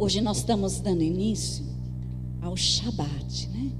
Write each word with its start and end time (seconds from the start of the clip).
Hoje 0.00 0.22
nós 0.22 0.38
estamos 0.38 0.80
dando 0.80 1.02
início 1.02 1.62
ao 2.40 2.56
Shabat, 2.56 3.50
né? 3.50 3.70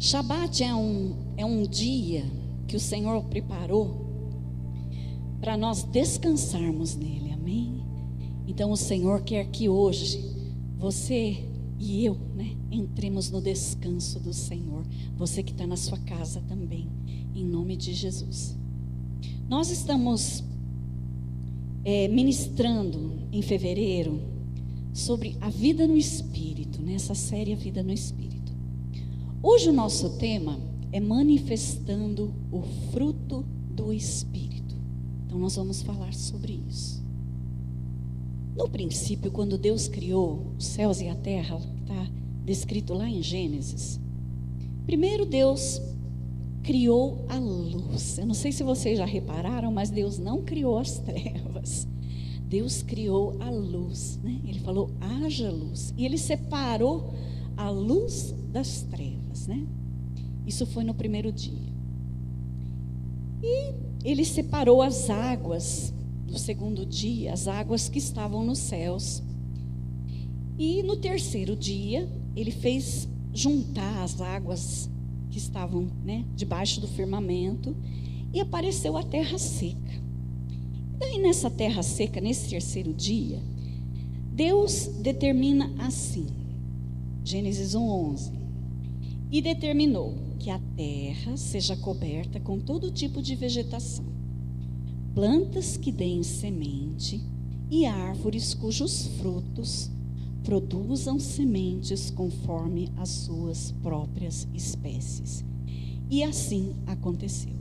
Shabat 0.00 0.64
é 0.64 0.74
um, 0.74 1.14
é 1.36 1.44
um 1.44 1.66
dia 1.66 2.24
que 2.66 2.74
o 2.74 2.80
Senhor 2.80 3.22
preparou 3.24 4.06
para 5.42 5.54
nós 5.58 5.82
descansarmos 5.82 6.96
nele, 6.96 7.30
amém? 7.30 7.84
Então 8.46 8.70
o 8.70 8.76
Senhor 8.76 9.20
quer 9.20 9.44
que 9.50 9.68
hoje 9.68 10.24
você 10.78 11.44
e 11.78 12.06
eu, 12.06 12.16
né, 12.34 12.56
entremos 12.70 13.30
no 13.30 13.42
descanso 13.42 14.18
do 14.18 14.32
Senhor. 14.32 14.82
Você 15.14 15.42
que 15.42 15.52
está 15.52 15.66
na 15.66 15.76
sua 15.76 15.98
casa 15.98 16.40
também, 16.48 16.88
em 17.34 17.44
nome 17.44 17.76
de 17.76 17.92
Jesus. 17.92 18.56
Nós 19.46 19.68
estamos 19.68 20.42
é, 21.84 22.08
ministrando 22.08 23.28
em 23.30 23.42
fevereiro 23.42 24.32
sobre 24.94 25.36
a 25.40 25.50
vida 25.50 25.88
no 25.88 25.96
Espírito, 25.96 26.80
nessa 26.80 27.16
série 27.16 27.52
A 27.52 27.56
Vida 27.56 27.82
no 27.82 27.92
Espírito. 27.92 28.52
Hoje 29.42 29.68
o 29.68 29.72
nosso 29.72 30.10
tema 30.18 30.58
é 30.92 31.00
manifestando 31.00 32.32
o 32.52 32.62
fruto 32.92 33.44
do 33.68 33.92
Espírito. 33.92 34.76
Então 35.26 35.36
nós 35.36 35.56
vamos 35.56 35.82
falar 35.82 36.14
sobre 36.14 36.62
isso. 36.68 37.02
No 38.56 38.68
princípio, 38.68 39.32
quando 39.32 39.58
Deus 39.58 39.88
criou 39.88 40.54
os 40.56 40.64
céus 40.64 41.00
e 41.00 41.08
a 41.08 41.14
terra, 41.16 41.56
está 41.56 42.08
descrito 42.44 42.94
lá 42.94 43.08
em 43.08 43.20
Gênesis. 43.20 43.98
Primeiro 44.86 45.26
Deus 45.26 45.82
criou 46.62 47.26
a 47.28 47.36
luz. 47.36 48.16
Eu 48.16 48.26
não 48.26 48.34
sei 48.34 48.52
se 48.52 48.62
vocês 48.62 48.98
já 48.98 49.04
repararam, 49.04 49.72
mas 49.72 49.90
Deus 49.90 50.20
não 50.20 50.42
criou 50.42 50.78
as 50.78 50.98
trevas. 51.00 51.88
Deus 52.54 52.84
criou 52.84 53.36
a 53.40 53.50
luz, 53.50 54.20
né? 54.22 54.40
Ele 54.44 54.60
falou: 54.60 54.88
"Haja 55.00 55.50
luz". 55.50 55.92
E 55.96 56.04
ele 56.04 56.16
separou 56.16 57.12
a 57.56 57.68
luz 57.68 58.32
das 58.52 58.82
trevas, 58.82 59.48
né? 59.48 59.66
Isso 60.46 60.64
foi 60.64 60.84
no 60.84 60.94
primeiro 60.94 61.32
dia. 61.32 61.74
E 63.42 63.74
ele 64.04 64.24
separou 64.24 64.82
as 64.82 65.10
águas 65.10 65.92
no 66.30 66.38
segundo 66.38 66.86
dia, 66.86 67.32
as 67.32 67.48
águas 67.48 67.88
que 67.88 67.98
estavam 67.98 68.44
nos 68.44 68.60
céus. 68.60 69.20
E 70.56 70.80
no 70.84 70.96
terceiro 70.96 71.56
dia, 71.56 72.08
ele 72.36 72.52
fez 72.52 73.08
juntar 73.32 74.04
as 74.04 74.20
águas 74.20 74.88
que 75.28 75.38
estavam 75.38 75.88
né, 76.04 76.24
debaixo 76.36 76.80
do 76.80 76.86
firmamento 76.86 77.76
e 78.32 78.38
apareceu 78.38 78.96
a 78.96 79.02
terra 79.02 79.38
seca. 79.38 80.03
Daí, 80.98 81.18
nessa 81.18 81.50
terra 81.50 81.82
seca, 81.82 82.20
nesse 82.20 82.50
terceiro 82.50 82.92
dia, 82.92 83.40
Deus 84.32 84.88
determina 85.00 85.72
assim, 85.78 86.26
Gênesis 87.24 87.74
1:11, 87.74 88.32
e 89.30 89.42
determinou 89.42 90.14
que 90.38 90.50
a 90.50 90.60
terra 90.76 91.36
seja 91.36 91.76
coberta 91.76 92.38
com 92.38 92.58
todo 92.58 92.90
tipo 92.90 93.22
de 93.22 93.34
vegetação, 93.34 94.04
plantas 95.14 95.76
que 95.76 95.90
deem 95.90 96.22
semente 96.22 97.20
e 97.70 97.86
árvores 97.86 98.54
cujos 98.54 99.06
frutos 99.18 99.90
produzam 100.44 101.18
sementes 101.18 102.10
conforme 102.10 102.92
as 102.96 103.08
suas 103.08 103.72
próprias 103.82 104.46
espécies. 104.52 105.44
E 106.10 106.22
assim 106.22 106.74
aconteceu. 106.86 107.54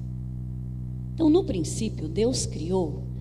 Então, 1.13 1.29
no 1.29 1.43
princípio, 1.45 2.09
Deus 2.09 2.45
criou 2.45 3.12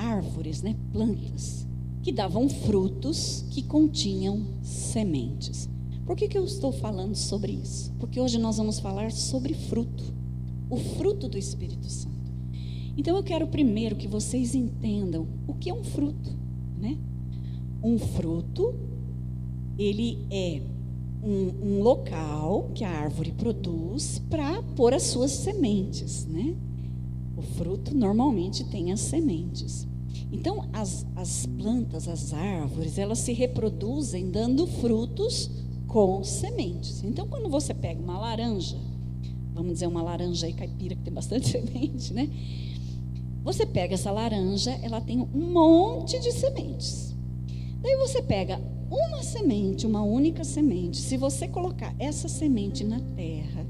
árvores, 0.00 0.62
né, 0.62 0.74
plantas, 0.92 1.66
que 2.02 2.10
davam 2.10 2.48
frutos 2.48 3.44
que 3.50 3.62
continham 3.62 4.46
sementes. 4.62 5.68
Por 6.06 6.16
que, 6.16 6.26
que 6.26 6.38
eu 6.38 6.44
estou 6.44 6.72
falando 6.72 7.14
sobre 7.14 7.52
isso? 7.52 7.92
Porque 7.98 8.18
hoje 8.18 8.38
nós 8.38 8.56
vamos 8.56 8.80
falar 8.80 9.12
sobre 9.12 9.54
fruto, 9.54 10.12
o 10.68 10.76
fruto 10.76 11.28
do 11.28 11.38
Espírito 11.38 11.88
Santo. 11.88 12.32
Então 12.96 13.16
eu 13.16 13.22
quero 13.22 13.46
primeiro 13.46 13.96
que 13.96 14.08
vocês 14.08 14.54
entendam 14.54 15.28
o 15.46 15.54
que 15.54 15.70
é 15.70 15.74
um 15.74 15.84
fruto, 15.84 16.30
né? 16.78 16.98
Um 17.82 17.98
fruto 17.98 18.74
ele 19.78 20.18
é 20.30 20.62
um, 21.22 21.78
um 21.78 21.82
local 21.82 22.70
que 22.74 22.84
a 22.84 22.90
árvore 22.90 23.32
produz 23.32 24.20
para 24.30 24.62
pôr 24.74 24.92
as 24.94 25.04
suas 25.04 25.30
sementes, 25.30 26.26
né? 26.26 26.56
O 27.36 27.42
fruto 27.42 27.94
normalmente 27.94 28.64
tem 28.64 28.92
as 28.92 29.00
sementes. 29.00 29.86
Então, 30.32 30.68
as, 30.72 31.06
as 31.16 31.46
plantas, 31.46 32.06
as 32.06 32.32
árvores, 32.32 32.98
elas 32.98 33.18
se 33.18 33.32
reproduzem 33.32 34.30
dando 34.30 34.66
frutos 34.66 35.50
com 35.86 36.22
sementes. 36.22 37.02
Então, 37.02 37.26
quando 37.26 37.48
você 37.48 37.74
pega 37.74 38.00
uma 38.00 38.18
laranja, 38.18 38.76
vamos 39.52 39.74
dizer 39.74 39.86
uma 39.86 40.02
laranja 40.02 40.46
aí 40.46 40.52
caipira 40.52 40.94
que 40.94 41.02
tem 41.02 41.12
bastante 41.12 41.48
semente, 41.50 42.14
né? 42.14 42.30
Você 43.42 43.66
pega 43.66 43.94
essa 43.94 44.10
laranja, 44.10 44.70
ela 44.82 45.00
tem 45.00 45.20
um 45.20 45.52
monte 45.52 46.20
de 46.20 46.30
sementes. 46.30 47.16
Daí 47.80 47.96
você 47.96 48.22
pega 48.22 48.60
uma 48.90 49.22
semente, 49.22 49.86
uma 49.86 50.02
única 50.02 50.44
semente, 50.44 50.98
se 50.98 51.16
você 51.16 51.48
colocar 51.48 51.94
essa 51.98 52.28
semente 52.28 52.84
na 52.84 53.00
terra 53.00 53.66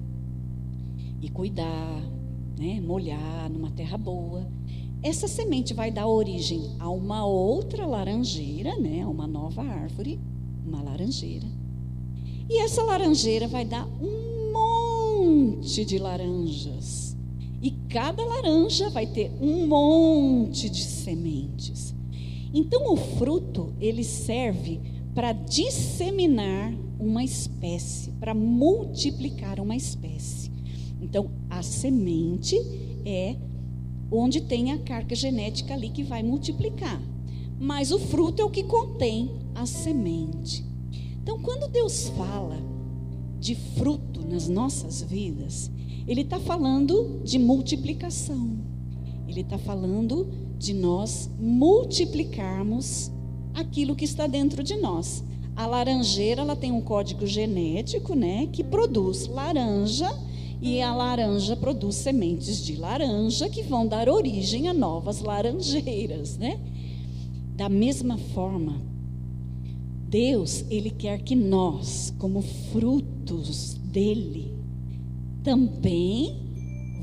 e 1.21 1.29
cuidar, 1.29 2.03
né, 2.59 2.81
molhar 2.81 3.51
numa 3.51 3.71
terra 3.71 3.97
boa, 3.97 4.47
essa 5.03 5.27
semente 5.27 5.73
vai 5.73 5.91
dar 5.91 6.07
origem 6.07 6.77
a 6.79 6.89
uma 6.91 7.25
outra 7.25 7.87
laranjeira, 7.87 8.77
né, 8.77 9.07
uma 9.07 9.27
nova 9.27 9.63
árvore, 9.63 10.21
uma 10.67 10.83
laranjeira. 10.83 11.47
E 12.49 12.61
essa 12.61 12.83
laranjeira 12.83 13.49
vai 13.49 13.65
dar 13.65 13.87
um 14.01 14.53
monte 14.53 15.85
de 15.85 15.99
laranjas. 15.99 17.17
E 17.63 17.71
cada 17.89 18.25
laranja 18.25 18.91
vai 18.91 19.07
ter 19.07 19.31
um 19.41 19.67
monte 19.67 20.69
de 20.69 20.83
sementes. 20.83 21.95
Então 22.53 22.93
o 22.93 22.97
fruto, 22.97 23.73
ele 23.81 24.03
serve 24.03 24.81
para 25.15 25.33
disseminar 25.33 26.75
uma 26.99 27.25
espécie, 27.25 28.11
para 28.13 28.35
multiplicar 28.35 29.61
uma 29.61 29.77
espécie. 29.77 30.51
Então, 31.01 31.31
a 31.49 31.63
semente 31.63 32.57
é 33.05 33.37
onde 34.11 34.41
tem 34.41 34.73
a 34.73 34.79
carga 34.79 35.15
genética 35.15 35.75
ali 35.75 35.91
que 35.91 36.03
vai 36.03 36.23
multiplicar. 36.23 37.01
Mas 37.59 37.93
o 37.93 37.99
fruto 37.99 38.43
é 38.43 38.45
o 38.45 38.51
que 38.51 38.65
contém 38.65 39.31
a 39.55 39.67
semente. 39.67 40.65
Então, 41.23 41.39
quando 41.41 41.71
Deus 41.71 42.09
fala 42.17 42.57
de 43.39 43.55
fruto 43.55 44.27
nas 44.27 44.49
nossas 44.49 45.03
vidas, 45.03 45.71
Ele 46.07 46.23
está 46.23 46.41
falando 46.41 47.21
de 47.23 47.39
multiplicação. 47.39 48.59
Ele 49.29 49.43
está 49.43 49.59
falando 49.59 50.29
de 50.59 50.75
nós 50.75 51.31
multiplicarmos 51.39 53.13
aquilo 53.55 53.95
que 53.95 54.05
está 54.05 54.27
dentro 54.27 54.63
de 54.63 54.77
nós. 54.77 55.23
A 55.55 55.67
laranjeira, 55.67 56.43
ela 56.43 56.57
tem 56.57 56.73
um 56.73 56.81
código 56.81 57.27
genético, 57.27 58.15
né, 58.15 58.47
que 58.47 58.65
produz 58.65 59.27
laranja 59.27 60.11
e 60.63 60.83
a 60.83 60.95
laranja 60.95 61.57
produz 61.57 61.97
sementes 61.97 62.65
de 62.65 62.77
laranja 62.77 63.49
que 63.49 63.63
vão 63.63 63.87
dar 63.87 64.09
origem 64.09 64.69
a 64.69 64.75
novas 64.75 65.21
laranjeiras, 65.21 66.37
né? 66.37 66.61
Da 67.57 67.69
mesma 67.69 68.19
forma, 68.19 68.81
Deus, 70.09 70.65
ele 70.69 70.91
quer 70.91 71.23
que 71.23 71.35
nós, 71.35 72.13
como 72.19 72.43
frutos 72.43 73.75
dele, 73.75 74.55
também 75.43 76.37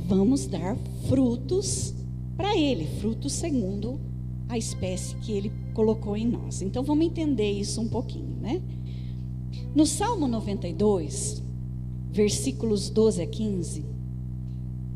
vamos 0.06 0.46
dar 0.46 0.78
frutos 1.08 1.94
para 2.36 2.56
ele, 2.56 2.86
frutos 3.00 3.34
segundo 3.34 4.00
a 4.48 4.58
espécie 4.58 5.16
que 5.16 5.32
ele 5.32 5.52
colocou 5.74 6.16
em 6.16 6.28
nós. 6.28 6.62
Então 6.62 6.84
vamos 6.84 7.06
entender 7.06 7.52
isso 7.52 7.82
um 7.82 7.88
pouquinho, 7.88 8.36
né? 8.40 8.62
No 9.74 9.86
Salmo 9.86 10.28
92, 10.28 11.42
versículos 12.18 12.90
12 12.90 13.22
a 13.22 13.28
15, 13.28 13.86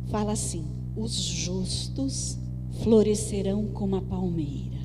fala 0.09 0.31
assim: 0.31 0.65
Os 0.95 1.13
justos 1.13 2.39
florescerão 2.81 3.67
como 3.67 3.95
a 3.95 4.01
palmeira, 4.01 4.79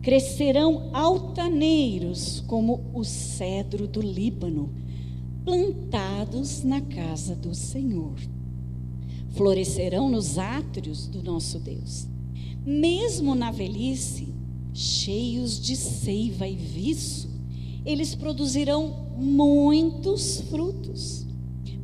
crescerão 0.00 0.88
altaneiros 0.94 2.42
como 2.46 2.80
o 2.94 3.04
cedro 3.04 3.86
do 3.86 4.00
Líbano, 4.00 4.72
plantados 5.44 6.64
na 6.64 6.80
casa 6.80 7.36
do 7.36 7.54
Senhor. 7.54 8.16
Florescerão 9.32 10.08
nos 10.08 10.38
átrios 10.38 11.06
do 11.06 11.22
nosso 11.22 11.58
Deus 11.58 12.08
mesmo 12.68 13.34
na 13.34 13.50
velhice, 13.50 14.28
cheios 14.74 15.58
de 15.58 15.74
seiva 15.74 16.46
e 16.46 16.54
viço, 16.54 17.30
eles 17.88 18.14
produzirão 18.14 19.14
muitos 19.16 20.42
frutos 20.42 21.26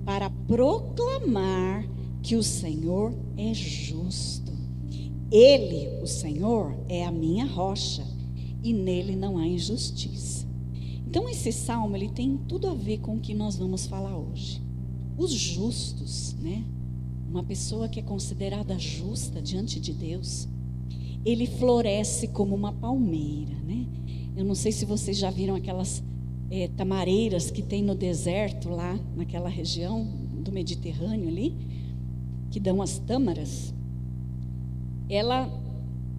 para 0.05 0.29
proclamar 0.29 1.89
que 2.23 2.37
o 2.37 2.43
Senhor 2.43 3.15
é 3.39 3.55
justo. 3.55 4.53
Ele, 5.33 6.03
o 6.03 6.07
Senhor, 6.07 6.77
é 6.91 7.07
a 7.07 7.11
minha 7.11 7.47
rocha 7.47 8.07
e 8.63 8.75
nele 8.75 9.17
não 9.17 9.39
há 9.39 9.47
injustiça. 9.47 10.47
Então 11.07 11.27
esse 11.27 11.51
salmo 11.51 11.97
ele 11.97 12.11
tem 12.11 12.37
tudo 12.37 12.69
a 12.69 12.75
ver 12.75 12.99
com 12.99 13.17
o 13.17 13.21
que 13.21 13.33
nós 13.33 13.57
vamos 13.57 13.87
falar 13.87 14.15
hoje. 14.15 14.61
Os 15.17 15.31
justos, 15.33 16.37
né? 16.39 16.67
Uma 17.27 17.43
pessoa 17.43 17.89
que 17.89 17.99
é 17.99 18.03
considerada 18.03 18.79
justa 18.79 19.41
diante 19.41 19.81
de 19.81 19.95
Deus, 19.95 20.47
ele 21.25 21.47
floresce 21.47 22.29
como 22.29 22.55
uma 22.55 22.75
palmeira, 22.75 23.55
né? 23.65 23.87
Eu 24.37 24.45
não 24.45 24.55
sei 24.55 24.73
se 24.73 24.85
vocês 24.85 25.17
já 25.17 25.31
viram 25.31 25.55
aquelas 25.55 26.03
é, 26.51 26.69
tamareiras 26.69 27.51
que 27.51 27.63
tem 27.63 27.83
no 27.83 27.95
deserto 27.95 28.69
lá 28.69 28.99
naquela 29.17 29.49
região 29.49 30.05
do 30.43 30.51
Mediterrâneo 30.51 31.29
ali, 31.29 31.55
que 32.51 32.59
dão 32.59 32.83
as 32.83 32.99
tâmaras. 32.99 33.73
Ela 35.09 35.49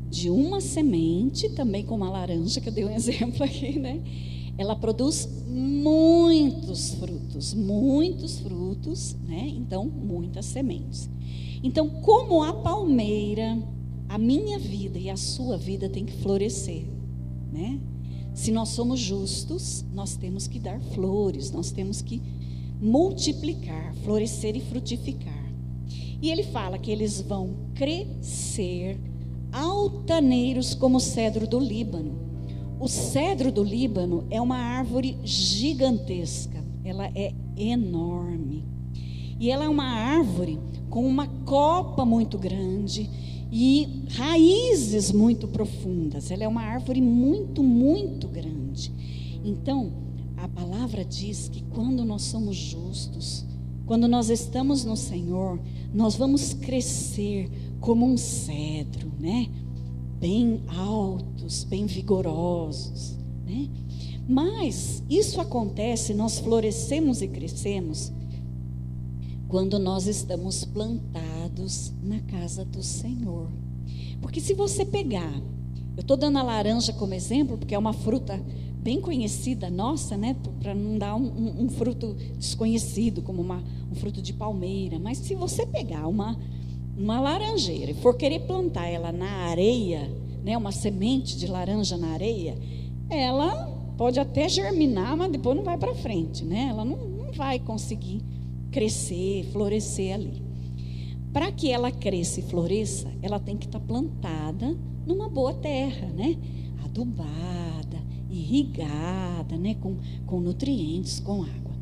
de 0.10 0.30
uma 0.30 0.62
semente, 0.62 1.50
também 1.50 1.84
como 1.84 2.06
a 2.06 2.10
laranja 2.10 2.62
que 2.62 2.70
eu 2.70 2.74
dei 2.74 2.86
um 2.86 2.92
exemplo 2.96 3.44
aqui, 3.44 3.78
né? 3.78 4.02
Ela 4.58 4.76
produz 4.76 5.28
muitos 5.48 6.94
frutos, 6.94 7.54
muitos 7.54 8.40
frutos, 8.40 9.16
né? 9.28 9.52
Então, 9.54 9.86
muitas 9.86 10.46
sementes. 10.46 11.10
Então, 11.62 11.90
como 12.02 12.42
a 12.44 12.54
palmeira, 12.54 13.58
a 14.08 14.18
minha 14.18 14.58
vida 14.58 14.98
e 14.98 15.10
a 15.10 15.18
sua 15.18 15.58
vida 15.58 15.90
tem 15.90 16.06
que 16.06 16.14
florescer, 16.14 16.86
né? 17.52 17.80
Se 18.36 18.52
nós 18.52 18.70
somos 18.70 19.00
justos, 19.00 19.86
nós 19.94 20.18
temos 20.18 20.46
que 20.46 20.60
dar 20.60 20.80
flores, 20.94 21.52
nós 21.52 21.72
temos 21.72 22.02
que 22.02 22.22
multiplicar, 22.82 23.96
florescer 24.04 24.58
e 24.58 24.60
frutificar. 24.60 25.46
E 26.22 26.30
ele 26.30 26.44
fala 26.44 26.78
que 26.78 26.92
eles 26.92 27.22
vão 27.22 27.56
crescer 27.74 29.00
altaneiros 29.54 30.76
como 30.76 30.98
o 30.98 31.00
cedro 31.00 31.48
do 31.48 31.58
Líbano. 31.58 32.20
O 32.78 32.90
cedro 32.90 33.54
do 33.54 33.64
Líbano 33.64 34.28
é 34.30 34.42
uma 34.42 34.58
árvore 34.58 35.18
gigantesca, 35.24 36.62
ela 36.84 37.10
é 37.16 37.34
enorme. 37.56 38.66
E 39.40 39.50
ela 39.50 39.64
é 39.64 39.70
uma 39.70 39.86
árvore 39.86 40.60
com 40.90 41.08
uma 41.08 41.28
copa 41.46 42.04
muito 42.04 42.38
grande 42.38 43.10
e 43.58 43.88
raízes 44.10 45.14
muito 45.14 45.48
profundas. 45.48 46.30
Ela 46.30 46.44
é 46.44 46.48
uma 46.48 46.62
árvore 46.62 47.00
muito, 47.00 47.64
muito 47.64 48.28
grande. 48.28 48.92
Então, 49.46 49.94
a 50.36 50.46
palavra 50.46 51.06
diz 51.06 51.48
que 51.48 51.64
quando 51.74 52.04
nós 52.04 52.24
somos 52.24 52.58
justos, 52.58 53.46
quando 53.86 54.10
nós 54.10 54.30
estamos 54.30 54.84
no 54.84 54.98
Senhor, 54.98 55.58
nós 55.94 56.18
vamos 56.18 56.54
crescer 56.54 57.50
como 57.80 58.06
um 58.06 58.18
cedro, 58.18 59.10
né? 59.18 59.48
Bem 60.20 60.60
altos, 60.68 61.64
bem 61.64 61.86
vigorosos, 61.86 63.16
né? 63.46 63.70
Mas 64.28 65.02
isso 65.10 65.40
acontece, 65.40 66.14
nós 66.14 66.40
florescemos 66.40 67.22
e 67.22 67.28
crescemos 67.30 68.12
quando 69.48 69.80
nós 69.80 70.08
estamos 70.08 70.66
plantados 70.66 71.35
na 72.02 72.20
casa 72.22 72.66
do 72.66 72.84
Senhor. 72.84 73.50
Porque 74.22 74.40
se 74.40 74.54
você 74.54 74.86
pegar, 74.86 75.34
eu 75.96 76.02
estou 76.02 76.18
dando 76.18 76.38
a 76.38 76.44
laranja 76.44 76.92
como 76.94 77.14
exemplo, 77.14 77.58
porque 77.58 77.76
é 77.76 77.78
uma 77.78 77.94
fruta 77.94 78.42
bem 78.86 79.02
conhecida 79.02 79.70
nossa, 79.70 80.16
né? 80.16 80.36
Para 80.60 80.76
não 80.76 80.98
dar 80.98 81.16
um, 81.16 81.26
um, 81.26 81.64
um, 81.64 81.70
fruto 81.70 82.16
desconhecido, 82.38 83.22
como 83.22 83.42
uma, 83.42 83.64
um 83.92 83.96
fruto 83.96 84.22
de 84.22 84.32
palmeira. 84.32 85.00
Mas 85.00 85.18
se 85.18 85.34
você 85.34 85.66
pegar 85.66 86.08
uma, 86.08 86.38
uma 86.96 87.20
laranjeira 87.20 87.92
e 87.92 87.96
for 87.96 88.16
querer 88.16 88.42
plantar 88.42 88.88
ela 88.88 89.12
na 89.12 89.48
areia, 89.48 90.08
né? 90.44 90.56
Uma 90.56 90.72
semente 90.72 91.38
de 91.38 91.48
laranja 91.48 91.98
na 91.98 92.10
areia, 92.10 92.56
ela 93.10 93.74
pode 93.98 94.20
até 94.20 94.48
germinar, 94.48 95.18
mas 95.18 95.32
depois 95.32 95.58
não 95.58 95.64
vai 95.64 95.78
para 95.78 95.96
frente, 95.96 96.44
né? 96.46 96.68
Ela 96.70 96.86
não, 96.86 96.98
não 96.98 97.32
vai 97.32 97.58
conseguir 97.58 98.22
crescer, 98.72 99.46
florescer 99.52 100.14
ali. 100.14 100.45
Para 101.36 101.52
que 101.52 101.70
ela 101.70 101.92
cresça 101.92 102.40
e 102.40 102.44
floresça, 102.44 103.12
ela 103.22 103.38
tem 103.38 103.58
que 103.58 103.66
estar 103.66 103.82
tá 103.82 103.86
plantada 103.86 104.74
numa 105.06 105.28
boa 105.28 105.54
terra, 105.54 106.08
né? 106.08 106.38
Adubada, 106.82 108.02
irrigada, 108.30 109.58
né? 109.58 109.76
Com, 109.76 109.98
com 110.26 110.40
nutrientes, 110.40 111.20
com 111.20 111.44
água. 111.44 111.76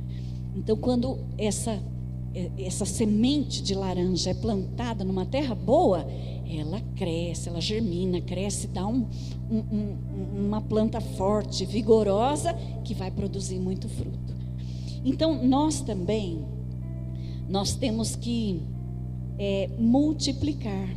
Então, 0.56 0.76
quando 0.76 1.20
essa, 1.38 1.80
é, 2.34 2.50
essa 2.58 2.84
semente 2.84 3.62
de 3.62 3.76
laranja 3.76 4.32
é 4.32 4.34
plantada 4.34 5.04
numa 5.04 5.24
terra 5.24 5.54
boa, 5.54 6.04
ela 6.50 6.82
cresce, 6.96 7.48
ela 7.48 7.62
germina, 7.62 8.20
cresce, 8.22 8.66
dá 8.66 8.88
um, 8.88 9.06
um, 9.52 9.58
um, 9.60 10.48
uma 10.48 10.62
planta 10.62 11.00
forte, 11.00 11.64
vigorosa, 11.64 12.56
que 12.84 12.96
vai 12.96 13.12
produzir 13.12 13.60
muito 13.60 13.88
fruto. 13.88 14.34
Então, 15.06 15.46
nós 15.46 15.80
também 15.80 16.44
nós 17.48 17.76
temos 17.76 18.16
que 18.16 18.73
é, 19.38 19.70
multiplicar 19.78 20.88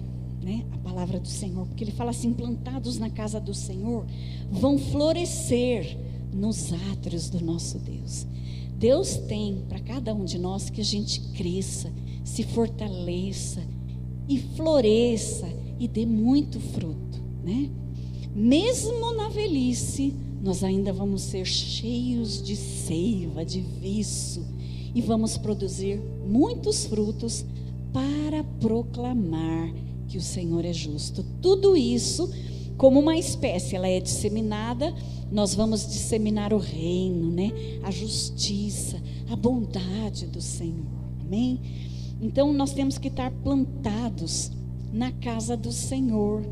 né, 0.43 0.65
a 0.73 0.79
palavra 0.79 1.19
do 1.19 1.29
Senhor, 1.29 1.67
porque 1.67 1.83
ele 1.83 1.93
fala 1.93 2.11
assim: 2.11 2.33
plantados 2.33 2.99
na 2.99 3.11
casa 3.11 3.41
do 3.41 3.53
Senhor, 3.53 4.06
vão 4.50 4.79
florescer 4.79 5.99
nos 6.33 6.73
átrios 6.93 7.29
do 7.29 7.44
nosso 7.44 7.79
Deus. 7.79 8.27
Deus 8.79 9.17
tem 9.17 9.65
para 9.69 9.81
cada 9.81 10.15
um 10.15 10.25
de 10.25 10.38
nós 10.38 10.69
que 10.69 10.81
a 10.81 10.85
gente 10.85 11.21
cresça, 11.33 11.91
se 12.23 12.43
fortaleça 12.43 13.62
e 14.29 14.39
floresça 14.39 15.49
e 15.81 15.89
dê 15.89 16.05
muito 16.05 16.61
fruto, 16.61 17.23
né? 17.43 17.71
Mesmo 18.35 19.15
na 19.15 19.31
velhice, 19.31 20.15
nós 20.43 20.62
ainda 20.62 20.93
vamos 20.93 21.23
ser 21.23 21.47
cheios 21.47 22.43
de 22.43 22.55
seiva, 22.55 23.44
de 23.44 23.61
viço, 23.61 24.44
e 24.94 25.00
vamos 25.00 25.39
produzir 25.39 26.00
muitos 26.27 26.85
frutos 26.85 27.44
para 27.96 28.44
proclamar 28.60 29.72
que 30.06 30.19
o 30.19 30.20
Senhor 30.20 30.66
é 30.66 30.72
justo. 30.75 31.25
Tudo 31.40 31.75
isso, 31.75 32.31
como 32.76 33.00
uma 33.00 33.16
espécie, 33.16 33.75
ela 33.75 33.88
é 33.88 33.98
disseminada, 33.98 34.94
nós 35.32 35.54
vamos 35.54 35.87
disseminar 35.87 36.52
o 36.52 36.58
reino, 36.58 37.31
né? 37.31 37.50
A 37.82 37.90
justiça, 37.90 39.02
a 39.31 39.34
bondade 39.34 40.26
do 40.26 40.43
Senhor. 40.43 40.84
Amém? 41.25 41.58
Então 42.20 42.52
nós 42.52 42.75
temos 42.75 42.98
que 42.98 43.08
estar 43.08 43.31
plantados 43.31 44.52
na 44.93 45.10
casa 45.10 45.56
do 45.56 45.72
Senhor 45.72 46.44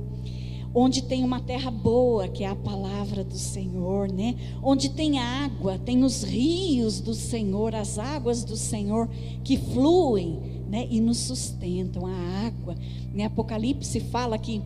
onde 0.75 1.05
tem 1.05 1.23
uma 1.23 1.39
terra 1.39 1.71
boa, 1.71 2.27
que 2.27 2.43
é 2.43 2.49
a 2.49 2.57
palavra 2.57 3.23
do 3.23 3.39
Senhor, 3.39 4.11
né? 4.11 4.35
Onde 4.61 4.89
tem 4.89 5.21
água, 5.21 5.79
tem 5.79 6.03
os 6.03 6.25
rios 6.25 7.01
do 7.01 7.15
Senhor, 7.15 7.77
as 7.77 7.97
águas 7.97 8.43
do 8.43 8.57
Senhor 8.57 9.09
que 9.45 9.57
fluem, 9.57 10.54
né? 10.75 10.89
E 10.91 11.01
nos 11.01 11.19
sustentam 11.19 12.05
a 12.05 12.47
água. 12.47 12.75
Em 13.15 13.25
Apocalipse 13.25 14.01
fala 14.01 14.37
que 14.37 14.61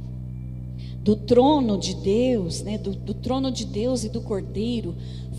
do 1.03 1.15
trono 1.15 1.77
de 1.77 1.95
Deus, 1.97 2.63
né? 2.63 2.79
Do, 2.79 2.95
do 2.95 3.13
trono 3.13 3.53
de 3.53 3.67
Deus 3.67 4.05
e 4.05 4.09
do 4.09 4.23
Cordeiro 4.23 4.97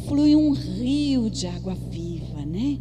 flui 0.07 0.35
um 0.35 0.51
rio 0.51 1.27
de 1.27 1.47
água 1.47 1.73
viva, 1.73 2.45
né? 2.45 2.77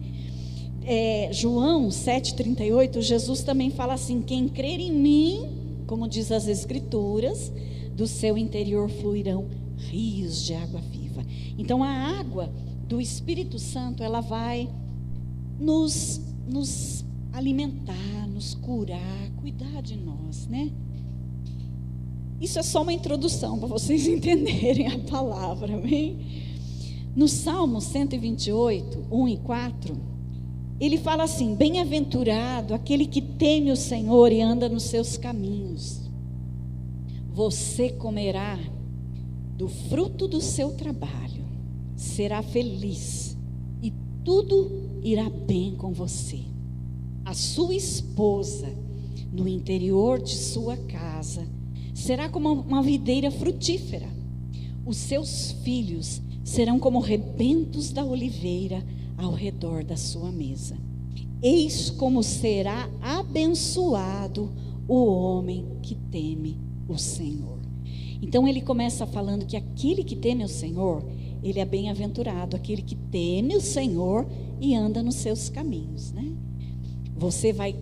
É, 0.84 1.30
João 1.32 1.88
7,38, 1.88 3.00
Jesus 3.00 3.42
também 3.42 3.70
fala 3.70 3.94
assim: 3.94 4.20
quem 4.20 4.48
crer 4.48 4.80
em 4.80 4.92
mim, 4.92 5.48
como 5.86 6.06
diz 6.06 6.30
as 6.30 6.46
Escrituras, 6.46 7.50
do 7.96 8.06
seu 8.06 8.36
interior 8.36 8.90
fluirão 8.90 9.46
rios 9.78 10.44
de 10.44 10.52
água 10.52 10.82
viva. 10.82 11.24
Então 11.56 11.82
a 11.82 11.88
água 11.88 12.52
do 12.86 13.00
Espírito 13.00 13.58
Santo, 13.58 14.02
ela 14.02 14.20
vai 14.20 14.68
nos, 15.58 16.20
nos 16.46 17.04
alimentar, 17.32 18.26
nos 18.28 18.54
curar, 18.54 19.30
cuidar 19.36 19.82
de 19.82 19.96
nós, 19.96 20.46
né? 20.46 20.70
Isso 22.40 22.58
é 22.58 22.62
só 22.62 22.82
uma 22.82 22.92
introdução 22.92 23.58
para 23.58 23.68
vocês 23.68 24.06
entenderem 24.08 24.86
a 24.86 24.98
palavra, 25.00 25.74
amém? 25.74 26.44
No 27.14 27.26
Salmo 27.26 27.80
128, 27.80 29.06
1 29.10 29.28
e 29.28 29.36
4, 29.38 29.96
ele 30.80 30.98
fala 30.98 31.24
assim: 31.24 31.54
Bem-aventurado 31.54 32.74
aquele 32.74 33.06
que 33.06 33.20
teme 33.20 33.72
o 33.72 33.76
Senhor 33.76 34.30
e 34.30 34.40
anda 34.40 34.68
nos 34.68 34.84
seus 34.84 35.16
caminhos 35.16 36.08
você 37.38 37.90
comerá 37.90 38.58
do 39.56 39.68
fruto 39.68 40.26
do 40.26 40.40
seu 40.40 40.72
trabalho, 40.72 41.44
será 41.94 42.42
feliz 42.42 43.36
e 43.80 43.92
tudo 44.24 44.98
irá 45.04 45.30
bem 45.30 45.76
com 45.76 45.92
você. 45.92 46.40
A 47.28 47.34
sua 47.34 47.74
esposa, 47.74 48.74
no 49.30 49.46
interior 49.46 50.18
de 50.18 50.34
sua 50.34 50.78
casa, 50.78 51.46
será 51.92 52.26
como 52.26 52.50
uma 52.50 52.82
videira 52.82 53.30
frutífera. 53.30 54.08
Os 54.86 54.96
seus 54.96 55.52
filhos 55.62 56.22
serão 56.42 56.78
como 56.78 57.00
rebentos 57.00 57.92
da 57.92 58.02
oliveira 58.02 58.82
ao 59.14 59.34
redor 59.34 59.84
da 59.84 59.94
sua 59.94 60.32
mesa. 60.32 60.78
Eis 61.42 61.90
como 61.90 62.22
será 62.22 62.88
abençoado 63.02 64.50
o 64.88 65.04
homem 65.04 65.66
que 65.82 65.96
teme 66.10 66.58
o 66.88 66.96
Senhor. 66.96 67.58
Então 68.22 68.48
ele 68.48 68.62
começa 68.62 69.06
falando 69.06 69.44
que 69.44 69.58
aquele 69.58 70.02
que 70.02 70.16
teme 70.16 70.44
o 70.44 70.48
Senhor, 70.48 71.04
ele 71.42 71.60
é 71.60 71.66
bem-aventurado, 71.66 72.56
aquele 72.56 72.80
que 72.80 72.96
teme 72.96 73.54
o 73.54 73.60
Senhor 73.60 74.26
e 74.58 74.74
anda 74.74 75.02
nos 75.02 75.16
seus 75.16 75.50
caminhos, 75.50 76.10
né? 76.10 76.47
Você 77.18 77.52
vai 77.52 77.74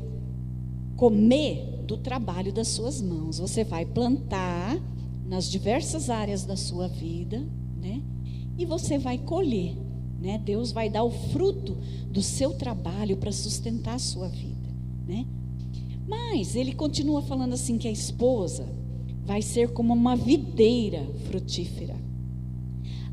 comer 0.97 1.85
do 1.87 1.97
trabalho 1.97 2.53
das 2.53 2.69
suas 2.69 3.01
mãos. 3.01 3.39
Você 3.39 3.63
vai 3.63 3.85
plantar 3.85 4.77
nas 5.27 5.51
diversas 5.51 6.09
áreas 6.09 6.45
da 6.45 6.57
sua 6.57 6.89
vida, 6.89 7.47
né? 7.81 8.03
E 8.59 8.65
você 8.65 8.99
vai 8.99 9.19
colher, 9.19 9.77
né? 10.21 10.39
Deus 10.39 10.73
vai 10.73 10.89
dar 10.89 11.05
o 11.05 11.11
fruto 11.11 11.77
do 12.11 12.23
seu 12.23 12.55
trabalho 12.55 13.17
para 13.17 13.31
sustentar 13.31 13.95
a 13.95 13.99
sua 13.99 14.29
vida, 14.29 14.69
né? 15.07 15.27
Mas 16.09 16.57
ele 16.57 16.73
continua 16.73 17.21
falando 17.23 17.53
assim 17.53 17.77
que 17.79 17.89
a 17.89 17.93
esposa 17.93 18.69
vai 19.25 19.43
ser 19.43 19.73
como 19.73 19.93
uma 19.93 20.17
videira 20.17 21.05
frutífera. 21.29 21.97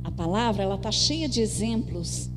A 0.03 0.11
palavra 0.11 0.63
ela 0.63 0.75
está 0.75 0.91
cheia 0.91 1.27
de 1.27 1.41
exemplos 1.41 2.29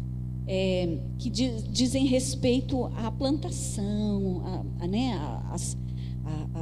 é, 0.46 0.98
que 1.18 1.28
diz, 1.28 1.64
dizem 1.70 2.06
respeito 2.06 2.84
à 2.96 3.10
plantação, 3.10 4.42
a, 4.78 4.84
a, 4.84 4.86
né, 4.86 5.12
a, 5.14 5.54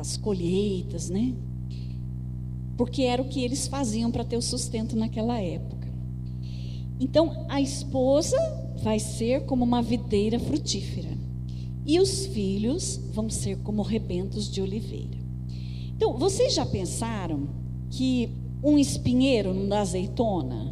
as 0.05 0.17
colheitas, 0.17 1.09
né? 1.09 1.35
Porque 2.77 3.03
era 3.03 3.23
o 3.23 3.29
que 3.29 3.43
eles 3.43 3.67
faziam 3.67 4.11
para 4.11 4.25
ter 4.25 4.37
o 4.37 4.43
sustento 4.43 4.97
naquela 4.97 5.41
época. 5.41 5.89
Então, 6.99 7.47
a 7.49 7.61
esposa 7.61 8.37
vai 8.83 8.99
ser 8.99 9.45
como 9.47 9.65
uma 9.65 9.83
videira 9.83 10.39
frutífera, 10.39 11.17
e 11.87 12.01
os 12.01 12.27
filhos 12.27 13.01
vão 13.13 13.31
ser 13.31 13.59
como 13.59 13.83
rebentos 13.83 14.51
de 14.51 14.61
oliveira. 14.61 15.19
Então, 15.97 16.19
vocês 16.19 16.55
já 16.55 16.67
pensaram 16.67 17.49
que 17.91 18.31
um 18.63 18.79
espinheiro 18.79 19.55
não 19.55 19.69
dá 19.69 19.81
azeitona? 19.81 20.71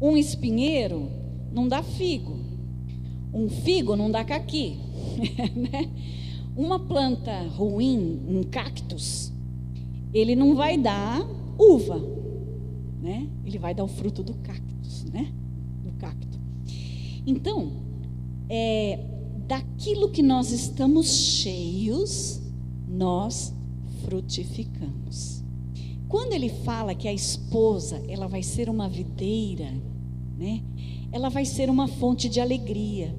Um 0.00 0.16
espinheiro 0.16 1.08
não 1.52 1.68
dá 1.68 1.82
figo. 1.82 2.38
Um 3.32 3.48
figo 3.48 3.96
não 3.96 4.10
dá 4.10 4.24
caqui. 4.24 4.78
né? 5.54 5.90
Uma 6.56 6.78
planta 6.78 7.46
ruim, 7.48 8.20
um 8.26 8.42
cactus, 8.42 9.32
ele 10.12 10.34
não 10.34 10.54
vai 10.54 10.76
dar 10.76 11.24
uva, 11.58 12.00
né? 13.00 13.28
Ele 13.44 13.58
vai 13.58 13.74
dar 13.74 13.84
o 13.84 13.88
fruto 13.88 14.22
do 14.22 14.34
cactus, 14.34 15.04
né? 15.04 15.32
Do 15.84 15.92
cacto. 15.92 16.38
Então, 17.26 17.72
é, 18.48 18.98
daquilo 19.46 20.10
que 20.10 20.22
nós 20.22 20.50
estamos 20.50 21.06
cheios, 21.06 22.40
nós 22.88 23.54
frutificamos. 24.04 25.44
Quando 26.08 26.32
ele 26.32 26.48
fala 26.48 26.94
que 26.94 27.06
a 27.06 27.12
esposa, 27.12 28.02
ela 28.08 28.26
vai 28.26 28.42
ser 28.42 28.70
uma 28.70 28.88
videira, 28.88 29.70
né? 30.38 30.62
Ela 31.10 31.28
vai 31.28 31.44
ser 31.44 31.70
uma 31.70 31.88
fonte 31.88 32.28
de 32.28 32.40
alegria, 32.40 33.14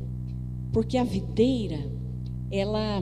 porque 0.72 0.98
a 0.98 1.04
videira, 1.04 1.80
ela, 2.52 3.02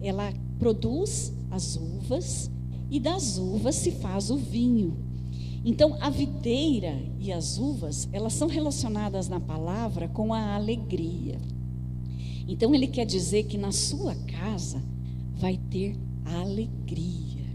ela 0.00 0.32
produz 0.58 1.32
as 1.50 1.76
uvas 1.76 2.50
e 2.90 3.00
das 3.00 3.38
uvas 3.38 3.74
se 3.74 3.90
faz 3.90 4.30
o 4.30 4.36
vinho. 4.36 4.96
Então, 5.64 5.96
a 6.00 6.10
videira 6.10 7.00
e 7.20 7.32
as 7.32 7.58
uvas, 7.58 8.08
elas 8.12 8.32
são 8.32 8.48
relacionadas 8.48 9.28
na 9.28 9.38
palavra 9.38 10.08
com 10.08 10.34
a 10.34 10.54
alegria. 10.54 11.40
Então, 12.48 12.74
ele 12.74 12.88
quer 12.88 13.06
dizer 13.06 13.44
que 13.44 13.56
na 13.56 13.70
sua 13.70 14.14
casa 14.14 14.82
vai 15.34 15.56
ter 15.70 15.96
alegria, 16.24 17.46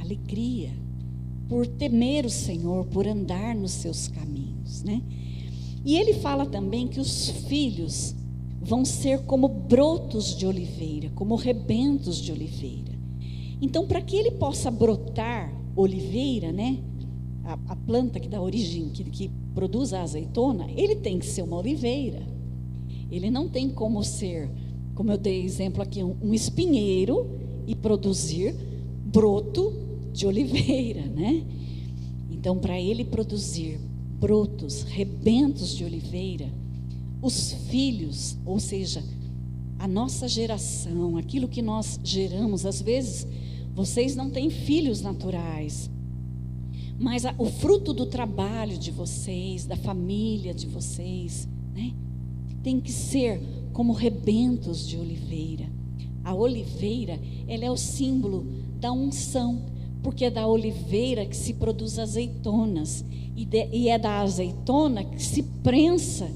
alegria, 0.00 0.72
por 1.48 1.66
temer 1.66 2.24
o 2.24 2.30
Senhor, 2.30 2.86
por 2.86 3.06
andar 3.06 3.54
nos 3.54 3.72
seus 3.72 4.08
caminhos, 4.08 4.82
né? 4.82 5.02
E 5.86 5.94
ele 5.94 6.14
fala 6.14 6.44
também 6.44 6.88
que 6.88 6.98
os 6.98 7.28
filhos 7.28 8.12
vão 8.60 8.84
ser 8.84 9.20
como 9.20 9.46
brotos 9.46 10.36
de 10.36 10.44
oliveira, 10.44 11.12
como 11.14 11.36
rebentos 11.36 12.16
de 12.16 12.32
oliveira. 12.32 12.98
Então, 13.62 13.86
para 13.86 14.00
que 14.00 14.16
ele 14.16 14.32
possa 14.32 14.68
brotar 14.68 15.54
oliveira, 15.76 16.50
né? 16.50 16.80
A, 17.44 17.56
a 17.68 17.76
planta 17.76 18.18
que 18.18 18.28
dá 18.28 18.42
origem, 18.42 18.88
que, 18.88 19.04
que 19.04 19.30
produz 19.54 19.92
a 19.92 20.02
azeitona, 20.02 20.68
ele 20.76 20.96
tem 20.96 21.20
que 21.20 21.26
ser 21.26 21.42
uma 21.42 21.56
oliveira. 21.56 22.26
Ele 23.08 23.30
não 23.30 23.48
tem 23.48 23.70
como 23.70 24.02
ser, 24.02 24.50
como 24.92 25.12
eu 25.12 25.16
dei 25.16 25.44
exemplo 25.44 25.80
aqui, 25.80 26.02
um, 26.02 26.16
um 26.20 26.34
espinheiro 26.34 27.30
e 27.64 27.76
produzir 27.76 28.56
broto 29.04 29.72
de 30.12 30.26
oliveira, 30.26 31.06
né? 31.06 31.44
Então, 32.28 32.58
para 32.58 32.80
ele 32.80 33.04
produzir 33.04 33.78
brotos, 34.26 34.82
rebentos 34.82 35.76
de 35.76 35.84
oliveira, 35.84 36.52
os 37.22 37.52
filhos, 37.70 38.36
ou 38.44 38.58
seja, 38.58 39.00
a 39.78 39.86
nossa 39.86 40.26
geração, 40.26 41.16
aquilo 41.16 41.46
que 41.46 41.62
nós 41.62 42.00
geramos, 42.02 42.66
às 42.66 42.82
vezes 42.82 43.24
vocês 43.72 44.16
não 44.16 44.28
têm 44.28 44.50
filhos 44.50 45.00
naturais, 45.00 45.88
mas 46.98 47.24
a, 47.24 47.36
o 47.38 47.46
fruto 47.46 47.92
do 47.92 48.04
trabalho 48.04 48.76
de 48.76 48.90
vocês, 48.90 49.64
da 49.64 49.76
família 49.76 50.52
de 50.52 50.66
vocês, 50.66 51.48
né, 51.72 51.94
tem 52.64 52.80
que 52.80 52.90
ser 52.90 53.40
como 53.72 53.92
rebentos 53.92 54.88
de 54.88 54.96
oliveira. 54.96 55.70
A 56.24 56.34
oliveira, 56.34 57.16
ela 57.46 57.64
é 57.64 57.70
o 57.70 57.76
símbolo 57.76 58.44
da 58.80 58.90
unção, 58.90 59.62
porque 60.06 60.26
é 60.26 60.30
da 60.30 60.46
oliveira 60.46 61.26
que 61.26 61.36
se 61.36 61.54
produz 61.54 61.98
azeitonas 61.98 63.04
e, 63.34 63.44
de, 63.44 63.68
e 63.72 63.88
é 63.88 63.98
da 63.98 64.20
azeitona 64.20 65.02
que 65.02 65.20
se 65.20 65.42
prensa 65.42 66.30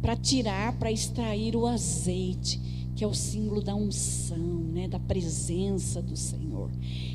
para 0.00 0.14
tirar, 0.14 0.78
para 0.78 0.92
extrair 0.92 1.56
o 1.56 1.66
azeite, 1.66 2.60
que 2.94 3.02
é 3.02 3.06
o 3.08 3.12
símbolo 3.12 3.60
da 3.60 3.74
unção, 3.74 4.60
né, 4.72 4.86
da 4.86 5.00
presença 5.00 6.00
do 6.00 6.16
Senhor. 6.16 6.70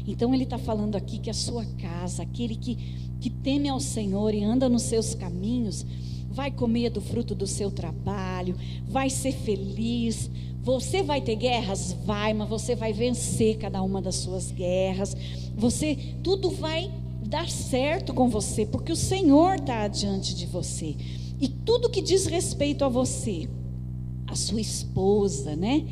Então 0.05 0.33
ele 0.33 0.43
está 0.43 0.57
falando 0.57 0.97
aqui 0.97 1.19
que 1.19 1.29
a 1.29 1.33
sua 1.33 1.63
casa, 1.77 2.23
aquele 2.23 2.57
que, 2.57 2.75
que 3.21 3.29
teme 3.29 3.69
ao 3.69 3.79
Senhor 3.79 4.33
e 4.33 4.43
anda 4.43 4.67
nos 4.67 4.81
seus 4.81 5.15
caminhos, 5.15 5.85
vai 6.33 6.51
comer 6.51 6.89
do 6.89 6.99
fruto 6.99 7.35
do 7.35 7.45
seu 7.45 7.69
trabalho, 7.69 8.55
vai 8.87 9.09
ser 9.09 9.31
feliz. 9.31 10.29
Você 10.63 11.03
vai 11.03 11.21
ter 11.21 11.35
guerras? 11.35 11.95
Vai, 12.05 12.33
mas 12.33 12.49
você 12.49 12.75
vai 12.75 12.93
vencer 12.93 13.57
cada 13.57 13.81
uma 13.81 14.01
das 14.01 14.15
suas 14.15 14.51
guerras. 14.51 15.15
Você, 15.55 15.97
tudo 16.23 16.49
vai 16.49 16.91
dar 17.25 17.49
certo 17.49 18.13
com 18.13 18.29
você, 18.29 18.65
porque 18.65 18.91
o 18.91 18.95
Senhor 18.95 19.55
está 19.55 19.87
diante 19.87 20.33
de 20.33 20.45
você. 20.45 20.95
E 21.39 21.47
tudo 21.47 21.89
que 21.89 22.01
diz 22.01 22.25
respeito 22.25 22.85
a 22.85 22.89
você, 22.89 23.49
a 24.27 24.35
sua 24.35 24.61
esposa, 24.61 25.55
né? 25.55 25.85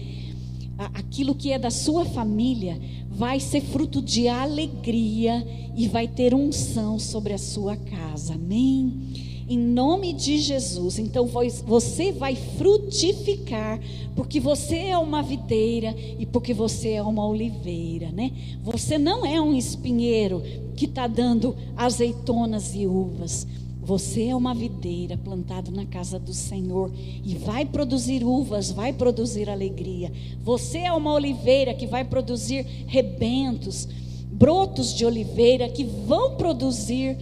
Aquilo 0.77 1.35
que 1.35 1.51
é 1.51 1.59
da 1.59 1.69
sua 1.69 2.05
família, 2.05 2.79
vai 3.09 3.39
ser 3.39 3.61
fruto 3.61 4.01
de 4.01 4.27
alegria 4.27 5.45
e 5.75 5.87
vai 5.87 6.07
ter 6.07 6.33
unção 6.33 6.97
sobre 6.97 7.33
a 7.33 7.37
sua 7.37 7.75
casa. 7.75 8.33
Amém? 8.33 9.30
Em 9.51 9.57
nome 9.57 10.13
de 10.13 10.37
Jesus. 10.37 10.97
Então 10.97 11.27
você 11.27 12.13
vai 12.13 12.35
frutificar, 12.35 13.81
porque 14.15 14.39
você 14.39 14.77
é 14.77 14.97
uma 14.97 15.21
videira 15.21 15.93
e 16.17 16.25
porque 16.25 16.53
você 16.53 16.91
é 16.91 17.03
uma 17.03 17.27
oliveira, 17.27 18.11
né? 18.11 18.31
Você 18.63 18.97
não 18.97 19.25
é 19.25 19.41
um 19.41 19.53
espinheiro 19.53 20.41
que 20.73 20.85
está 20.85 21.05
dando 21.05 21.53
azeitonas 21.75 22.73
e 22.73 22.87
uvas. 22.87 23.45
Você 23.83 24.27
é 24.27 24.35
uma 24.35 24.53
videira 24.53 25.17
plantada 25.17 25.69
na 25.69 25.85
casa 25.85 26.17
do 26.17 26.33
Senhor 26.33 26.89
e 26.95 27.35
vai 27.35 27.65
produzir 27.65 28.23
uvas, 28.23 28.71
vai 28.71 28.93
produzir 28.93 29.49
alegria. 29.49 30.13
Você 30.45 30.77
é 30.77 30.93
uma 30.93 31.11
oliveira 31.11 31.73
que 31.73 31.87
vai 31.87 32.05
produzir 32.05 32.65
rebentos, 32.87 33.85
brotos 34.31 34.95
de 34.95 35.05
oliveira 35.05 35.67
que 35.67 35.83
vão 35.83 36.37
produzir 36.37 37.17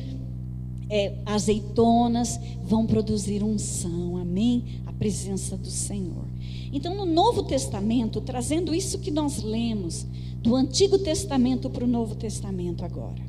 é, 0.89 1.13
azeitonas, 1.25 2.39
vão 2.63 2.86
produzir 2.86 3.43
unção, 3.43 4.17
amém? 4.17 4.81
A 4.88 4.91
presença 4.91 5.55
do 5.55 5.69
Senhor. 5.69 6.25
Então, 6.74 6.96
no 6.96 7.05
Novo 7.05 7.43
Testamento, 7.43 8.19
trazendo 8.22 8.74
isso 8.74 9.00
que 9.00 9.12
nós 9.12 9.43
lemos, 9.43 10.05
do 10.41 10.55
Antigo 10.55 10.98
Testamento 10.98 11.69
para 11.69 11.84
o 11.84 11.88
Novo 11.88 12.15
Testamento 12.15 12.84
agora, 12.84 13.22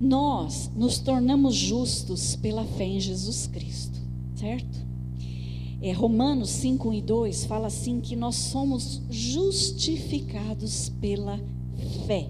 nós 0.00 0.70
nos 0.74 0.98
tornamos 0.98 1.54
justos 1.54 2.36
pela 2.36 2.64
fé 2.64 2.84
em 2.84 3.00
Jesus 3.00 3.46
Cristo, 3.46 3.98
certo? 4.34 4.86
É, 5.80 5.92
Romanos 5.92 6.50
5, 6.50 6.88
1 6.88 6.94
e 6.94 7.02
2 7.02 7.44
fala 7.44 7.66
assim: 7.66 8.00
que 8.00 8.16
nós 8.16 8.36
somos 8.36 9.02
justificados 9.10 10.90
pela 11.00 11.38
fé. 12.06 12.28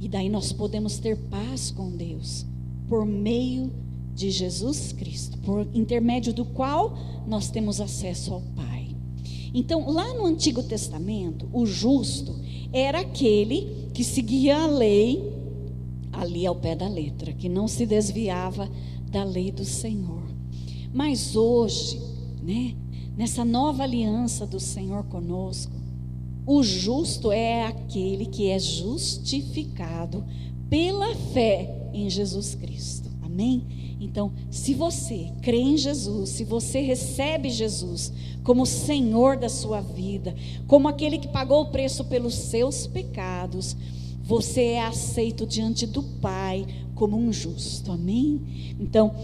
E 0.00 0.08
daí 0.08 0.28
nós 0.28 0.52
podemos 0.52 0.98
ter 0.98 1.16
paz 1.16 1.70
com 1.70 1.90
Deus 1.90 2.46
por 2.88 3.04
meio 3.04 3.70
de 4.14 4.30
Jesus 4.30 4.92
Cristo, 4.92 5.38
por 5.38 5.68
intermédio 5.74 6.32
do 6.32 6.44
qual 6.44 6.96
nós 7.26 7.50
temos 7.50 7.80
acesso 7.80 8.34
ao 8.34 8.40
Pai. 8.56 8.96
Então, 9.54 9.88
lá 9.90 10.12
no 10.14 10.26
Antigo 10.26 10.62
Testamento, 10.62 11.48
o 11.52 11.64
justo 11.64 12.34
era 12.72 13.00
aquele 13.00 13.88
que 13.94 14.02
seguia 14.02 14.58
a 14.58 14.66
lei 14.66 15.32
ali 16.12 16.46
ao 16.46 16.54
pé 16.54 16.74
da 16.74 16.88
letra, 16.88 17.32
que 17.32 17.48
não 17.48 17.68
se 17.68 17.86
desviava 17.86 18.68
da 19.10 19.24
lei 19.24 19.50
do 19.50 19.64
Senhor. 19.64 20.22
Mas 20.92 21.36
hoje, 21.36 22.00
né, 22.42 22.74
nessa 23.16 23.44
nova 23.44 23.84
aliança 23.84 24.46
do 24.46 24.58
Senhor 24.58 25.04
conosco, 25.04 25.72
o 26.46 26.62
justo 26.62 27.30
é 27.30 27.64
aquele 27.64 28.26
que 28.26 28.48
é 28.48 28.58
justificado 28.58 30.24
pela 30.68 31.14
fé 31.14 31.77
em 31.98 32.10
Jesus 32.10 32.54
Cristo. 32.54 33.10
Amém? 33.22 33.96
Então, 34.00 34.32
se 34.50 34.74
você 34.74 35.30
crê 35.42 35.58
em 35.58 35.76
Jesus, 35.76 36.30
se 36.30 36.44
você 36.44 36.80
recebe 36.80 37.50
Jesus 37.50 38.12
como 38.42 38.64
Senhor 38.64 39.36
da 39.36 39.48
sua 39.48 39.80
vida, 39.80 40.34
como 40.66 40.88
aquele 40.88 41.18
que 41.18 41.28
pagou 41.28 41.62
o 41.62 41.70
preço 41.70 42.04
pelos 42.04 42.34
seus 42.34 42.86
pecados, 42.86 43.76
você 44.22 44.62
é 44.72 44.84
aceito 44.84 45.46
diante 45.46 45.86
do 45.86 46.02
Pai 46.02 46.66
como 46.94 47.16
um 47.16 47.32
justo. 47.32 47.92
Amém? 47.92 48.76
Então, 48.78 49.14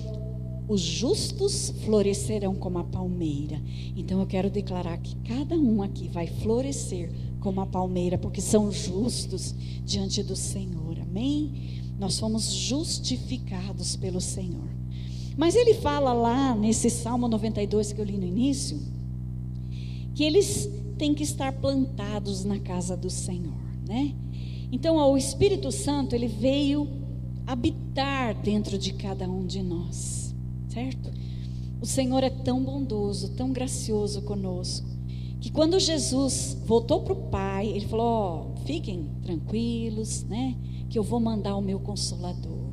os 0.66 0.80
justos 0.80 1.74
florescerão 1.84 2.54
como 2.54 2.78
a 2.78 2.84
palmeira. 2.84 3.60
Então 3.96 4.20
eu 4.20 4.26
quero 4.26 4.48
declarar 4.48 4.96
que 4.98 5.14
cada 5.16 5.56
um 5.56 5.82
aqui 5.82 6.08
vai 6.08 6.26
florescer 6.26 7.10
como 7.40 7.60
a 7.60 7.66
palmeira, 7.66 8.16
porque 8.16 8.40
são 8.40 8.72
justos 8.72 9.54
diante 9.84 10.22
do 10.22 10.34
Senhor. 10.34 10.98
Amém? 11.00 11.83
Nós 11.98 12.18
fomos 12.18 12.52
justificados 12.52 13.96
pelo 13.96 14.20
Senhor. 14.20 14.68
Mas 15.36 15.56
ele 15.56 15.74
fala 15.74 16.12
lá 16.12 16.54
nesse 16.54 16.88
Salmo 16.90 17.28
92 17.28 17.92
que 17.92 18.00
eu 18.00 18.04
li 18.04 18.16
no 18.16 18.26
início, 18.26 18.80
que 20.14 20.22
eles 20.22 20.70
têm 20.96 21.12
que 21.12 21.24
estar 21.24 21.52
plantados 21.52 22.44
na 22.44 22.58
casa 22.58 22.96
do 22.96 23.10
Senhor, 23.10 23.58
né? 23.86 24.14
Então, 24.70 24.96
o 24.96 25.16
Espírito 25.16 25.70
Santo, 25.72 26.14
ele 26.14 26.28
veio 26.28 26.88
habitar 27.46 28.34
dentro 28.34 28.78
de 28.78 28.92
cada 28.92 29.28
um 29.28 29.44
de 29.44 29.62
nós, 29.62 30.34
certo? 30.68 31.12
O 31.80 31.86
Senhor 31.86 32.22
é 32.22 32.30
tão 32.30 32.62
bondoso, 32.62 33.30
tão 33.30 33.52
gracioso 33.52 34.22
conosco, 34.22 34.86
que 35.40 35.50
quando 35.50 35.78
Jesus 35.78 36.56
voltou 36.64 37.02
para 37.02 37.12
o 37.12 37.28
Pai, 37.28 37.66
ele 37.66 37.86
falou: 37.86 38.06
ó, 38.06 38.64
fiquem 38.64 39.10
tranquilos, 39.22 40.24
né? 40.24 40.56
Que 40.94 40.98
eu 41.00 41.02
vou 41.02 41.18
mandar 41.18 41.56
o 41.56 41.60
meu 41.60 41.80
consolador, 41.80 42.70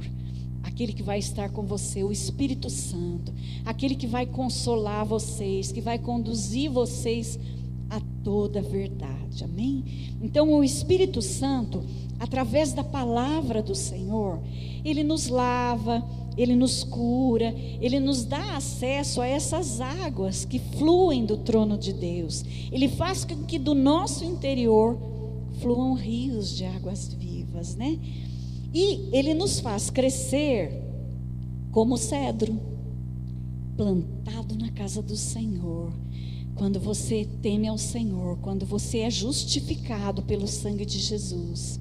aquele 0.62 0.94
que 0.94 1.02
vai 1.02 1.18
estar 1.18 1.50
com 1.50 1.64
você, 1.64 2.04
o 2.04 2.12
Espírito 2.12 2.70
Santo, 2.70 3.34
aquele 3.66 3.96
que 3.96 4.06
vai 4.06 4.28
consolar 4.28 5.04
vocês, 5.04 5.72
que 5.72 5.82
vai 5.82 5.98
conduzir 5.98 6.70
vocês 6.70 7.40
a 7.90 8.00
toda 8.24 8.60
a 8.60 8.62
verdade. 8.62 9.44
Amém? 9.44 10.14
Então, 10.22 10.54
o 10.54 10.64
Espírito 10.64 11.20
Santo, 11.20 11.84
através 12.20 12.74
da 12.74 12.84
palavra 12.84 13.60
do 13.60 13.74
Senhor, 13.74 14.40
ele 14.86 15.04
nos 15.04 15.28
lava, 15.28 16.08
ele 16.38 16.56
nos 16.56 16.84
cura, 16.84 17.56
ele 17.82 18.00
nos 18.00 18.24
dá 18.24 18.56
acesso 18.56 19.20
a 19.20 19.26
essas 19.26 19.82
águas 19.82 20.46
que 20.46 20.60
fluem 20.60 21.26
do 21.26 21.38
trono 21.38 21.76
de 21.76 21.92
Deus. 21.92 22.46
Ele 22.72 22.88
faz 22.88 23.26
com 23.26 23.46
que 23.46 23.58
do 23.58 23.74
nosso 23.74 24.24
interior 24.24 24.96
fluam 25.60 25.96
rios 25.96 26.56
de 26.56 26.66
águas 26.66 27.12
vivas, 27.14 27.31
né? 27.76 28.00
E 28.74 29.10
ele 29.12 29.34
nos 29.34 29.60
faz 29.60 29.90
crescer 29.90 30.72
como 31.72 31.98
cedro, 31.98 32.60
plantado 33.76 34.56
na 34.58 34.70
casa 34.72 35.02
do 35.02 35.16
Senhor. 35.16 35.94
Quando 36.56 36.80
você 36.80 37.28
teme 37.42 37.68
ao 37.68 37.78
Senhor, 37.78 38.38
quando 38.40 38.66
você 38.66 39.00
é 39.00 39.10
justificado 39.10 40.22
pelo 40.22 40.48
sangue 40.48 40.86
de 40.86 41.00
Jesus, 41.00 41.80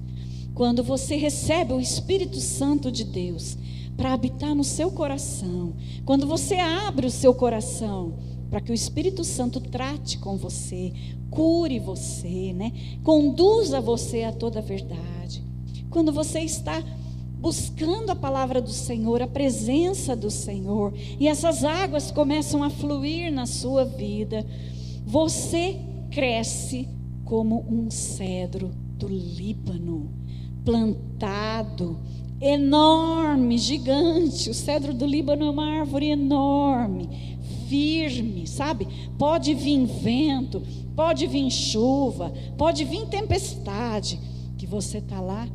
quando 0.53 0.83
você 0.83 1.15
recebe 1.15 1.73
o 1.73 1.79
Espírito 1.79 2.39
Santo 2.39 2.91
de 2.91 3.03
Deus 3.03 3.57
para 3.95 4.13
habitar 4.13 4.55
no 4.55 4.63
seu 4.63 4.91
coração, 4.91 5.73
quando 6.05 6.25
você 6.25 6.55
abre 6.55 7.05
o 7.05 7.11
seu 7.11 7.33
coração 7.33 8.13
para 8.49 8.59
que 8.59 8.71
o 8.71 8.75
Espírito 8.75 9.23
Santo 9.23 9.61
trate 9.61 10.17
com 10.17 10.35
você, 10.35 10.91
cure 11.29 11.79
você, 11.79 12.51
né? 12.51 12.73
Conduza 13.03 13.79
você 13.79 14.23
a 14.23 14.33
toda 14.33 14.59
a 14.59 14.61
verdade. 14.61 15.41
Quando 15.91 16.13
você 16.13 16.39
está 16.39 16.81
buscando 17.41 18.11
a 18.11 18.15
palavra 18.15 18.61
do 18.61 18.71
Senhor, 18.71 19.21
a 19.21 19.27
presença 19.27 20.15
do 20.15 20.31
Senhor, 20.31 20.93
e 21.19 21.27
essas 21.27 21.65
águas 21.65 22.11
começam 22.11 22.63
a 22.63 22.69
fluir 22.69 23.31
na 23.31 23.45
sua 23.45 23.83
vida, 23.83 24.45
você 25.05 25.77
cresce 26.09 26.87
como 27.25 27.65
um 27.69 27.91
cedro 27.91 28.71
do 28.97 29.07
Líbano 29.07 30.09
plantado, 30.63 31.99
enorme, 32.39 33.57
gigante. 33.57 34.49
O 34.49 34.53
cedro 34.53 34.93
do 34.93 35.05
Líbano 35.05 35.45
é 35.45 35.49
uma 35.49 35.79
árvore 35.79 36.07
enorme, 36.07 37.37
firme, 37.67 38.47
sabe? 38.47 38.87
Pode 39.17 39.53
vir 39.53 39.85
vento, 39.85 40.61
pode 40.95 41.27
vir 41.27 41.49
chuva, 41.51 42.31
pode 42.57 42.85
vir 42.85 43.07
tempestade, 43.07 44.19
que 44.57 44.65
você 44.65 44.99
está 44.99 45.19
lá 45.19 45.47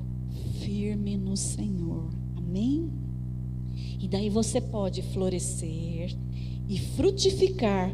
firme 0.77 1.17
no 1.17 1.39
Senhor. 1.39 2.11
Amém? 2.37 2.91
E 3.99 4.07
daí 4.07 4.29
você 4.29 4.61
pode 4.61 5.01
florescer 5.01 6.15
e 6.69 6.79
frutificar 6.79 7.91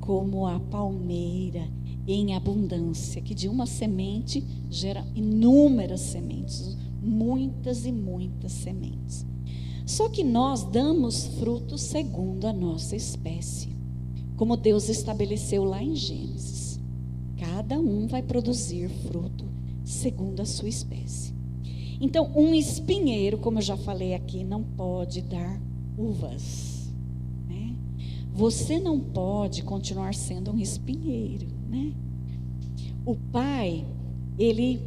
como 0.00 0.46
a 0.46 0.60
palmeira 0.60 1.66
em 2.06 2.34
abundância, 2.34 3.22
que 3.22 3.34
de 3.34 3.48
uma 3.48 3.64
semente 3.64 4.44
gera 4.68 5.02
inúmeras 5.14 6.00
sementes, 6.00 6.76
muitas 7.02 7.86
e 7.86 7.92
muitas 7.92 8.52
sementes. 8.52 9.24
Só 9.86 10.10
que 10.10 10.22
nós 10.22 10.62
damos 10.64 11.24
frutos 11.38 11.80
segundo 11.80 12.46
a 12.46 12.52
nossa 12.52 12.94
espécie, 12.94 13.74
como 14.36 14.58
Deus 14.58 14.90
estabeleceu 14.90 15.64
lá 15.64 15.82
em 15.82 15.96
Gênesis. 15.96 16.78
Cada 17.38 17.80
um 17.80 18.06
vai 18.06 18.22
produzir 18.22 18.90
fruto 19.08 19.46
segundo 19.82 20.40
a 20.40 20.44
sua 20.44 20.68
espécie. 20.68 21.29
Então, 22.00 22.30
um 22.34 22.54
espinheiro, 22.54 23.38
como 23.38 23.58
eu 23.58 23.62
já 23.62 23.76
falei 23.76 24.14
aqui, 24.14 24.42
não 24.42 24.62
pode 24.62 25.20
dar 25.20 25.60
uvas. 25.98 26.90
Né? 27.46 27.76
Você 28.32 28.80
não 28.80 28.98
pode 28.98 29.62
continuar 29.62 30.14
sendo 30.14 30.50
um 30.52 30.58
espinheiro 30.58 31.60
né? 31.70 31.92
O 33.06 33.14
Pai, 33.14 33.86
ele 34.36 34.80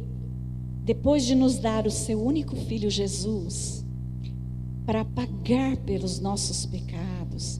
depois 0.84 1.24
de 1.24 1.34
nos 1.34 1.58
dar 1.58 1.86
o 1.86 1.90
seu 1.90 2.22
único 2.22 2.54
filho 2.54 2.90
Jesus 2.90 3.82
para 4.84 5.02
pagar 5.02 5.78
pelos 5.78 6.20
nossos 6.20 6.66
pecados, 6.66 7.58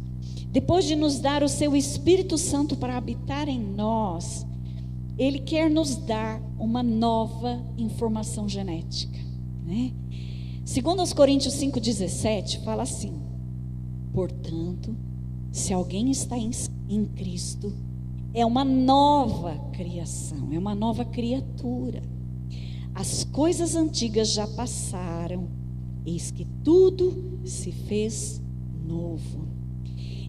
depois 0.49 0.85
de 0.85 0.95
nos 0.95 1.19
dar 1.19 1.43
o 1.43 1.49
seu 1.49 1.75
Espírito 1.75 2.37
Santo 2.37 2.77
para 2.77 2.99
habitar 2.99 3.49
em 3.49 3.59
nós, 3.59 4.47
ele 5.17 5.39
quer 5.39 5.71
nos 5.71 5.97
dar 5.97 6.39
uma 6.59 6.83
nova 6.83 7.65
informação 7.79 8.47
genética, 8.47 9.19
né? 9.65 9.93
Segundo 10.65 11.03
os 11.03 11.13
Coríntios 11.13 11.55
5:17 11.55 12.63
fala 12.65 12.83
assim: 12.83 13.15
Portanto, 14.13 14.97
se 15.53 15.73
alguém 15.73 16.11
está 16.11 16.37
em, 16.39 16.51
em 16.89 17.05
Cristo, 17.05 17.73
é 18.33 18.45
uma 18.45 18.65
nova 18.65 19.57
criação, 19.73 20.53
é 20.53 20.59
uma 20.59 20.75
nova 20.75 21.05
criatura. 21.05 22.03
As 22.95 23.25
coisas 23.25 23.75
antigas 23.75 24.33
já 24.33 24.47
passaram, 24.47 25.49
eis 26.07 26.31
que 26.31 26.47
tudo 26.63 27.41
se 27.45 27.73
fez 27.73 28.41
novo. 28.87 29.49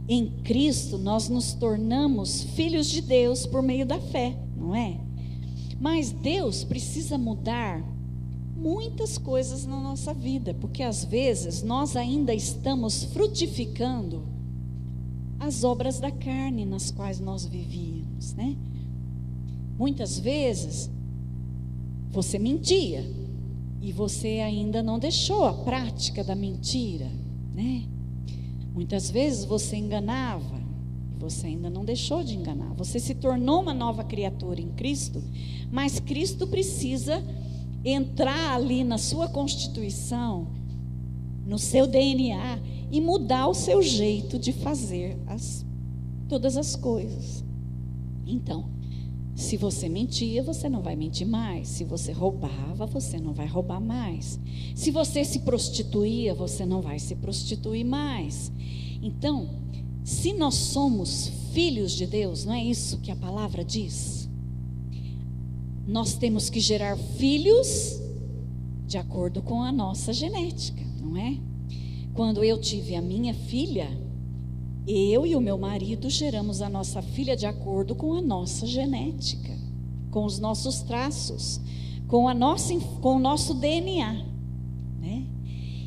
Em 0.08 0.30
Cristo 0.44 0.98
nós 0.98 1.30
nos 1.30 1.54
tornamos 1.54 2.44
filhos 2.44 2.88
de 2.88 3.02
Deus 3.02 3.46
por 3.46 3.62
meio 3.62 3.86
da 3.86 4.00
fé, 4.00 4.38
não 4.56 4.76
é? 4.76 5.00
Mas 5.80 6.12
Deus 6.12 6.64
precisa 6.64 7.18
mudar 7.18 7.95
muitas 8.56 9.18
coisas 9.18 9.66
na 9.66 9.80
nossa 9.80 10.14
vida, 10.14 10.54
porque 10.54 10.82
às 10.82 11.04
vezes 11.04 11.62
nós 11.62 11.96
ainda 11.96 12.34
estamos 12.34 13.04
frutificando 13.04 14.24
as 15.40 15.64
obras 15.64 16.00
da 16.00 16.10
carne 16.10 16.66
nas 16.66 16.90
quais 16.90 17.20
nós 17.20 17.46
vivíamos, 17.46 18.34
né? 18.34 18.56
Muitas 19.78 20.18
vezes 20.18 20.90
você 22.10 22.40
mentia 22.40 23.06
e 23.82 23.92
você 23.92 24.40
ainda 24.40 24.82
não 24.82 24.98
deixou 24.98 25.46
a 25.46 25.54
prática 25.54 26.24
da 26.24 26.34
mentira, 26.34 27.12
né? 27.54 27.84
Muitas 28.74 29.12
vezes 29.12 29.44
você 29.44 29.76
enganava 29.76 30.62
e 31.14 31.20
você 31.20 31.48
ainda 31.48 31.70
não 31.70 31.84
deixou 31.84 32.24
de 32.24 32.36
enganar. 32.36 32.74
Você 32.76 33.00
se 33.00 33.16
tornou 33.16 33.62
uma 33.62 33.74
nova 33.74 34.04
criatura 34.04 34.62
em 34.62 34.70
Cristo, 34.70 35.22
mas 35.72 36.00
Cristo 36.00 36.48
precisa 36.48 37.22
entrar 37.86 38.56
ali 38.56 38.84
na 38.84 38.98
sua 38.98 39.30
constituição, 39.30 40.48
no 41.46 41.60
seu 41.60 41.86
DNA 41.86 42.60
e 42.92 43.00
mudar 43.00 43.48
o 43.48 43.54
seu 43.54 43.82
jeito 43.82 44.40
de 44.40 44.52
fazer 44.52 45.18
as, 45.28 45.64
todas 46.28 46.58
as 46.58 46.76
coisas. 46.76 47.46
Então, 48.26 48.66
Se 49.36 49.58
você 49.58 49.90
mentia, 49.90 50.42
você 50.42 50.70
não 50.70 50.82
vai 50.82 50.96
mentir 50.96 51.28
mais. 51.28 51.68
Se 51.68 51.84
você 51.84 52.14
roubava, 52.14 52.86
você 52.86 53.20
não 53.20 53.34
vai 53.34 53.46
roubar 53.46 53.82
mais. 53.82 54.40
Se 54.74 54.92
você 54.92 55.26
se 55.26 55.40
prostituía, 55.40 56.34
você 56.34 56.66
não 56.66 56.82
vai 56.82 57.00
se 57.00 57.16
prostituir 57.16 57.84
mais. 57.86 58.50
Então, 59.02 59.50
se 60.06 60.32
nós 60.32 60.56
somos 60.56 61.30
filhos 61.52 61.92
de 61.92 62.08
Deus, 62.08 62.46
não 62.46 62.54
é 62.54 62.64
isso 62.64 63.00
que 63.00 63.12
a 63.12 63.16
palavra 63.16 63.64
diz? 63.66 64.15
Nós 65.88 66.16
temos 66.16 66.50
que 66.50 66.60
gerar 66.60 66.98
filhos 66.98 68.02
de 68.88 68.98
acordo 68.98 69.42
com 69.42 69.62
a 69.62 69.72
nossa 69.72 70.14
genética, 70.14 70.84
não 71.00 71.18
é? 71.18 71.38
Quando 72.14 72.44
eu 72.44 72.60
tive 72.60 72.96
a 72.96 73.02
minha 73.02 73.34
filha, 73.34 73.90
eu 74.88 75.26
e 75.26 75.36
o 75.36 75.42
meu 75.42 75.58
marido 75.58 76.10
geramos 76.10 76.62
a 76.62 76.70
nossa 76.70 77.02
filha 77.02 77.36
de 77.36 77.46
acordo 77.46 77.96
com 77.96 78.14
a 78.14 78.22
nossa 78.22 78.66
genética, 78.68 79.58
com 80.12 80.26
os 80.26 80.40
nossos 80.40 80.82
traços, 80.82 81.60
com, 82.08 82.28
a 82.28 82.34
nossa, 82.34 82.74
com 83.02 83.16
o 83.16 83.20
nosso 83.20 83.54
DNA. 83.56 84.26
Né? 85.02 85.26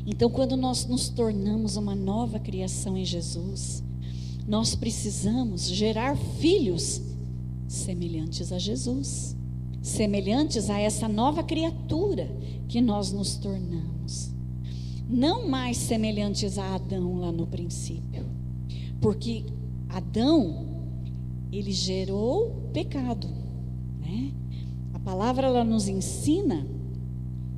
Então, 0.05 0.29
quando 0.29 0.57
nós 0.57 0.85
nos 0.85 1.09
tornamos 1.09 1.77
uma 1.77 1.95
nova 1.95 2.39
criação 2.39 2.97
em 2.97 3.05
Jesus, 3.05 3.83
nós 4.47 4.75
precisamos 4.75 5.69
gerar 5.69 6.17
filhos 6.17 7.01
semelhantes 7.67 8.51
a 8.51 8.59
Jesus, 8.59 9.35
semelhantes 9.81 10.69
a 10.69 10.79
essa 10.79 11.07
nova 11.07 11.43
criatura 11.43 12.29
que 12.67 12.81
nós 12.81 13.11
nos 13.11 13.35
tornamos. 13.37 14.31
Não 15.07 15.47
mais 15.47 15.77
semelhantes 15.77 16.57
a 16.57 16.75
Adão 16.75 17.19
lá 17.19 17.31
no 17.31 17.47
princípio 17.47 18.39
porque 19.01 19.45
Adão, 19.87 20.65
ele 21.51 21.71
gerou 21.71 22.69
pecado, 22.73 23.27
né? 23.99 24.31
A 24.93 24.99
palavra 24.99 25.47
ela 25.47 25.63
nos 25.63 25.87
ensina 25.87 26.65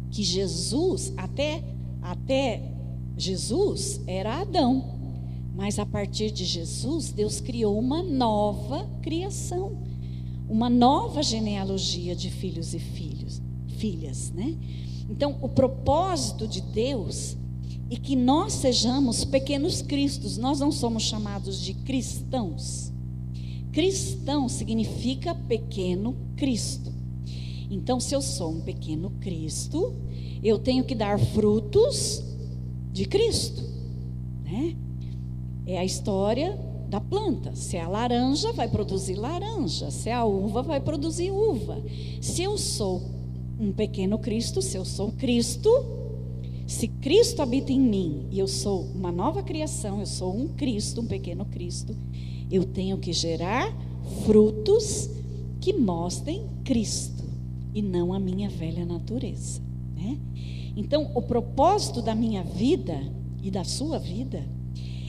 que 0.10 0.24
Jesus, 0.24 1.14
até 1.18 1.64
até 2.02 2.72
Jesus 3.18 4.02
era 4.08 4.42
Adão, 4.42 5.00
mas 5.56 5.78
a 5.78 5.86
partir 5.86 6.32
de 6.32 6.46
Jesus, 6.46 7.12
Deus 7.12 7.40
criou 7.42 7.78
uma 7.78 8.02
nova 8.02 8.88
criação, 9.02 9.78
uma 10.52 10.70
nova 10.70 11.24
genealogia 11.24 12.14
de 12.14 12.30
filhos 12.30 12.74
e 12.74 12.80
filhos, 12.80 13.42
filhas, 13.78 14.32
né? 14.32 14.58
Então, 15.10 15.38
o 15.42 15.48
propósito 15.48 16.46
de 16.46 16.60
Deus 16.60 17.38
e 17.90 17.96
que 17.96 18.18
nós 18.18 18.52
sejamos 18.54 19.24
pequenos 19.24 19.82
cristos. 19.82 20.38
Nós 20.38 20.60
não 20.60 20.70
somos 20.70 21.04
chamados 21.04 21.62
de 21.62 21.74
cristãos. 21.74 22.92
Cristão 23.72 24.50
significa 24.50 25.34
pequeno 25.34 26.18
Cristo. 26.36 26.92
Então, 27.70 28.02
se 28.02 28.14
eu 28.14 28.22
sou 28.22 28.52
um 28.52 28.60
pequeno 28.60 29.10
Cristo, 29.22 29.96
eu 30.44 30.60
tenho 30.60 30.84
que 30.84 30.94
dar 30.94 31.18
frutos 31.18 32.22
de 32.92 33.06
Cristo, 33.06 33.64
né? 34.44 34.76
É 35.66 35.78
a 35.78 35.86
história 35.86 36.60
da 36.91 36.99
planta. 36.99 37.56
Se 37.56 37.77
é 37.77 37.82
a 37.82 37.88
laranja, 37.88 38.51
vai 38.51 38.67
produzir 38.67 39.15
laranja. 39.15 39.89
Se 39.89 40.10
é 40.10 40.13
a 40.13 40.25
uva, 40.25 40.62
vai 40.62 40.82
produzir 40.82 41.32
uva. 41.32 41.82
Se 42.19 42.43
eu 42.43 42.58
sou 42.58 43.01
um 43.58 43.71
pequeno 43.71 44.19
Cristo, 44.19 44.62
se 44.62 44.77
eu 44.77 44.84
sou 44.84 45.13
Cristo, 45.13 45.69
se 46.67 46.89
Cristo 46.89 47.41
habita 47.41 47.71
em 47.71 47.80
mim 47.80 48.27
e 48.30 48.39
eu 48.39 48.47
sou 48.47 48.82
uma 48.93 49.12
nova 49.12 49.41
criação, 49.41 50.01
eu 50.01 50.06
sou 50.06 50.36
um 50.36 50.49
Cristo, 50.49 50.99
um 50.99 51.06
pequeno 51.06 51.45
Cristo, 51.45 51.95
eu 52.51 52.65
tenho 52.65 52.97
que 52.97 53.13
gerar 53.13 53.73
frutos 54.25 55.10
que 55.62 55.71
mostrem 55.71 56.45
Cristo 56.65 57.23
e 57.73 57.82
não 57.82 58.13
a 58.13 58.19
minha 58.19 58.49
velha 58.49 58.84
natureza. 58.84 59.62
Né? 59.95 60.17
Então, 60.75 61.10
o 61.15 61.21
propósito 61.21 62.01
da 62.01 62.13
minha 62.13 62.43
vida 62.43 62.99
e 63.41 63.49
da 63.49 63.63
sua 63.63 63.97
vida 63.97 64.45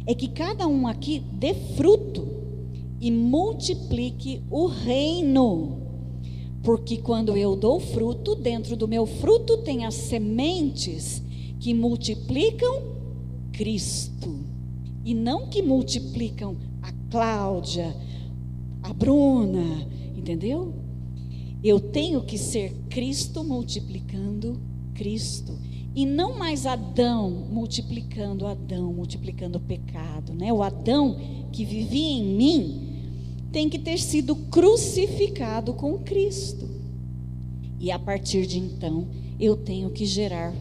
é 0.06 0.14
que 0.14 0.28
cada 0.28 0.66
um 0.66 0.86
aqui 0.86 1.22
dê 1.32 1.54
fruto 1.54 2.26
e 3.00 3.10
multiplique 3.10 4.42
o 4.50 4.66
reino. 4.66 5.78
Porque 6.62 6.98
quando 6.98 7.36
eu 7.36 7.56
dou 7.56 7.80
fruto, 7.80 8.36
dentro 8.36 8.76
do 8.76 8.86
meu 8.86 9.04
fruto 9.04 9.58
tem 9.58 9.84
as 9.84 9.94
sementes 9.94 11.22
que 11.58 11.74
multiplicam 11.74 12.92
Cristo 13.52 14.44
e 15.04 15.14
não 15.14 15.48
que 15.48 15.62
multiplicam 15.62 16.56
a 16.80 16.92
Cláudia, 17.10 17.94
a 18.82 18.92
Bruna, 18.92 19.86
entendeu? 20.16 20.72
Eu 21.62 21.78
tenho 21.78 22.22
que 22.22 22.38
ser 22.38 22.72
Cristo 22.88 23.42
multiplicando 23.44 24.60
Cristo 24.94 25.56
e 25.94 26.06
não 26.06 26.38
mais 26.38 26.66
Adão 26.66 27.30
multiplicando 27.30 28.46
Adão, 28.46 28.92
multiplicando 28.92 29.58
o 29.58 29.60
pecado, 29.60 30.32
né? 30.32 30.52
O 30.52 30.62
Adão 30.62 31.16
que 31.52 31.64
vivia 31.64 32.18
em 32.18 32.24
mim 32.24 32.92
tem 33.52 33.68
que 33.68 33.78
ter 33.78 33.98
sido 33.98 34.34
crucificado 34.34 35.74
com 35.74 35.98
Cristo. 35.98 36.68
E 37.78 37.90
a 37.90 37.98
partir 37.98 38.46
de 38.46 38.58
então, 38.58 39.08
eu 39.38 39.56
tenho 39.56 39.90
que 39.90 40.06
gerar 40.06 40.54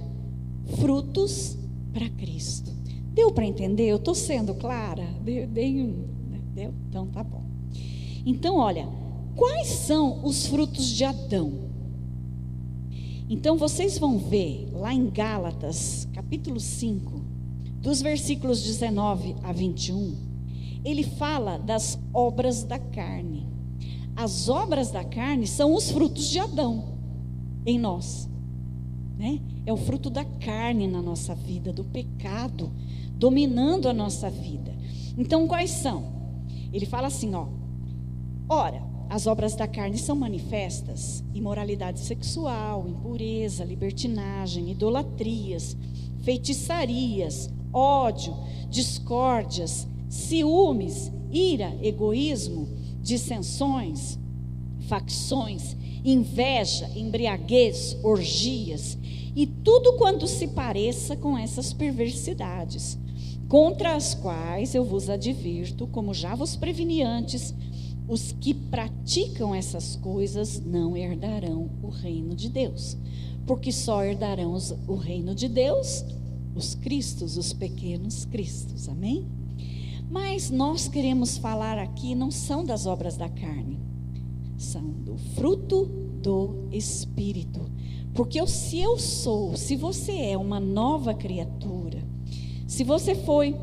frutos 0.79 1.57
para 1.93 2.09
Cristo. 2.09 2.71
Deu 3.13 3.31
para 3.31 3.45
entender? 3.45 3.87
Eu 3.87 3.97
estou 3.97 4.15
sendo 4.15 4.53
clara? 4.53 5.05
Deu, 5.23 5.47
deu? 5.47 6.73
Então 6.89 7.07
tá 7.07 7.23
bom. 7.23 7.43
Então, 8.25 8.57
olha, 8.57 8.87
quais 9.35 9.67
são 9.67 10.23
os 10.25 10.45
frutos 10.45 10.85
de 10.87 11.03
Adão? 11.03 11.70
Então 13.31 13.55
vocês 13.55 13.97
vão 13.97 14.17
ver 14.17 14.67
lá 14.73 14.93
em 14.93 15.09
Gálatas, 15.09 16.05
capítulo 16.13 16.59
5, 16.59 17.21
dos 17.79 18.01
versículos 18.01 18.61
19 18.61 19.37
a 19.41 19.53
21, 19.53 20.17
ele 20.83 21.01
fala 21.03 21.57
das 21.57 21.97
obras 22.13 22.65
da 22.65 22.77
carne. 22.77 23.47
As 24.17 24.49
obras 24.49 24.91
da 24.91 25.05
carne 25.05 25.47
são 25.47 25.73
os 25.73 25.89
frutos 25.89 26.27
de 26.27 26.39
Adão 26.39 26.97
em 27.65 27.79
nós, 27.79 28.29
né? 29.17 29.39
é 29.65 29.71
o 29.71 29.77
fruto 29.77 30.09
da 30.09 30.25
carne 30.25 30.85
na 30.85 31.01
nossa 31.01 31.33
vida, 31.33 31.71
do 31.71 31.85
pecado 31.85 32.69
dominando 33.13 33.87
a 33.87 33.93
nossa 33.93 34.29
vida. 34.29 34.75
Então, 35.17 35.47
quais 35.47 35.71
são? 35.71 36.03
Ele 36.73 36.85
fala 36.85 37.07
assim, 37.07 37.33
ó: 37.33 37.47
Ora, 38.49 38.90
as 39.11 39.27
obras 39.27 39.55
da 39.57 39.67
carne 39.67 39.97
são 39.97 40.15
manifestas: 40.15 41.21
imoralidade 41.33 41.99
sexual, 41.99 42.87
impureza, 42.87 43.65
libertinagem, 43.65 44.71
idolatrias, 44.71 45.75
feitiçarias, 46.23 47.49
ódio, 47.73 48.33
discórdias, 48.69 49.85
ciúmes, 50.07 51.11
ira, 51.29 51.77
egoísmo, 51.83 52.69
dissensões, 53.01 54.17
facções, 54.87 55.75
inveja, 56.05 56.89
embriaguez, 56.95 57.97
orgias 58.01 58.97
e 59.35 59.45
tudo 59.45 59.97
quanto 59.97 60.25
se 60.25 60.47
pareça 60.47 61.17
com 61.17 61.37
essas 61.37 61.73
perversidades, 61.73 62.97
contra 63.49 63.93
as 63.93 64.15
quais 64.15 64.73
eu 64.73 64.85
vos 64.85 65.09
advirto, 65.09 65.85
como 65.87 66.13
já 66.13 66.33
vos 66.33 66.55
preveni 66.55 67.03
antes, 67.03 67.53
os 68.11 68.33
que 68.33 68.53
praticam 68.53 69.55
essas 69.55 69.95
coisas 69.95 70.59
não 70.59 70.97
herdarão 70.97 71.69
o 71.81 71.87
reino 71.87 72.35
de 72.35 72.49
Deus, 72.49 72.97
porque 73.47 73.71
só 73.71 74.03
herdarão 74.03 74.53
o 74.85 74.95
reino 74.95 75.33
de 75.33 75.47
Deus 75.47 76.03
os 76.53 76.75
cristos, 76.75 77.37
os 77.37 77.53
pequenos 77.53 78.25
cristos. 78.25 78.89
Amém? 78.89 79.25
Mas 80.09 80.49
nós 80.49 80.89
queremos 80.89 81.37
falar 81.37 81.77
aqui 81.77 82.13
não 82.13 82.29
são 82.29 82.65
das 82.65 82.85
obras 82.85 83.15
da 83.15 83.29
carne, 83.29 83.79
são 84.57 84.89
do 84.89 85.15
fruto 85.33 85.85
do 86.21 86.67
espírito. 86.69 87.61
Porque 88.13 88.41
eu, 88.41 88.45
se 88.45 88.77
eu 88.77 88.99
sou, 88.99 89.55
se 89.55 89.77
você 89.77 90.11
é 90.11 90.37
uma 90.37 90.59
nova 90.59 91.13
criatura, 91.13 92.03
se 92.67 92.83
você 92.83 93.15
foi 93.15 93.55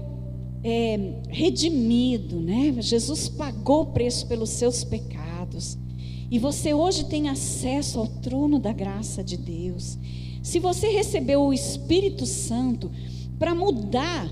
é, 0.62 1.20
redimido, 1.28 2.40
né? 2.40 2.74
Jesus 2.80 3.28
pagou 3.28 3.82
o 3.82 3.86
preço 3.86 4.26
pelos 4.26 4.50
seus 4.50 4.84
pecados. 4.84 5.78
E 6.30 6.38
você 6.38 6.74
hoje 6.74 7.04
tem 7.04 7.28
acesso 7.28 7.98
ao 7.98 8.06
trono 8.06 8.58
da 8.58 8.72
graça 8.72 9.24
de 9.24 9.36
Deus. 9.36 9.98
Se 10.42 10.58
você 10.58 10.88
recebeu 10.88 11.42
o 11.42 11.52
Espírito 11.52 12.26
Santo 12.26 12.90
para 13.38 13.54
mudar 13.54 14.30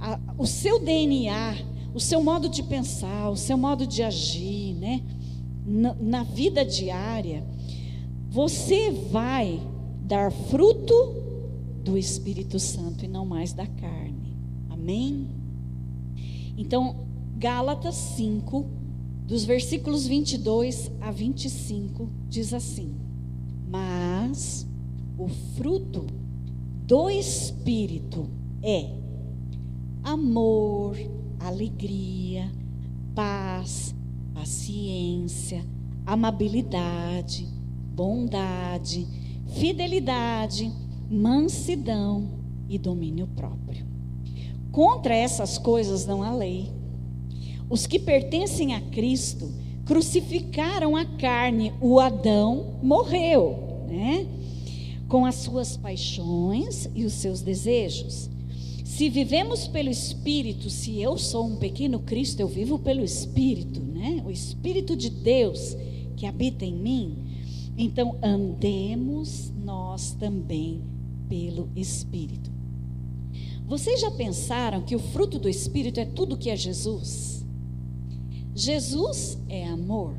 a, 0.00 0.18
o 0.36 0.46
seu 0.46 0.78
DNA, 0.78 1.56
o 1.94 2.00
seu 2.00 2.22
modo 2.22 2.48
de 2.48 2.62
pensar, 2.62 3.30
o 3.30 3.36
seu 3.36 3.56
modo 3.56 3.86
de 3.86 4.02
agir, 4.02 4.74
né? 4.74 5.02
na, 5.66 5.94
na 5.94 6.22
vida 6.22 6.64
diária, 6.64 7.44
você 8.30 8.90
vai 8.90 9.60
dar 10.02 10.30
fruto 10.30 11.14
do 11.82 11.98
Espírito 11.98 12.58
Santo 12.58 13.04
e 13.04 13.08
não 13.08 13.26
mais 13.26 13.52
da 13.52 13.66
carne. 13.66 14.36
Amém? 14.70 15.26
Então, 16.56 17.06
Gálatas 17.36 17.94
5, 17.94 18.64
dos 19.26 19.44
versículos 19.44 20.06
22 20.06 20.90
a 21.00 21.10
25, 21.10 22.08
diz 22.28 22.54
assim: 22.54 22.94
Mas 23.68 24.66
o 25.18 25.28
fruto 25.28 26.06
do 26.86 27.10
Espírito 27.10 28.28
é 28.62 28.90
amor, 30.02 30.96
alegria, 31.40 32.50
paz, 33.14 33.94
paciência, 34.32 35.64
amabilidade, 36.06 37.48
bondade, 37.94 39.06
fidelidade, 39.58 40.72
mansidão 41.10 42.28
e 42.68 42.78
domínio 42.78 43.26
próprio. 43.28 43.85
Contra 44.76 45.14
essas 45.14 45.56
coisas 45.56 46.04
não 46.04 46.22
há 46.22 46.30
lei. 46.30 46.70
Os 47.70 47.86
que 47.86 47.98
pertencem 47.98 48.74
a 48.74 48.80
Cristo 48.82 49.50
crucificaram 49.86 50.94
a 50.94 51.02
carne, 51.02 51.72
o 51.80 51.98
Adão 51.98 52.78
morreu, 52.82 53.86
né? 53.88 54.26
Com 55.08 55.24
as 55.24 55.36
suas 55.36 55.78
paixões 55.78 56.90
e 56.94 57.06
os 57.06 57.14
seus 57.14 57.40
desejos. 57.40 58.28
Se 58.84 59.08
vivemos 59.08 59.66
pelo 59.66 59.88
Espírito, 59.88 60.68
se 60.68 61.00
eu 61.00 61.16
sou 61.16 61.46
um 61.46 61.56
pequeno 61.56 62.00
Cristo, 62.00 62.40
eu 62.40 62.46
vivo 62.46 62.78
pelo 62.78 63.02
Espírito, 63.02 63.80
né? 63.80 64.22
O 64.26 64.30
Espírito 64.30 64.94
de 64.94 65.08
Deus 65.08 65.74
que 66.18 66.26
habita 66.26 66.66
em 66.66 66.74
mim. 66.74 67.16
Então 67.78 68.18
andemos 68.22 69.50
nós 69.56 70.12
também 70.12 70.82
pelo 71.30 71.70
Espírito. 71.74 72.55
Vocês 73.66 74.00
já 74.00 74.10
pensaram 74.10 74.82
que 74.82 74.94
o 74.94 75.00
fruto 75.00 75.38
do 75.38 75.48
Espírito 75.48 75.98
é 75.98 76.04
tudo 76.04 76.36
que 76.36 76.50
é 76.50 76.56
Jesus? 76.56 77.44
Jesus 78.54 79.36
é 79.48 79.66
amor, 79.66 80.14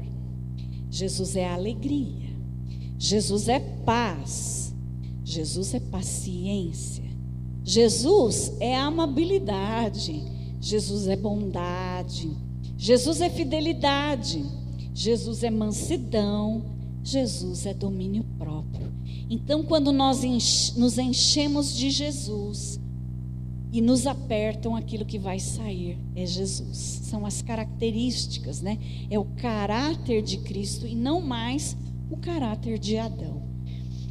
Jesus 0.92 1.36
é 1.36 1.48
alegria, 1.48 2.30
Jesus 3.00 3.48
é 3.48 3.60
paz, 3.60 4.76
Jesus 5.24 5.74
é 5.74 5.80
paciência, 5.80 7.06
Jesus 7.64 8.54
é 8.60 8.76
amabilidade, 8.76 10.24
Jesus 10.60 11.08
é 11.08 11.16
bondade, 11.16 12.30
Jesus 12.78 13.22
é 13.22 13.30
fidelidade, 13.30 14.46
Jesus 14.94 15.42
é 15.42 15.50
mansidão, 15.50 16.76
Jesus 17.02 17.66
é 17.66 17.74
domínio 17.74 18.26
próprio. 18.38 18.92
Então, 19.30 19.64
quando 19.64 19.92
nós 19.92 20.22
nos 20.76 20.98
enchemos 20.98 21.74
de 21.74 21.90
Jesus, 21.90 22.80
e 23.72 23.82
nos 23.82 24.08
apertam 24.08 24.76
aquilo 24.76 25.06
que 25.06 25.20
vai 25.20 25.40
sair 25.40 25.98
é 26.16 26.26
Jesus. 26.26 27.02
São 27.04 27.26
as 27.26 27.42
características, 27.42 28.62
né? 28.62 28.78
É 29.10 29.20
o 29.20 29.26
caráter 29.26 30.22
de 30.22 30.38
Cristo 30.38 30.88
e 30.88 30.96
não 30.96 31.22
mais 31.22 31.76
o 32.10 32.18
caráter 32.18 32.80
de 32.80 32.98
Adão. 32.98 33.42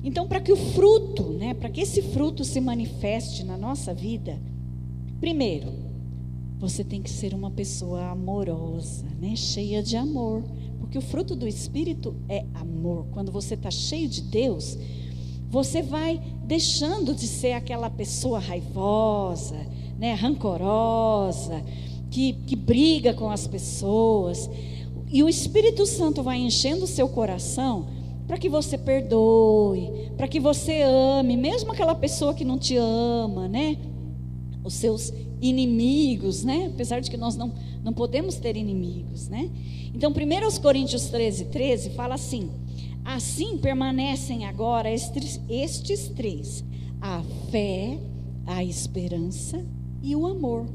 Então, 0.04 0.28
para 0.28 0.40
que 0.40 0.52
o 0.52 0.56
fruto, 0.56 1.24
né, 1.30 1.54
para 1.54 1.68
que 1.68 1.80
esse 1.80 2.00
fruto 2.00 2.44
se 2.44 2.60
manifeste 2.60 3.42
na 3.42 3.56
nossa 3.56 3.92
vida, 3.92 4.40
primeiro, 5.18 5.72
você 6.58 6.84
tem 6.84 7.02
que 7.02 7.10
ser 7.10 7.34
uma 7.34 7.50
pessoa 7.50 8.10
amorosa, 8.10 9.06
né, 9.20 9.34
cheia 9.34 9.82
de 9.82 9.96
amor, 9.96 10.44
porque 10.78 10.96
o 10.96 11.02
fruto 11.02 11.34
do 11.34 11.46
Espírito 11.48 12.14
é 12.28 12.44
amor. 12.54 13.06
Quando 13.10 13.32
você 13.32 13.54
está 13.54 13.70
cheio 13.70 14.08
de 14.08 14.22
Deus, 14.22 14.78
você 15.50 15.82
vai 15.82 16.20
deixando 16.44 17.14
de 17.14 17.26
ser 17.26 17.52
aquela 17.52 17.88
pessoa 17.88 18.38
raivosa, 18.38 19.56
né, 19.98 20.14
rancorosa, 20.14 21.62
que, 22.10 22.32
que 22.46 22.56
briga 22.56 23.14
com 23.14 23.30
as 23.30 23.46
pessoas. 23.46 24.48
E 25.10 25.22
o 25.22 25.28
Espírito 25.28 25.86
Santo 25.86 26.22
vai 26.22 26.38
enchendo 26.38 26.84
o 26.84 26.88
seu 26.88 27.08
coração 27.08 27.86
para 28.26 28.38
que 28.38 28.48
você 28.48 28.76
perdoe, 28.76 30.10
para 30.16 30.26
que 30.26 30.40
você 30.40 30.82
ame, 30.82 31.36
mesmo 31.36 31.72
aquela 31.72 31.94
pessoa 31.94 32.34
que 32.34 32.44
não 32.44 32.58
te 32.58 32.76
ama, 32.76 33.48
né? 33.48 33.76
Os 34.64 34.74
seus 34.74 35.12
inimigos, 35.40 36.42
né? 36.42 36.70
Apesar 36.74 37.00
de 37.00 37.08
que 37.08 37.16
nós 37.16 37.36
não, 37.36 37.52
não 37.84 37.92
podemos 37.92 38.36
ter 38.36 38.56
inimigos, 38.56 39.28
né? 39.28 39.48
Então, 39.94 40.10
1 40.10 40.60
Coríntios 40.60 41.06
13, 41.06 41.46
13 41.46 41.90
fala 41.90 42.14
assim: 42.14 42.50
Assim 43.06 43.56
permanecem 43.56 44.46
agora 44.46 44.90
estes, 44.90 45.40
estes 45.48 46.08
três: 46.08 46.64
a 47.00 47.22
fé, 47.52 48.00
a 48.44 48.64
esperança 48.64 49.64
e 50.02 50.16
o 50.16 50.26
amor. 50.26 50.66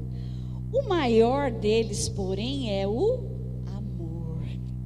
O 0.71 0.87
maior 0.87 1.51
deles, 1.51 2.07
porém, 2.07 2.71
é 2.71 2.87
o 2.87 3.19
amor. 3.67 4.45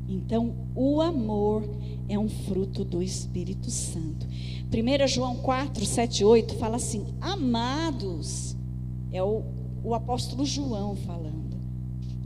Então, 0.10 0.56
o 0.74 1.00
amor 1.00 1.70
é 2.10 2.18
um 2.18 2.28
fruto 2.28 2.84
do 2.84 3.00
Espírito 3.04 3.70
Santo. 3.70 4.26
1 4.26 5.08
João 5.08 5.36
4, 5.36 5.86
7, 5.86 6.26
8 6.26 6.56
fala 6.56 6.78
assim: 6.78 7.06
Amados, 7.22 8.58
é 9.12 9.22
o, 9.22 9.44
o 9.84 9.94
apóstolo 9.94 10.44
João 10.46 10.96
falando, 10.96 11.58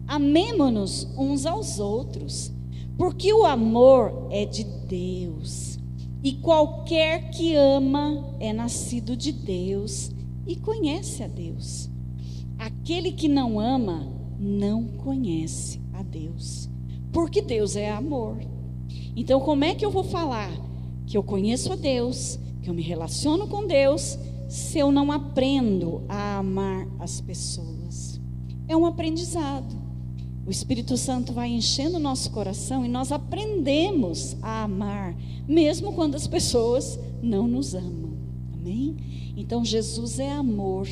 amemo-nos 0.08 1.10
uns 1.18 1.46
aos 1.46 1.78
outros 1.78 2.54
porque 3.00 3.32
o 3.32 3.46
amor 3.46 4.28
é 4.30 4.46
de 4.46 4.66
Deus. 4.66 5.80
E 6.22 6.34
qualquer 6.34 7.32
que 7.32 7.56
ama 7.56 8.36
é 8.42 8.52
nascido 8.52 9.16
de 9.16 9.32
Deus 9.32 10.12
e 10.46 10.58
conhece 10.58 11.24
a 11.24 11.28
Deus. 11.28 11.90
Aquele 12.58 13.14
que 13.14 13.30
não 13.30 13.58
ama 13.58 14.06
não 14.38 14.84
conhece 14.84 15.82
a 15.94 16.04
Deus, 16.04 16.70
porque 17.14 17.42
Deus 17.42 17.78
é 17.78 17.90
amor. 17.90 18.38
Então, 19.16 19.40
como 19.40 19.64
é 19.64 19.74
que 19.74 19.86
eu 19.86 19.92
vou 19.92 20.04
falar 20.04 20.52
que 21.08 21.18
eu 21.18 21.24
conheço 21.24 21.72
a 21.72 21.78
Deus, 21.78 22.38
que 22.62 22.70
eu 22.70 22.74
me 22.74 22.82
relaciono 22.82 23.48
com 23.48 23.66
Deus, 23.66 24.20
se 24.50 24.78
eu 24.78 24.92
não 24.92 25.10
aprendo 25.10 26.04
a 26.10 26.40
amar 26.40 26.86
as 27.00 27.22
pessoas? 27.22 28.20
É 28.68 28.76
um 28.76 28.86
aprendizado. 28.86 29.79
O 30.50 30.52
Espírito 30.52 30.98
Santo 30.98 31.32
vai 31.32 31.48
enchendo 31.48 31.98
o 31.98 32.00
nosso 32.00 32.32
coração 32.32 32.84
e 32.84 32.90
nós 32.90 33.12
aprendemos 33.12 34.36
a 34.42 34.64
amar, 34.64 35.16
mesmo 35.48 35.94
quando 35.94 36.16
as 36.16 36.26
pessoas 36.26 37.00
não 37.22 37.48
nos 37.48 37.76
amam. 37.76 38.18
Amém? 38.52 38.98
Então 39.38 39.64
Jesus 39.64 40.18
é 40.18 40.32
amor. 40.32 40.88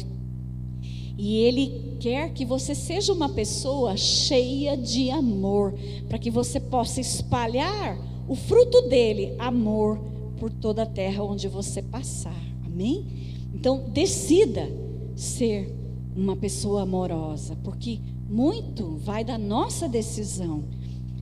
E 1.17 1.37
Ele 1.37 1.97
quer 1.99 2.33
que 2.33 2.45
você 2.45 2.75
seja 2.75 3.11
uma 3.11 3.29
pessoa 3.29 3.97
cheia 3.97 4.77
de 4.77 5.09
amor, 5.09 5.73
para 6.07 6.19
que 6.19 6.29
você 6.29 6.59
possa 6.59 7.01
espalhar 7.01 7.97
o 8.27 8.35
fruto 8.35 8.83
dele, 8.83 9.33
amor, 9.39 9.99
por 10.39 10.53
toda 10.53 10.83
a 10.83 10.85
terra 10.85 11.23
onde 11.23 11.47
você 11.47 11.81
passar. 11.81 12.43
Amém? 12.63 13.07
Então, 13.55 13.89
decida 13.89 14.71
ser 15.15 15.75
uma 16.15 16.35
pessoa 16.35 16.83
amorosa, 16.83 17.57
porque 17.63 17.99
muito 18.29 18.97
vai 18.97 19.23
da 19.23 19.37
nossa 19.37 19.87
decisão 19.87 20.65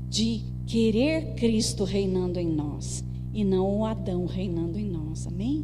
de 0.09 0.41
querer 0.65 1.35
Cristo 1.35 1.83
reinando 1.83 2.39
em 2.39 2.47
nós 2.47 3.03
e 3.33 3.43
não 3.43 3.79
o 3.79 3.85
Adão 3.85 4.25
reinando 4.25 4.79
em 4.79 4.89
nós. 4.89 5.27
Amém? 5.27 5.63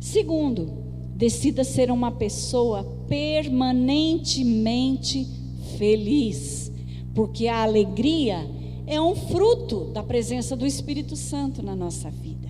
Segundo, 0.00 0.72
decida 1.14 1.62
ser 1.64 1.90
uma 1.90 2.10
pessoa 2.10 2.84
permanentemente 3.08 5.28
feliz, 5.76 6.72
porque 7.14 7.48
a 7.48 7.62
alegria 7.62 8.48
é 8.86 8.98
um 9.00 9.14
fruto 9.14 9.90
da 9.92 10.02
presença 10.02 10.56
do 10.56 10.66
Espírito 10.66 11.14
Santo 11.16 11.62
na 11.62 11.76
nossa 11.76 12.10
vida. 12.10 12.48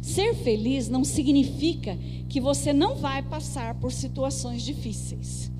Ser 0.00 0.34
feliz 0.34 0.88
não 0.88 1.04
significa 1.04 1.98
que 2.28 2.40
você 2.40 2.72
não 2.72 2.94
vai 2.96 3.22
passar 3.22 3.74
por 3.74 3.90
situações 3.90 4.62
difíceis 4.62 5.50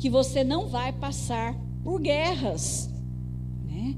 que 0.00 0.08
você 0.08 0.42
não 0.42 0.66
vai 0.66 0.92
passar 0.92 1.54
por 1.84 2.00
guerras. 2.00 2.88
Né? 3.68 3.94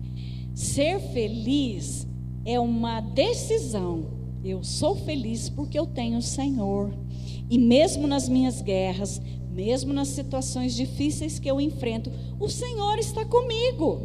Ser 0.52 1.00
feliz 1.12 2.06
é 2.44 2.58
uma 2.58 3.00
decisão. 3.00 4.06
Eu 4.44 4.64
sou 4.64 4.96
feliz 4.96 5.48
porque 5.48 5.78
eu 5.78 5.86
tenho 5.86 6.18
o 6.18 6.22
Senhor. 6.22 6.92
E 7.48 7.56
mesmo 7.56 8.08
nas 8.08 8.28
minhas 8.28 8.60
guerras, 8.60 9.22
mesmo 9.52 9.92
nas 9.92 10.08
situações 10.08 10.74
difíceis 10.74 11.38
que 11.38 11.48
eu 11.48 11.60
enfrento, 11.60 12.10
o 12.40 12.48
Senhor 12.48 12.98
está 12.98 13.24
comigo. 13.24 14.00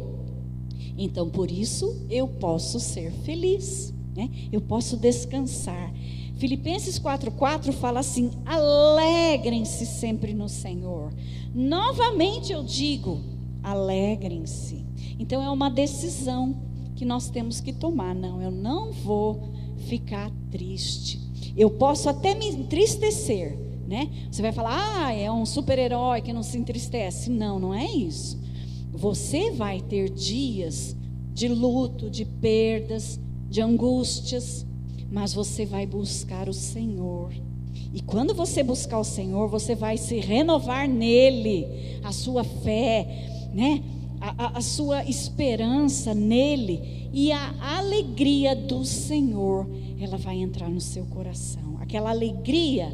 Então, 0.96 1.28
por 1.28 1.50
isso, 1.50 2.06
eu 2.08 2.28
posso 2.28 2.78
ser 2.78 3.10
feliz, 3.24 3.92
né? 4.14 4.30
eu 4.52 4.60
posso 4.60 4.96
descansar. 4.96 5.92
Filipenses 6.38 7.00
4,4 7.00 7.72
fala 7.72 8.00
assim: 8.00 8.30
alegrem-se 8.46 9.84
sempre 9.84 10.32
no 10.32 10.48
Senhor. 10.48 11.12
Novamente 11.52 12.52
eu 12.52 12.62
digo: 12.62 13.20
alegrem-se. 13.62 14.86
Então 15.18 15.42
é 15.42 15.50
uma 15.50 15.68
decisão 15.68 16.56
que 16.94 17.04
nós 17.04 17.28
temos 17.28 17.60
que 17.60 17.72
tomar. 17.72 18.14
Não, 18.14 18.40
eu 18.40 18.52
não 18.52 18.92
vou 18.92 19.50
ficar 19.88 20.30
triste. 20.50 21.20
Eu 21.56 21.70
posso 21.70 22.08
até 22.08 22.36
me 22.36 22.46
entristecer, 22.46 23.58
né? 23.88 24.08
Você 24.30 24.40
vai 24.40 24.52
falar: 24.52 25.06
ah, 25.06 25.12
é 25.12 25.30
um 25.30 25.44
super-herói 25.44 26.22
que 26.22 26.32
não 26.32 26.44
se 26.44 26.56
entristece. 26.56 27.30
Não, 27.30 27.58
não 27.58 27.74
é 27.74 27.90
isso. 27.90 28.38
Você 28.92 29.50
vai 29.50 29.80
ter 29.80 30.08
dias 30.08 30.96
de 31.32 31.48
luto, 31.48 32.08
de 32.08 32.24
perdas, 32.24 33.18
de 33.48 33.60
angústias, 33.60 34.64
mas 35.10 35.32
você 35.32 35.64
vai 35.64 35.86
buscar 35.86 36.48
o 36.48 36.52
Senhor. 36.52 37.32
E 37.92 38.02
quando 38.02 38.34
você 38.34 38.62
buscar 38.62 38.98
o 38.98 39.04
Senhor, 39.04 39.48
você 39.48 39.74
vai 39.74 39.96
se 39.96 40.18
renovar 40.20 40.88
nele, 40.88 41.66
a 42.02 42.12
sua 42.12 42.44
fé, 42.44 43.50
né? 43.52 43.82
A, 44.20 44.46
a, 44.46 44.58
a, 44.58 44.60
sua 44.60 45.04
esperança 45.04 46.12
nele 46.12 47.08
e 47.12 47.30
a 47.30 47.78
alegria 47.78 48.54
do 48.54 48.84
Senhor, 48.84 49.68
ela 50.00 50.18
vai 50.18 50.38
entrar 50.38 50.68
no 50.68 50.80
seu 50.80 51.04
coração. 51.06 51.78
Aquela 51.80 52.10
alegria 52.10 52.92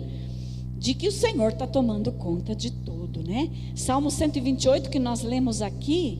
de 0.76 0.92
que 0.92 1.08
o 1.08 1.12
Senhor 1.12 1.52
está 1.52 1.66
tomando 1.66 2.12
conta 2.12 2.54
de 2.54 2.70
tudo, 2.70 3.22
né? 3.22 3.50
Salmo 3.74 4.10
128 4.10 4.90
que 4.90 4.98
nós 4.98 5.22
lemos 5.22 5.62
aqui, 5.62 6.18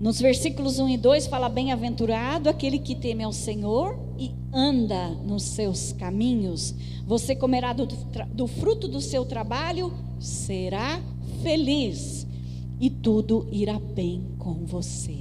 nos 0.00 0.20
versículos 0.20 0.78
1 0.78 0.88
e 0.88 0.96
2 0.96 1.26
fala: 1.26 1.48
Bem-aventurado 1.48 2.48
aquele 2.48 2.78
que 2.78 2.94
teme 2.94 3.22
ao 3.22 3.32
Senhor 3.32 4.05
e 4.18 4.30
anda 4.52 5.10
nos 5.10 5.42
seus 5.42 5.92
caminhos. 5.92 6.74
Você 7.06 7.34
comerá 7.34 7.72
do, 7.72 7.86
do 8.32 8.46
fruto 8.46 8.88
do 8.88 9.00
seu 9.00 9.24
trabalho, 9.24 9.92
será 10.18 11.00
feliz 11.42 12.26
e 12.80 12.90
tudo 12.90 13.46
irá 13.50 13.78
bem 13.78 14.22
com 14.38 14.54
você. 14.64 15.16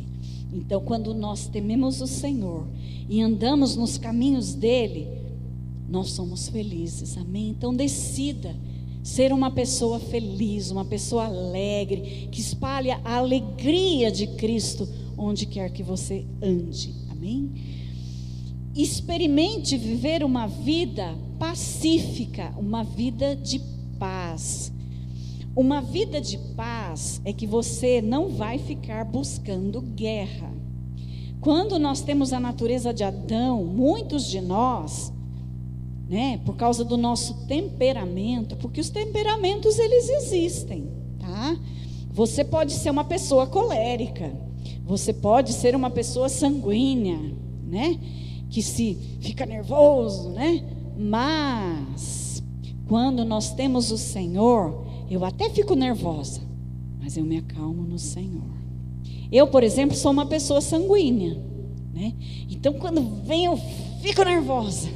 Então, 0.54 0.82
quando 0.82 1.14
nós 1.14 1.48
tememos 1.48 2.02
o 2.02 2.08
Senhor 2.08 2.66
e 3.10 3.22
andamos 3.22 3.76
nos 3.76 3.98
caminhos 3.98 4.54
dele, 4.54 5.08
nós 5.90 6.12
somos 6.12 6.50
felizes. 6.50 7.18
Amém? 7.18 7.50
Então, 7.50 7.74
decida 7.74 8.56
ser 9.04 9.32
uma 9.32 9.52
pessoa 9.52 10.00
feliz, 10.00 10.72
uma 10.72 10.86
pessoa 10.86 11.26
alegre, 11.26 12.28
que 12.32 12.42
espalha 12.42 13.00
a 13.04 13.18
alegria 13.18 14.12
de 14.12 14.28
Cristo 14.28 14.88
onde 15.18 15.46
quer 15.46 15.72
que 15.72 15.84
você 15.84 16.26
ande. 16.42 16.94
Amém? 17.10 17.52
Experimente 18.76 19.78
viver 19.78 20.24
uma 20.24 20.48
vida 20.48 21.16
pacífica, 21.40 22.54
uma 22.58 22.84
vida 22.84 23.36
de 23.36 23.60
paz. 23.98 24.72
Uma 25.56 25.82
vida 25.82 26.20
de 26.20 26.38
paz 26.56 27.22
é 27.24 27.32
que 27.32 27.48
você 27.48 28.02
não 28.02 28.30
vai 28.30 28.58
ficar 28.58 29.06
buscando 29.06 29.82
guerra. 29.82 30.52
Quando 31.40 31.80
nós 31.80 32.02
temos 32.02 32.34
a 32.34 32.40
natureza 32.40 32.94
de 32.94 33.04
Adão, 33.04 33.64
muitos 33.64 34.28
de 34.28 34.42
nós 34.42 35.14
né? 36.08 36.40
Por 36.46 36.56
causa 36.56 36.84
do 36.84 36.98
nosso 36.98 37.46
temperamento, 37.48 38.56
porque 38.58 38.80
os 38.80 38.90
temperamentos 38.90 39.80
eles 39.80 40.10
existem, 40.10 40.88
tá? 41.20 41.58
Você 42.12 42.44
pode 42.44 42.74
ser 42.74 42.90
uma 42.90 43.04
pessoa 43.04 43.48
colérica, 43.48 44.32
você 44.86 45.12
pode 45.12 45.54
ser 45.54 45.76
uma 45.76 45.90
pessoa 45.90 46.30
sanguínea, 46.30 47.20
né? 47.64 48.00
Que 48.50 48.62
se 48.62 48.96
fica 49.20 49.46
nervoso, 49.46 50.30
né? 50.30 50.64
Mas 50.98 52.44
quando 52.88 53.26
nós 53.26 53.54
temos 53.54 53.92
o 53.92 53.98
Senhor, 53.98 54.86
eu 55.10 55.26
até 55.26 55.50
fico 55.50 55.76
nervosa, 55.76 56.42
mas 57.00 57.18
eu 57.18 57.26
me 57.26 57.38
acalmo 57.38 57.84
no 57.84 58.00
Senhor. 58.00 58.56
Eu, 59.32 59.48
por 59.48 59.64
exemplo, 59.64 59.96
sou 59.96 60.12
uma 60.12 60.26
pessoa 60.26 60.62
sanguínea, 60.62 61.42
né? 61.94 62.14
Então 62.50 62.74
quando 62.74 63.02
vem 63.24 63.46
eu 63.46 63.58
fico 64.02 64.24
nervosa. 64.24 64.90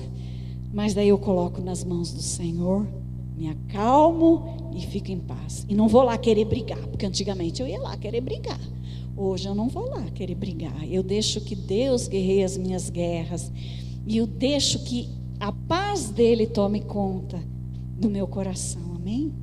Mas 0.71 0.93
daí 0.93 1.09
eu 1.09 1.17
coloco 1.17 1.61
nas 1.61 1.83
mãos 1.83 2.13
do 2.13 2.21
Senhor, 2.21 2.87
me 3.35 3.49
acalmo 3.49 4.71
e 4.75 4.81
fico 4.81 5.11
em 5.11 5.17
paz. 5.17 5.65
E 5.67 5.73
não 5.73 5.87
vou 5.87 6.03
lá 6.03 6.17
querer 6.17 6.45
brigar, 6.45 6.85
porque 6.87 7.05
antigamente 7.05 7.61
eu 7.61 7.67
ia 7.67 7.79
lá 7.79 7.97
querer 7.97 8.21
brigar. 8.21 8.59
Hoje 9.21 9.49
eu 9.49 9.53
não 9.53 9.67
vou 9.67 9.89
lá 9.89 10.05
querer 10.15 10.35
brigar. 10.35 10.89
Eu 10.89 11.03
deixo 11.03 11.41
que 11.41 11.53
Deus 11.53 12.07
guerreie 12.07 12.41
as 12.41 12.55
minhas 12.55 12.89
guerras. 12.89 13.51
E 14.07 14.15
eu 14.15 14.25
deixo 14.25 14.79
que 14.85 15.09
a 15.37 15.51
paz 15.51 16.09
dele 16.09 16.47
tome 16.47 16.79
conta 16.79 17.37
do 17.99 18.09
meu 18.09 18.25
coração. 18.25 18.95
Amém? 18.95 19.33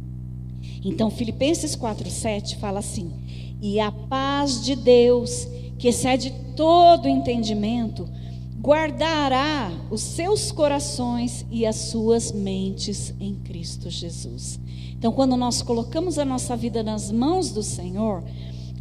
Então, 0.82 1.10
Filipenses 1.10 1.76
4,7 1.76 2.56
fala 2.56 2.78
assim: 2.78 3.12
E 3.60 3.78
a 3.78 3.92
paz 3.92 4.64
de 4.64 4.74
Deus, 4.74 5.46
que 5.78 5.88
excede 5.88 6.32
todo 6.56 7.06
entendimento, 7.06 8.08
guardará 8.58 9.70
os 9.90 10.00
seus 10.00 10.50
corações 10.50 11.44
e 11.50 11.66
as 11.66 11.76
suas 11.76 12.32
mentes 12.32 13.12
em 13.20 13.34
Cristo 13.34 13.90
Jesus. 13.90 14.58
Então, 14.98 15.12
quando 15.12 15.36
nós 15.36 15.60
colocamos 15.60 16.18
a 16.18 16.24
nossa 16.24 16.56
vida 16.56 16.82
nas 16.82 17.12
mãos 17.12 17.50
do 17.50 17.62
Senhor, 17.62 18.24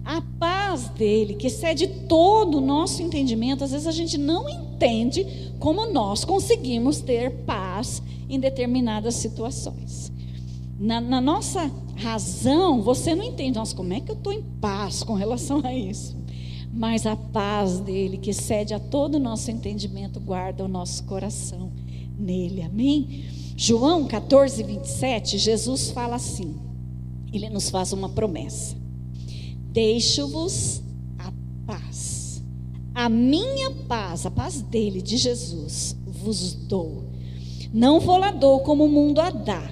a 0.05 0.21
paz 0.39 0.87
dele, 0.89 1.33
que 1.33 1.47
excede 1.47 1.87
todo 2.07 2.59
o 2.59 2.61
nosso 2.61 3.01
entendimento, 3.01 3.63
às 3.63 3.71
vezes 3.71 3.87
a 3.87 3.91
gente 3.91 4.17
não 4.17 4.47
entende 4.47 5.51
como 5.59 5.91
nós 5.91 6.23
conseguimos 6.23 7.01
ter 7.01 7.43
paz 7.43 8.01
em 8.29 8.39
determinadas 8.39 9.15
situações. 9.15 10.11
Na, 10.79 11.01
na 11.01 11.19
nossa 11.19 11.71
razão, 11.95 12.81
você 12.81 13.15
não 13.15 13.23
entende, 13.23 13.57
nossa, 13.57 13.75
como 13.75 13.93
é 13.93 13.99
que 13.99 14.11
eu 14.11 14.15
estou 14.15 14.31
em 14.31 14.43
paz 14.61 15.03
com 15.03 15.13
relação 15.13 15.61
a 15.65 15.73
isso? 15.73 16.15
mas 16.75 17.05
a 17.05 17.15
paz 17.15 17.79
dele, 17.79 18.17
que 18.17 18.31
excede 18.31 18.73
a 18.73 18.79
todo 18.79 19.15
o 19.15 19.19
nosso 19.19 19.49
entendimento, 19.49 20.19
guarda 20.19 20.65
o 20.65 20.67
nosso 20.67 21.05
coração 21.05 21.71
nele. 22.19 22.61
Amém? 22.61 23.23
João 23.55 24.05
14, 24.05 24.61
27, 24.61 25.37
Jesus 25.37 25.91
fala 25.91 26.17
assim: 26.17 26.53
ele 27.31 27.49
nos 27.49 27.69
faz 27.69 27.93
uma 27.93 28.09
promessa: 28.09 28.75
Deixo-vos 29.75 30.81
a 31.19 31.33
paz, 31.67 32.41
a 32.93 33.09
minha 33.09 33.71
paz, 33.89 34.25
a 34.25 34.31
paz 34.31 34.61
dele, 34.61 35.01
de 35.01 35.17
Jesus, 35.17 35.97
vos 36.05 36.53
dou. 36.53 37.03
Não 37.73 37.99
vou 37.99 38.15
lá 38.15 38.31
dou 38.31 38.61
como 38.61 38.85
o 38.85 38.89
mundo 38.89 39.19
a 39.19 39.29
dá. 39.29 39.69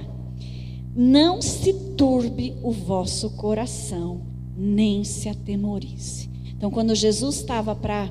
Não 0.94 1.42
se 1.42 1.72
turbe 1.96 2.54
o 2.62 2.70
vosso 2.70 3.30
coração, 3.38 4.20
nem 4.58 5.06
se 5.06 5.30
atemorize. 5.30 6.30
Então, 6.48 6.70
quando 6.70 6.94
Jesus 6.94 7.38
estava 7.38 7.74
para 7.74 8.10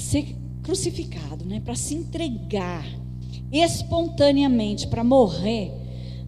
ser 0.00 0.34
crucificado, 0.64 1.44
né, 1.44 1.60
para 1.60 1.76
se 1.76 1.94
entregar 1.94 2.84
espontaneamente, 3.52 4.88
para 4.88 5.04
morrer 5.04 5.70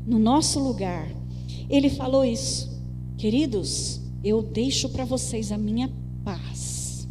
no 0.07 0.21
nosso 0.21 0.61
lugar, 0.61 1.11
ele 1.69 1.91
falou 1.91 2.25
isso. 2.25 2.81
Queridos, 3.19 4.06
eu 4.27 4.43
deixo 4.43 4.89
para 4.89 5.05
vocês 5.05 5.53
a 5.53 5.57
minha 5.57 5.89
paz. 6.25 7.09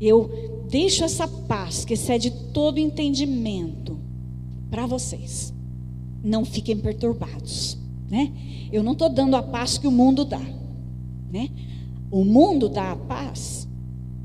Eu 0.00 0.64
deixo 0.68 1.04
essa 1.04 1.28
paz 1.28 1.84
que 1.84 1.94
excede 1.94 2.32
todo 2.52 2.78
entendimento 2.78 3.96
para 4.68 4.84
vocês. 4.86 5.54
Não 6.24 6.44
fiquem 6.44 6.76
perturbados, 6.76 7.78
né? 8.10 8.32
Eu 8.72 8.82
não 8.82 8.92
estou 8.92 9.08
dando 9.08 9.36
a 9.36 9.42
paz 9.42 9.78
que 9.78 9.86
o 9.86 9.92
mundo 9.92 10.24
dá, 10.24 10.42
né? 11.30 11.48
O 12.10 12.24
mundo 12.24 12.68
dá 12.68 12.90
a 12.90 12.96
paz 12.96 13.68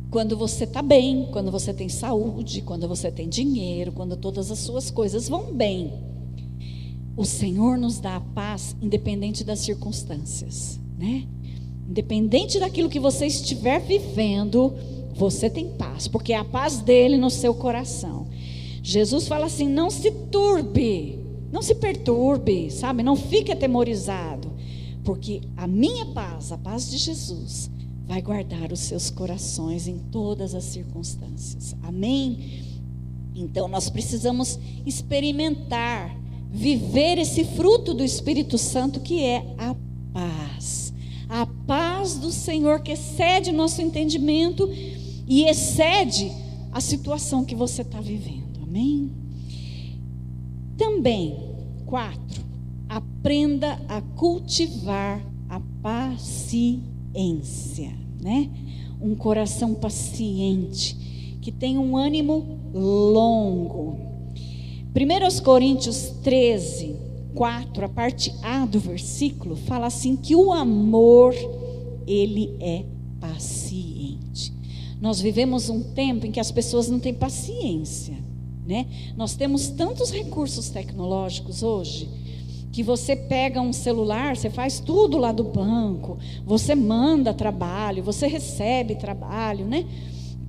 quando 0.10 0.36
você 0.36 0.64
está 0.64 0.82
bem, 0.82 1.28
quando 1.32 1.52
você 1.52 1.72
tem 1.72 1.88
saúde, 1.88 2.64
quando 2.64 2.88
você 2.88 3.12
tem 3.12 3.30
dinheiro, 3.30 3.92
quando 3.92 4.18
todas 4.18 4.50
as 4.50 4.58
suas 4.60 4.90
coisas 4.90 5.30
vão 5.30 5.54
bem. 5.54 5.94
O 7.16 7.26
Senhor 7.26 7.78
nos 7.78 8.00
dá 8.00 8.16
a 8.16 8.22
paz 8.22 8.76
independente 8.82 9.44
das 9.44 9.60
circunstâncias, 9.60 10.80
né? 10.98 11.28
Independente 11.88 12.60
daquilo 12.60 12.90
que 12.90 13.00
você 13.00 13.26
estiver 13.26 13.80
vivendo, 13.80 14.74
você 15.14 15.50
tem 15.50 15.70
paz, 15.70 16.08
porque 16.08 16.34
é 16.34 16.38
a 16.38 16.44
paz 16.44 16.80
dele 16.80 17.18
no 17.18 17.30
seu 17.30 17.54
coração. 17.54 18.28
Jesus 18.84 19.28
fala 19.28 19.46
assim: 19.46 19.68
não 19.68 19.90
se 19.90 20.12
turbe, 20.12 21.20
não 21.52 21.62
se 21.62 21.76
perturbe, 21.76 22.70
sabe? 22.70 23.04
Não 23.04 23.16
fique 23.16 23.52
atemorizado, 23.52 24.52
porque 25.04 25.42
a 25.56 25.66
minha 25.66 26.06
paz, 26.08 26.52
a 26.52 26.58
paz 26.58 26.90
de 26.92 26.98
Jesus, 26.98 27.72
vai 28.06 28.22
guardar 28.22 28.72
os 28.72 28.80
seus 28.80 29.10
corações 29.10 29.88
em 29.88 29.98
todas 29.98 30.54
as 30.54 30.64
circunstâncias. 30.64 31.76
Amém? 31.84 32.64
Então 33.36 33.68
nós 33.68 33.90
precisamos 33.90 34.58
experimentar, 34.86 36.18
viver 36.50 37.18
esse 37.18 37.44
fruto 37.44 37.94
do 37.94 38.04
Espírito 38.04 38.58
Santo 38.58 39.00
que 39.00 39.24
é 39.24 39.56
a. 39.58 39.76
A 41.30 41.46
paz 41.66 42.16
do 42.16 42.32
Senhor 42.32 42.82
que 42.82 42.92
excede 42.92 43.52
nosso 43.52 43.82
entendimento 43.82 44.70
e 45.28 45.44
excede 45.44 46.32
a 46.72 46.80
situação 46.80 47.44
que 47.44 47.56
você 47.56 47.82
está 47.82 48.00
vivendo. 48.00 48.64
Amém? 48.64 49.12
Também, 50.78 51.38
quatro, 51.86 52.44
aprenda 52.88 53.82
a 53.90 54.02
cultivar 54.02 55.22
a 55.50 55.60
paciência 55.82 56.98
paciência, 57.18 57.92
né? 58.22 58.50
Um 59.02 59.16
coração 59.16 59.74
paciente, 59.74 60.96
que 61.42 61.52
tem 61.52 61.78
um 61.78 61.98
ânimo 61.98 62.60
longo. 62.74 63.98
1 64.96 65.44
Coríntios 65.44 66.14
13, 66.24 66.96
4, 67.38 67.86
a 67.86 67.90
parte 67.90 68.34
A 68.42 68.66
do 68.66 68.80
versículo, 68.80 69.56
fala 69.56 69.86
assim: 69.86 70.16
que 70.16 70.36
o 70.36 70.52
amor, 70.52 71.36
ele 72.08 72.58
é 72.60 72.84
paciente. 73.22 74.52
Nós 75.00 75.22
vivemos 75.22 75.70
um 75.70 75.84
tempo 75.94 76.26
em 76.26 76.32
que 76.32 76.40
as 76.40 76.52
pessoas 76.52 76.90
não 76.90 77.00
têm 77.00 77.14
paciência, 77.14 78.18
né? 78.66 78.88
Nós 79.16 79.36
temos 79.36 79.68
tantos 79.68 80.12
recursos 80.12 80.70
tecnológicos 80.70 81.62
hoje 81.62 82.10
que 82.72 82.84
você 82.84 83.16
pega 83.16 83.62
um 83.62 83.74
celular, 83.74 84.36
você 84.36 84.50
faz 84.50 84.80
tudo 84.80 85.18
lá 85.18 85.32
do 85.32 85.44
banco, 85.44 86.18
você 86.46 86.76
manda 86.76 87.34
trabalho, 87.34 88.04
você 88.04 88.28
recebe 88.28 88.96
trabalho, 88.96 89.66
né? 89.66 89.86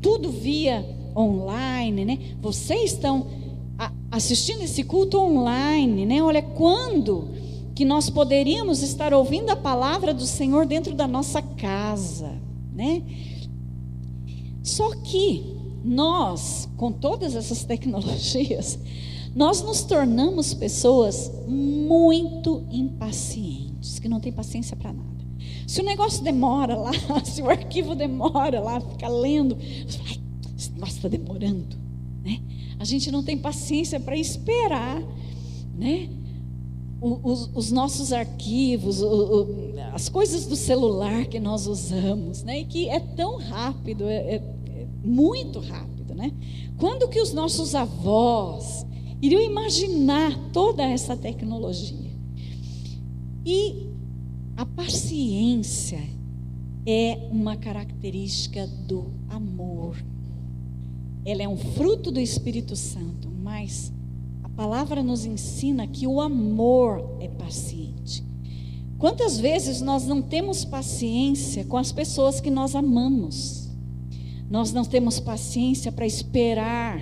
Tudo 0.00 0.30
via 0.30 0.84
online, 1.16 2.04
né? 2.04 2.18
Vocês 2.40 2.92
estão 2.92 3.26
assistindo 4.10 4.62
esse 4.62 4.82
culto 4.82 5.18
online, 5.18 6.04
né? 6.04 6.22
Olha 6.22 6.42
quando 6.42 7.28
que 7.74 7.84
nós 7.84 8.10
poderíamos 8.10 8.82
estar 8.82 9.14
ouvindo 9.14 9.50
a 9.50 9.56
palavra 9.56 10.12
do 10.12 10.26
Senhor 10.26 10.66
dentro 10.66 10.94
da 10.94 11.06
nossa 11.06 11.40
casa, 11.40 12.32
né? 12.74 13.02
Só 14.62 14.90
que 14.96 15.56
nós, 15.84 16.68
com 16.76 16.90
todas 16.90 17.36
essas 17.36 17.64
tecnologias, 17.64 18.78
nós 19.34 19.62
nos 19.62 19.82
tornamos 19.82 20.52
pessoas 20.52 21.30
muito 21.46 22.64
impacientes, 22.70 23.98
que 24.00 24.08
não 24.08 24.18
tem 24.18 24.32
paciência 24.32 24.76
para 24.76 24.92
nada. 24.92 25.08
Se 25.66 25.80
o 25.80 25.84
negócio 25.84 26.24
demora 26.24 26.74
lá, 26.76 26.90
se 27.24 27.40
o 27.40 27.48
arquivo 27.48 27.94
demora 27.94 28.60
lá, 28.60 28.80
fica 28.80 29.08
lendo, 29.08 29.56
você 29.86 29.98
fala, 29.98 30.10
esse 30.56 30.72
negócio 30.72 30.96
está 30.96 31.08
demorando, 31.08 31.76
né? 32.22 32.40
A 32.78 32.84
gente 32.84 33.10
não 33.10 33.22
tem 33.22 33.36
paciência 33.36 33.98
para 33.98 34.16
esperar, 34.16 35.02
né? 35.76 36.08
Os, 37.00 37.48
os, 37.54 37.70
nossos 37.70 38.12
arquivos, 38.12 39.00
as 39.92 40.08
coisas 40.08 40.46
do 40.46 40.56
celular 40.56 41.26
que 41.26 41.38
nós 41.38 41.66
usamos, 41.68 42.42
né? 42.42 42.60
E 42.60 42.64
que 42.64 42.88
é 42.88 42.98
tão 42.98 43.36
rápido, 43.38 44.04
é, 44.04 44.16
é, 44.16 44.34
é 44.66 44.86
muito 45.04 45.60
rápido, 45.60 46.14
né? 46.14 46.32
Quando 46.76 47.08
que 47.08 47.20
os 47.20 47.32
nossos 47.32 47.74
avós 47.74 48.84
iriam 49.22 49.40
imaginar 49.40 50.36
toda 50.52 50.82
essa 50.82 51.16
tecnologia? 51.16 52.10
E 53.46 53.88
a 54.56 54.66
paciência 54.66 56.02
é 56.84 57.28
uma 57.30 57.56
característica 57.56 58.66
do 58.66 59.12
amor. 59.28 59.96
Ela 61.28 61.42
é 61.42 61.48
um 61.48 61.58
fruto 61.58 62.10
do 62.10 62.18
Espírito 62.18 62.74
Santo, 62.74 63.28
mas 63.42 63.92
a 64.42 64.48
palavra 64.48 65.02
nos 65.02 65.26
ensina 65.26 65.86
que 65.86 66.06
o 66.06 66.22
amor 66.22 67.18
é 67.20 67.28
paciente. 67.28 68.24
Quantas 68.96 69.38
vezes 69.38 69.82
nós 69.82 70.06
não 70.06 70.22
temos 70.22 70.64
paciência 70.64 71.66
com 71.66 71.76
as 71.76 71.92
pessoas 71.92 72.40
que 72.40 72.50
nós 72.50 72.74
amamos? 72.74 73.68
Nós 74.48 74.72
não 74.72 74.86
temos 74.86 75.20
paciência 75.20 75.92
para 75.92 76.06
esperar 76.06 76.98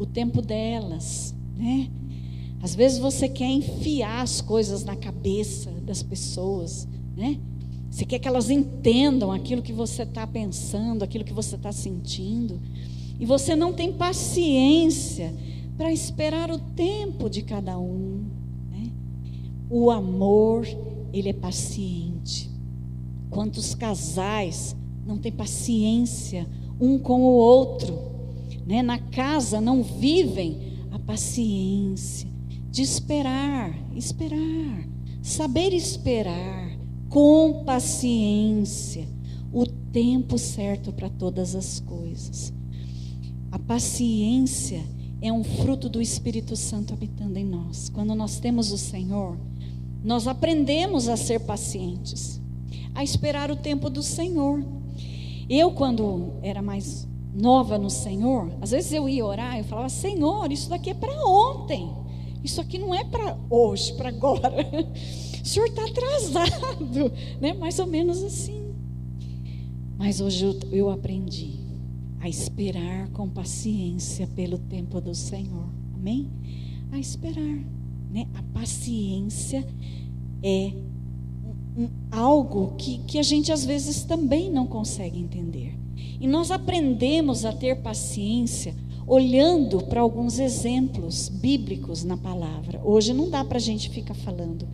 o 0.00 0.04
tempo 0.04 0.42
delas, 0.42 1.32
né? 1.56 1.88
Às 2.60 2.74
vezes 2.74 2.98
você 2.98 3.28
quer 3.28 3.48
enfiar 3.48 4.22
as 4.22 4.40
coisas 4.40 4.82
na 4.82 4.96
cabeça 4.96 5.70
das 5.86 6.02
pessoas, 6.02 6.88
né? 7.16 7.38
Você 7.88 8.04
quer 8.04 8.18
que 8.18 8.26
elas 8.26 8.50
entendam 8.50 9.30
aquilo 9.30 9.62
que 9.62 9.72
você 9.72 10.02
está 10.02 10.26
pensando, 10.26 11.04
aquilo 11.04 11.22
que 11.24 11.32
você 11.32 11.54
está 11.54 11.70
sentindo. 11.70 12.60
E 13.20 13.26
você 13.26 13.54
não 13.54 13.70
tem 13.70 13.92
paciência 13.92 15.34
para 15.76 15.92
esperar 15.92 16.50
o 16.50 16.58
tempo 16.58 17.28
de 17.28 17.42
cada 17.42 17.78
um. 17.78 18.24
Né? 18.70 18.90
O 19.68 19.90
amor, 19.90 20.66
ele 21.12 21.28
é 21.28 21.34
paciente. 21.34 22.50
Quantos 23.28 23.74
casais 23.74 24.74
não 25.06 25.18
têm 25.18 25.30
paciência 25.30 26.48
um 26.80 26.98
com 26.98 27.20
o 27.20 27.32
outro? 27.34 27.98
Né? 28.66 28.82
Na 28.82 28.98
casa 28.98 29.60
não 29.60 29.82
vivem 29.82 30.78
a 30.90 30.98
paciência 30.98 32.26
de 32.70 32.80
esperar, 32.80 33.78
esperar, 33.94 34.88
saber 35.22 35.74
esperar 35.74 36.74
com 37.10 37.64
paciência 37.66 39.06
o 39.52 39.66
tempo 39.66 40.38
certo 40.38 40.90
para 40.90 41.10
todas 41.10 41.54
as 41.54 41.80
coisas. 41.80 42.58
A 43.52 43.58
paciência 43.58 44.84
é 45.20 45.32
um 45.32 45.42
fruto 45.42 45.88
do 45.88 46.00
Espírito 46.00 46.54
Santo 46.54 46.94
habitando 46.94 47.38
em 47.38 47.44
nós. 47.44 47.88
Quando 47.88 48.14
nós 48.14 48.38
temos 48.38 48.70
o 48.70 48.78
Senhor, 48.78 49.36
nós 50.04 50.28
aprendemos 50.28 51.08
a 51.08 51.16
ser 51.16 51.40
pacientes, 51.40 52.40
a 52.94 53.02
esperar 53.02 53.50
o 53.50 53.56
tempo 53.56 53.90
do 53.90 54.02
Senhor. 54.02 54.64
Eu, 55.48 55.72
quando 55.72 56.34
era 56.42 56.62
mais 56.62 57.08
nova 57.34 57.76
no 57.76 57.90
Senhor, 57.90 58.52
às 58.60 58.70
vezes 58.70 58.92
eu 58.92 59.08
ia 59.08 59.26
orar, 59.26 59.58
eu 59.58 59.64
falava: 59.64 59.88
Senhor, 59.88 60.50
isso 60.52 60.70
daqui 60.70 60.90
é 60.90 60.94
para 60.94 61.12
ontem, 61.26 61.90
isso 62.44 62.60
aqui 62.60 62.78
não 62.78 62.94
é 62.94 63.04
para 63.04 63.36
hoje, 63.50 63.94
para 63.94 64.08
agora. 64.08 64.50
O 65.40 65.46
Senhor 65.52 65.68
está 65.68 65.82
atrasado, 65.86 67.10
né? 67.40 67.54
Mais 67.54 67.78
ou 67.78 67.86
menos 67.86 68.22
assim. 68.22 68.74
Mas 69.96 70.20
hoje 70.20 70.44
eu, 70.44 70.60
eu 70.70 70.90
aprendi 70.90 71.59
a 72.20 72.28
esperar 72.28 73.08
com 73.10 73.28
paciência 73.28 74.26
pelo 74.28 74.58
tempo 74.58 75.00
do 75.00 75.14
Senhor. 75.14 75.68
Amém? 75.94 76.28
A 76.92 76.98
esperar, 76.98 77.64
né? 78.10 78.28
A 78.34 78.42
paciência 78.42 79.66
é 80.42 80.72
algo 82.10 82.74
que, 82.76 82.98
que 82.98 83.18
a 83.18 83.22
gente 83.22 83.50
às 83.50 83.64
vezes 83.64 84.04
também 84.04 84.50
não 84.50 84.66
consegue 84.66 85.18
entender. 85.18 85.74
E 86.20 86.26
nós 86.26 86.50
aprendemos 86.50 87.44
a 87.46 87.52
ter 87.52 87.76
paciência 87.80 88.74
olhando 89.06 89.80
para 89.86 90.02
alguns 90.02 90.38
exemplos 90.38 91.28
bíblicos 91.28 92.04
na 92.04 92.16
palavra. 92.16 92.80
Hoje 92.84 93.14
não 93.14 93.30
dá 93.30 93.42
para 93.44 93.56
a 93.56 93.60
gente 93.60 93.88
ficar 93.88 94.14
falando, 94.14 94.68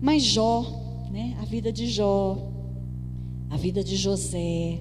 mas 0.00 0.22
Jó, 0.22 0.64
né? 1.10 1.36
A 1.40 1.44
vida 1.44 1.72
de 1.72 1.88
Jó, 1.88 2.38
a 3.50 3.56
vida 3.56 3.82
de 3.82 3.96
José, 3.96 4.78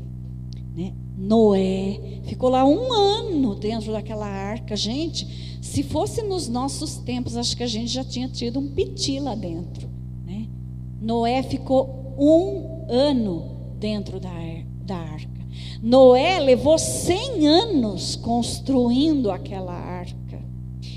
né? 0.75 0.93
Noé 1.17 2.21
ficou 2.25 2.49
lá 2.49 2.65
um 2.65 2.91
ano 2.91 3.55
dentro 3.55 3.91
daquela 3.91 4.27
arca. 4.27 4.75
Gente, 4.75 5.59
se 5.61 5.81
fosse 5.81 6.21
nos 6.21 6.47
nossos 6.47 6.97
tempos, 6.97 7.37
acho 7.37 7.55
que 7.55 7.63
a 7.63 7.67
gente 7.67 7.87
já 7.87 8.03
tinha 8.03 8.27
tido 8.27 8.59
um 8.59 8.67
piti 8.67 9.19
lá 9.19 9.33
dentro. 9.33 9.89
Né? 10.25 10.47
Noé 11.01 11.41
ficou 11.43 12.15
um 12.17 12.85
ano 12.89 13.75
dentro 13.79 14.19
da, 14.19 14.33
da 14.85 14.97
arca. 14.97 15.45
Noé 15.81 16.39
levou 16.39 16.77
100 16.77 17.47
anos 17.47 18.15
construindo 18.15 19.31
aquela 19.31 19.73
arca. 19.73 20.43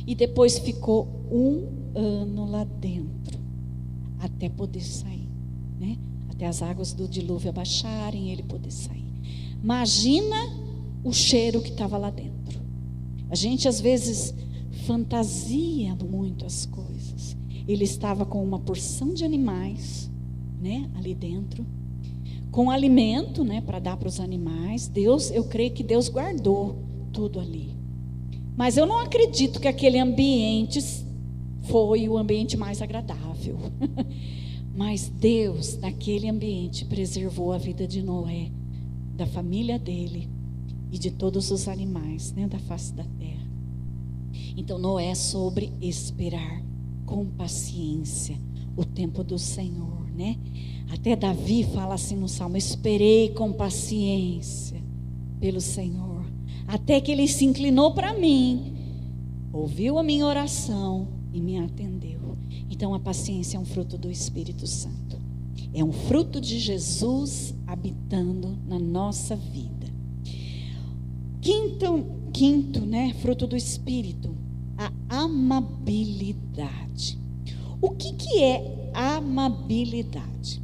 E 0.06 0.14
depois 0.14 0.58
ficou 0.58 1.06
um 1.30 1.66
ano 1.94 2.50
lá 2.50 2.64
dentro, 2.64 3.38
até 4.18 4.48
poder 4.48 4.82
sair. 4.82 5.28
Né? 5.78 5.98
Até 6.30 6.46
as 6.46 6.62
águas 6.62 6.92
do 6.92 7.06
dilúvio 7.06 7.50
abaixarem 7.50 8.28
e 8.28 8.32
ele 8.32 8.42
poder 8.42 8.70
sair. 8.70 9.07
Imagina 9.62 10.36
o 11.02 11.12
cheiro 11.12 11.60
que 11.60 11.70
estava 11.70 11.98
lá 11.98 12.10
dentro. 12.10 12.60
A 13.30 13.34
gente 13.34 13.68
às 13.68 13.80
vezes 13.80 14.34
fantasia 14.86 15.94
muito 15.96 16.46
as 16.46 16.64
coisas. 16.66 17.36
Ele 17.66 17.84
estava 17.84 18.24
com 18.24 18.42
uma 18.42 18.58
porção 18.58 19.12
de 19.12 19.24
animais, 19.24 20.10
né, 20.60 20.88
ali 20.96 21.14
dentro, 21.14 21.66
com 22.50 22.70
alimento, 22.70 23.44
né, 23.44 23.60
para 23.60 23.78
dar 23.78 23.96
para 23.96 24.08
os 24.08 24.18
animais. 24.20 24.88
Deus, 24.88 25.30
eu 25.30 25.44
creio 25.44 25.72
que 25.72 25.82
Deus 25.82 26.08
guardou 26.08 26.78
tudo 27.12 27.38
ali. 27.38 27.76
Mas 28.56 28.76
eu 28.76 28.86
não 28.86 28.98
acredito 28.98 29.60
que 29.60 29.68
aquele 29.68 29.98
ambiente 29.98 30.80
foi 31.62 32.08
o 32.08 32.16
ambiente 32.16 32.56
mais 32.56 32.80
agradável. 32.80 33.58
Mas 34.74 35.08
Deus, 35.08 35.76
naquele 35.78 36.28
ambiente, 36.28 36.84
preservou 36.84 37.52
a 37.52 37.58
vida 37.58 37.86
de 37.86 38.00
Noé 38.02 38.50
da 39.18 39.26
família 39.26 39.80
dele 39.80 40.30
e 40.92 40.98
de 40.98 41.10
todos 41.10 41.50
os 41.50 41.66
animais 41.66 42.32
né, 42.32 42.46
da 42.46 42.58
face 42.60 42.94
da 42.94 43.02
terra. 43.02 43.46
Então, 44.56 44.78
não 44.78 44.98
é 44.98 45.12
sobre 45.14 45.72
esperar 45.80 46.62
com 47.04 47.26
paciência 47.26 48.38
o 48.76 48.84
tempo 48.84 49.24
do 49.24 49.36
Senhor, 49.36 50.08
né? 50.16 50.36
Até 50.88 51.16
Davi 51.16 51.64
fala 51.64 51.94
assim 51.94 52.16
no 52.16 52.28
Salmo: 52.28 52.56
Esperei 52.56 53.30
com 53.30 53.52
paciência 53.52 54.80
pelo 55.40 55.60
Senhor, 55.60 56.24
até 56.66 57.00
que 57.00 57.10
ele 57.10 57.26
se 57.26 57.44
inclinou 57.44 57.92
para 57.94 58.14
mim, 58.14 58.74
ouviu 59.52 59.98
a 59.98 60.02
minha 60.02 60.24
oração 60.26 61.08
e 61.32 61.40
me 61.40 61.58
atendeu. 61.58 62.36
Então, 62.70 62.94
a 62.94 63.00
paciência 63.00 63.56
é 63.56 63.60
um 63.60 63.64
fruto 63.64 63.98
do 63.98 64.10
Espírito 64.10 64.66
Santo. 64.66 65.07
É 65.72 65.84
um 65.84 65.92
fruto 65.92 66.40
de 66.40 66.58
Jesus 66.58 67.54
habitando 67.66 68.56
na 68.66 68.78
nossa 68.78 69.36
vida. 69.36 69.86
Quinto, 71.40 72.06
quinto, 72.32 72.86
né, 72.86 73.14
fruto 73.20 73.46
do 73.46 73.56
espírito, 73.56 74.34
a 74.76 74.90
amabilidade. 75.08 77.18
O 77.80 77.90
que 77.90 78.14
que 78.14 78.42
é 78.42 78.90
amabilidade? 78.94 80.62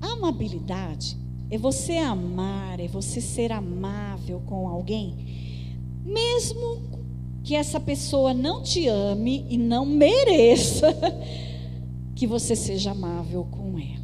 Amabilidade 0.00 1.16
é 1.50 1.58
você 1.58 1.98
amar, 1.98 2.80
é 2.80 2.88
você 2.88 3.20
ser 3.20 3.52
amável 3.52 4.40
com 4.46 4.68
alguém, 4.68 5.14
mesmo 6.04 6.82
que 7.42 7.54
essa 7.54 7.78
pessoa 7.78 8.32
não 8.32 8.62
te 8.62 8.88
ame 8.88 9.44
e 9.48 9.58
não 9.58 9.84
mereça 9.84 10.88
que 12.14 12.26
você 12.26 12.56
seja 12.56 12.92
amável 12.92 13.46
com 13.50 13.78
ela. 13.78 14.03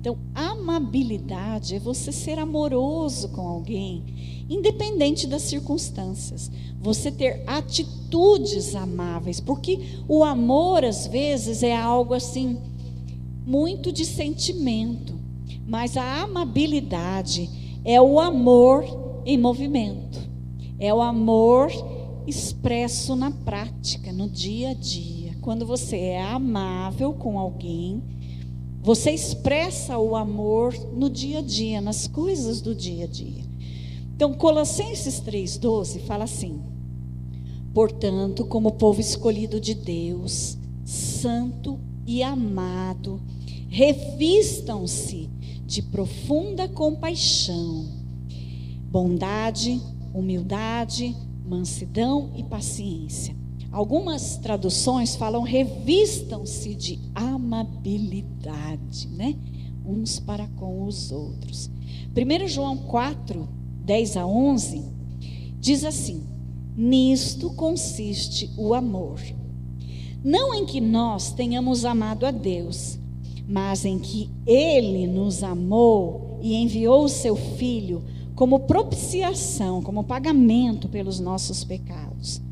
Então, 0.00 0.18
amabilidade 0.34 1.74
é 1.74 1.78
você 1.78 2.12
ser 2.12 2.38
amoroso 2.38 3.28
com 3.30 3.48
alguém, 3.48 4.44
independente 4.48 5.26
das 5.26 5.42
circunstâncias. 5.42 6.50
Você 6.80 7.10
ter 7.10 7.42
atitudes 7.46 8.74
amáveis, 8.74 9.40
porque 9.40 9.80
o 10.08 10.22
amor 10.22 10.84
às 10.84 11.06
vezes 11.06 11.62
é 11.62 11.76
algo 11.76 12.14
assim 12.14 12.58
muito 13.46 13.90
de 13.92 14.04
sentimento, 14.04 15.18
mas 15.66 15.96
a 15.96 16.22
amabilidade 16.22 17.48
é 17.84 18.00
o 18.00 18.20
amor 18.20 18.84
em 19.24 19.38
movimento. 19.38 20.20
É 20.78 20.92
o 20.92 21.00
amor 21.00 21.70
expresso 22.26 23.16
na 23.16 23.30
prática, 23.30 24.12
no 24.12 24.28
dia 24.28 24.70
a 24.70 24.74
dia. 24.74 25.36
Quando 25.40 25.64
você 25.64 25.96
é 25.96 26.22
amável 26.22 27.12
com 27.14 27.38
alguém, 27.38 28.02
você 28.86 29.10
expressa 29.10 29.98
o 29.98 30.14
amor 30.14 30.72
no 30.94 31.10
dia 31.10 31.40
a 31.40 31.42
dia, 31.42 31.80
nas 31.80 32.06
coisas 32.06 32.60
do 32.60 32.72
dia 32.72 33.06
a 33.06 33.08
dia. 33.08 33.42
Então, 34.14 34.32
Colossenses 34.32 35.20
3,12 35.20 36.02
fala 36.02 36.22
assim: 36.22 36.62
Portanto, 37.74 38.46
como 38.46 38.70
povo 38.70 39.00
escolhido 39.00 39.60
de 39.60 39.74
Deus, 39.74 40.56
santo 40.84 41.80
e 42.06 42.22
amado, 42.22 43.20
revistam-se 43.68 45.28
de 45.66 45.82
profunda 45.82 46.68
compaixão, 46.68 47.88
bondade, 48.88 49.82
humildade, 50.14 51.12
mansidão 51.44 52.30
e 52.36 52.44
paciência 52.44 53.34
Algumas 53.70 54.36
traduções 54.36 55.16
falam 55.16 55.42
revistam-se 55.42 56.74
de 56.74 56.98
amabilidade, 57.14 59.08
né? 59.08 59.34
Uns 59.84 60.18
para 60.18 60.46
com 60.56 60.84
os 60.84 61.12
outros. 61.12 61.70
1 62.16 62.48
João 62.48 62.76
4, 62.76 63.48
10 63.84 64.16
a 64.16 64.26
11, 64.26 64.82
diz 65.60 65.84
assim: 65.84 66.22
Nisto 66.76 67.50
consiste 67.50 68.50
o 68.56 68.74
amor. 68.74 69.20
Não 70.24 70.54
em 70.54 70.66
que 70.66 70.80
nós 70.80 71.30
tenhamos 71.32 71.84
amado 71.84 72.26
a 72.26 72.30
Deus, 72.30 72.98
mas 73.46 73.84
em 73.84 73.98
que 73.98 74.30
Ele 74.46 75.06
nos 75.06 75.42
amou 75.42 76.38
e 76.42 76.54
enviou 76.54 77.04
o 77.04 77.08
seu 77.08 77.36
Filho 77.36 78.02
como 78.34 78.60
propiciação, 78.60 79.80
como 79.80 80.04
pagamento 80.04 80.88
pelos 80.88 81.20
nossos 81.20 81.64
pecados. 81.64 82.42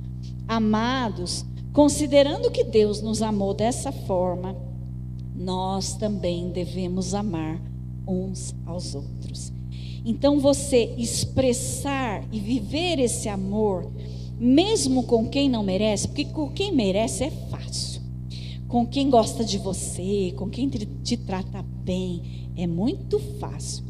Amados, 0.54 1.44
considerando 1.72 2.48
que 2.48 2.62
Deus 2.62 3.02
nos 3.02 3.22
amou 3.22 3.52
dessa 3.52 3.90
forma, 3.90 4.56
nós 5.34 5.94
também 5.94 6.50
devemos 6.50 7.12
amar 7.12 7.60
uns 8.06 8.54
aos 8.64 8.94
outros. 8.94 9.52
Então, 10.04 10.38
você 10.38 10.94
expressar 10.96 12.22
e 12.30 12.38
viver 12.38 13.00
esse 13.00 13.28
amor, 13.28 13.90
mesmo 14.38 15.02
com 15.02 15.28
quem 15.28 15.48
não 15.48 15.64
merece, 15.64 16.06
porque 16.06 16.26
com 16.26 16.48
quem 16.48 16.70
merece 16.70 17.24
é 17.24 17.30
fácil. 17.50 18.00
Com 18.68 18.86
quem 18.86 19.10
gosta 19.10 19.44
de 19.44 19.58
você, 19.58 20.32
com 20.36 20.48
quem 20.48 20.68
te, 20.68 21.16
trata 21.16 21.64
bem, 21.82 22.52
é 22.54 22.64
muito 22.64 23.18
fácil. 23.40 23.82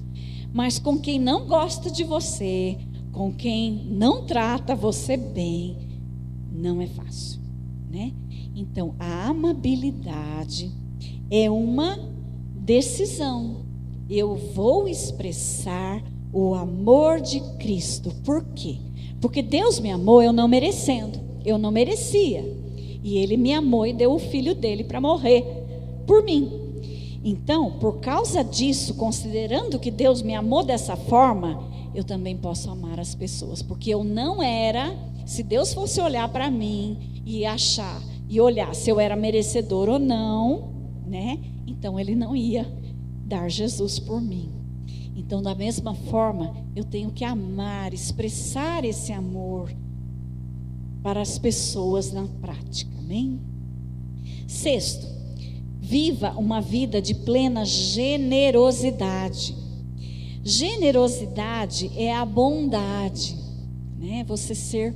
Mas 0.51 0.79
com 0.79 0.99
quem 0.99 1.19
não 1.19 1.47
gosta 1.47 1.91
de 1.91 2.05
você, 2.05 2.79
com 3.13 3.31
quem 3.31 3.85
não 3.91 4.25
trata 4.25 4.75
você 4.75 5.19
bem, 5.19 5.84
não 6.55 6.81
é 6.81 6.87
fácil, 6.87 7.41
né? 7.91 8.13
Então, 8.55 8.95
a 8.99 9.29
amabilidade 9.29 10.71
é 11.31 11.51
uma 11.51 11.99
decisão. 12.55 13.65
Eu 14.09 14.37
vou 14.37 14.87
expressar 14.87 16.03
o 16.33 16.55
amor 16.55 17.21
de 17.21 17.41
Cristo. 17.59 18.13
Por 18.25 18.45
quê? 18.55 18.79
Porque 19.21 19.43
Deus 19.43 19.81
me 19.81 19.91
amou 19.91 20.23
eu 20.23 20.33
não 20.33 20.47
merecendo. 20.47 21.19
Eu 21.45 21.59
não 21.59 21.71
merecia. 21.71 22.45
E 23.03 23.19
ele 23.19 23.37
me 23.37 23.53
amou 23.53 23.87
e 23.87 23.93
deu 23.93 24.13
o 24.13 24.19
filho 24.19 24.55
dele 24.55 24.85
para 24.85 25.01
morrer 25.01 25.45
por 26.07 26.23
mim. 26.23 26.51
Então, 27.25 27.73
por 27.79 28.01
causa 28.01 28.45
disso, 28.45 28.95
considerando 28.95 29.79
que 29.79 29.91
Deus 29.91 30.23
me 30.23 30.35
amou 30.35 30.63
dessa 30.63 30.95
forma, 30.95 31.69
eu 31.95 32.05
também 32.05 32.37
posso 32.37 32.71
amar 32.71 33.01
as 33.01 33.15
pessoas, 33.15 33.63
porque 33.63 33.91
eu 33.91 34.05
não 34.05 34.43
era 34.43 34.95
se 35.25 35.43
Deus 35.43 35.73
fosse 35.73 36.01
olhar 36.01 36.29
para 36.29 36.51
mim 36.51 37.23
e 37.25 37.45
achar 37.45 38.01
e 38.29 38.41
olhar 38.41 38.75
se 38.75 38.91
eu 38.91 38.99
era 38.99 39.17
merecedor 39.17 39.89
ou 39.89 39.99
não, 39.99 40.73
né? 41.07 41.39
Então 41.67 41.99
ele 41.99 42.15
não 42.15 42.35
ia 42.35 42.67
dar 43.25 43.49
Jesus 43.49 43.99
por 43.99 44.21
mim. 44.21 44.51
Então, 45.17 45.41
da 45.41 45.55
mesma 45.55 45.95
forma, 45.95 46.55
eu 46.75 46.85
tenho 46.85 47.11
que 47.11 47.25
amar, 47.25 47.95
expressar 47.95 48.85
esse 48.85 49.13
amor 49.13 49.73
para 51.03 51.21
as 51.21 51.39
pessoas 51.39 52.13
na 52.13 52.27
prática. 52.41 52.91
Amém? 52.99 53.41
Sexto, 54.49 55.07
viva 55.81 56.31
uma 56.37 56.61
vida 56.61 57.01
de 57.01 57.15
plena 57.15 57.65
generosidade. 57.65 59.55
Generosidade 60.43 61.91
é 61.97 62.13
a 62.13 62.25
bondade, 62.25 63.37
né? 63.97 64.25
Você 64.25 64.55
ser 64.55 64.95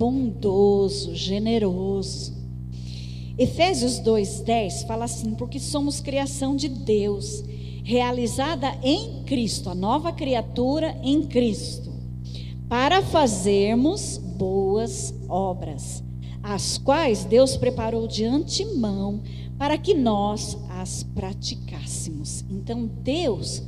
bondoso, 0.00 1.14
generoso. 1.14 2.32
Efésios 3.36 3.98
2:10 3.98 4.84
fala 4.84 5.04
assim: 5.04 5.34
"Porque 5.34 5.60
somos 5.60 6.00
criação 6.00 6.56
de 6.56 6.70
Deus, 6.70 7.44
realizada 7.84 8.78
em 8.82 9.22
Cristo, 9.24 9.68
a 9.68 9.74
nova 9.74 10.10
criatura 10.10 10.96
em 11.02 11.22
Cristo, 11.24 11.92
para 12.66 13.02
fazermos 13.02 14.16
boas 14.16 15.12
obras, 15.28 16.02
as 16.42 16.78
quais 16.78 17.26
Deus 17.26 17.58
preparou 17.58 18.08
de 18.08 18.24
antemão 18.24 19.20
para 19.58 19.76
que 19.76 19.92
nós 19.92 20.56
as 20.70 21.02
praticássemos." 21.02 22.42
Então 22.50 22.88
Deus 23.02 23.62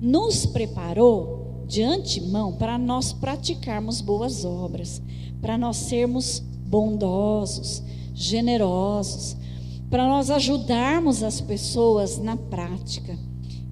nos 0.00 0.46
preparou 0.46 1.37
de 1.68 1.82
antemão 1.82 2.52
para 2.52 2.76
nós 2.78 3.12
praticarmos 3.12 4.00
boas 4.00 4.44
obras 4.44 5.00
para 5.40 5.56
nós 5.56 5.76
sermos 5.76 6.40
bondosos, 6.40 7.82
generosos, 8.14 9.36
para 9.88 10.06
nós 10.06 10.30
ajudarmos 10.30 11.22
as 11.22 11.40
pessoas 11.40 12.18
na 12.18 12.36
prática. 12.36 13.18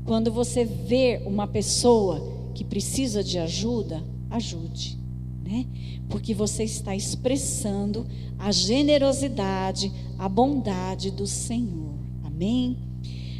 Quando 0.04 0.32
você 0.32 0.64
vê 0.64 1.20
uma 1.26 1.46
pessoa 1.46 2.50
que 2.54 2.64
precisa 2.64 3.22
de 3.22 3.38
ajuda, 3.38 4.02
ajude, 4.30 4.98
né? 5.44 5.66
Porque 6.08 6.32
você 6.32 6.64
está 6.64 6.94
expressando 6.94 8.06
a 8.38 8.52
generosidade, 8.52 9.92
a 10.18 10.28
bondade 10.28 11.10
do 11.10 11.26
Senhor. 11.26 11.94
Amém? 12.24 12.78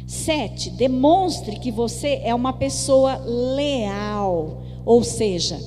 Sete, 0.07 0.71
demonstre 0.71 1.59
que 1.59 1.71
você 1.71 2.21
é 2.23 2.33
uma 2.33 2.53
pessoa 2.53 3.17
leal, 3.17 4.63
ou 4.83 5.03
seja, 5.03 5.59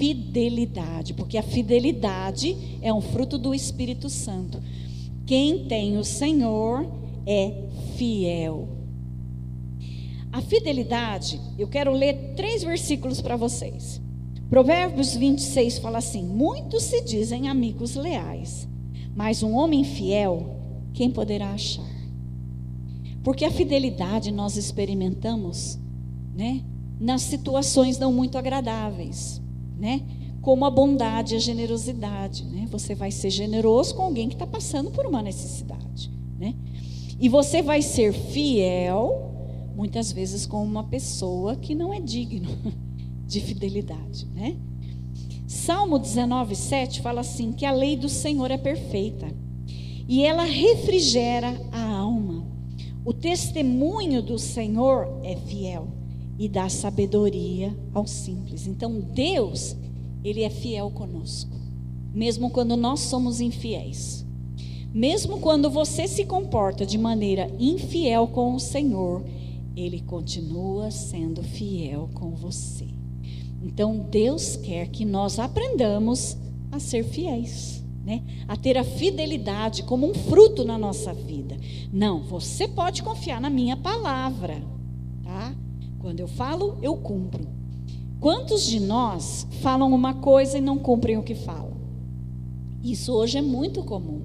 fidelidade, 0.00 1.12
porque 1.12 1.36
a 1.36 1.42
fidelidade 1.42 2.56
é 2.80 2.90
um 2.90 3.02
fruto 3.02 3.36
do 3.36 3.54
Espírito 3.54 4.08
Santo. 4.08 4.58
Quem 5.26 5.66
tem 5.66 5.98
o 5.98 6.04
Senhor 6.04 6.90
é 7.26 7.52
fiel. 7.98 8.66
A 10.32 10.40
fidelidade, 10.40 11.38
eu 11.58 11.68
quero 11.68 11.92
ler 11.92 12.32
três 12.34 12.64
versículos 12.64 13.20
para 13.20 13.36
vocês. 13.36 14.00
Provérbios 14.48 15.14
26 15.14 15.78
fala 15.78 15.98
assim: 15.98 16.24
Muitos 16.24 16.84
se 16.84 17.02
dizem 17.02 17.50
amigos 17.50 17.94
leais, 17.94 18.66
mas 19.14 19.42
um 19.42 19.54
homem 19.54 19.84
fiel, 19.84 20.56
quem 20.94 21.10
poderá 21.10 21.50
achar? 21.50 21.89
Porque 23.22 23.44
a 23.44 23.50
fidelidade 23.50 24.30
nós 24.30 24.56
experimentamos, 24.56 25.78
né, 26.34 26.62
nas 26.98 27.22
situações 27.22 27.98
não 27.98 28.12
muito 28.12 28.38
agradáveis 28.38 29.40
né? 29.80 30.02
Como 30.42 30.64
a 30.64 30.70
bondade 30.70 31.34
a 31.34 31.38
generosidade, 31.38 32.44
né? 32.44 32.68
Você 32.70 32.94
vai 32.94 33.10
ser 33.10 33.30
generoso 33.30 33.94
com 33.94 34.02
alguém 34.02 34.28
que 34.28 34.34
está 34.34 34.46
passando 34.46 34.90
por 34.90 35.06
uma 35.06 35.22
necessidade, 35.22 36.10
né? 36.38 36.54
E 37.18 37.28
você 37.28 37.62
vai 37.62 37.82
ser 37.82 38.12
fiel, 38.12 39.32
muitas 39.74 40.12
vezes, 40.12 40.46
com 40.46 40.62
uma 40.62 40.84
pessoa 40.84 41.56
que 41.56 41.74
não 41.74 41.92
é 41.92 42.00
digno 42.00 42.50
de 43.26 43.40
fidelidade, 43.40 44.26
né? 44.34 44.56
Salmo 45.46 45.98
19, 45.98 46.54
7 46.54 47.00
fala 47.00 47.22
assim: 47.22 47.52
que 47.52 47.64
a 47.64 47.72
lei 47.72 47.96
do 47.96 48.08
Senhor 48.08 48.50
é 48.50 48.58
perfeita 48.58 49.28
e 50.06 50.22
ela 50.24 50.44
refrigera 50.44 51.60
a 51.72 51.82
alma. 51.82 52.09
O 53.10 53.12
testemunho 53.12 54.22
do 54.22 54.38
Senhor 54.38 55.08
é 55.24 55.34
fiel 55.34 55.88
e 56.38 56.48
dá 56.48 56.68
sabedoria 56.68 57.76
ao 57.92 58.06
simples. 58.06 58.68
Então 58.68 59.00
Deus, 59.00 59.74
ele 60.22 60.44
é 60.44 60.48
fiel 60.48 60.92
conosco, 60.92 61.50
mesmo 62.14 62.50
quando 62.50 62.76
nós 62.76 63.00
somos 63.00 63.40
infiéis. 63.40 64.24
Mesmo 64.94 65.40
quando 65.40 65.68
você 65.68 66.06
se 66.06 66.24
comporta 66.24 66.86
de 66.86 66.96
maneira 66.96 67.50
infiel 67.58 68.28
com 68.28 68.54
o 68.54 68.60
Senhor, 68.60 69.24
ele 69.76 70.00
continua 70.02 70.92
sendo 70.92 71.42
fiel 71.42 72.08
com 72.14 72.30
você. 72.30 72.86
Então 73.60 74.06
Deus 74.08 74.54
quer 74.54 74.86
que 74.86 75.04
nós 75.04 75.40
aprendamos 75.40 76.36
a 76.70 76.78
ser 76.78 77.02
fiéis, 77.02 77.79
né? 78.04 78.22
A 78.48 78.56
ter 78.56 78.76
a 78.78 78.84
fidelidade 78.84 79.82
como 79.82 80.08
um 80.08 80.14
fruto 80.14 80.64
na 80.64 80.78
nossa 80.78 81.12
vida. 81.12 81.56
Não, 81.92 82.22
você 82.22 82.66
pode 82.66 83.02
confiar 83.02 83.40
na 83.40 83.50
minha 83.50 83.76
palavra, 83.76 84.62
tá? 85.22 85.54
Quando 85.98 86.20
eu 86.20 86.28
falo, 86.28 86.78
eu 86.82 86.96
cumpro. 86.96 87.46
Quantos 88.20 88.66
de 88.66 88.80
nós 88.80 89.46
falam 89.62 89.92
uma 89.92 90.14
coisa 90.14 90.58
e 90.58 90.60
não 90.60 90.78
cumprem 90.78 91.16
o 91.16 91.22
que 91.22 91.34
falam? 91.34 91.72
Isso 92.82 93.12
hoje 93.12 93.38
é 93.38 93.42
muito 93.42 93.82
comum. 93.82 94.22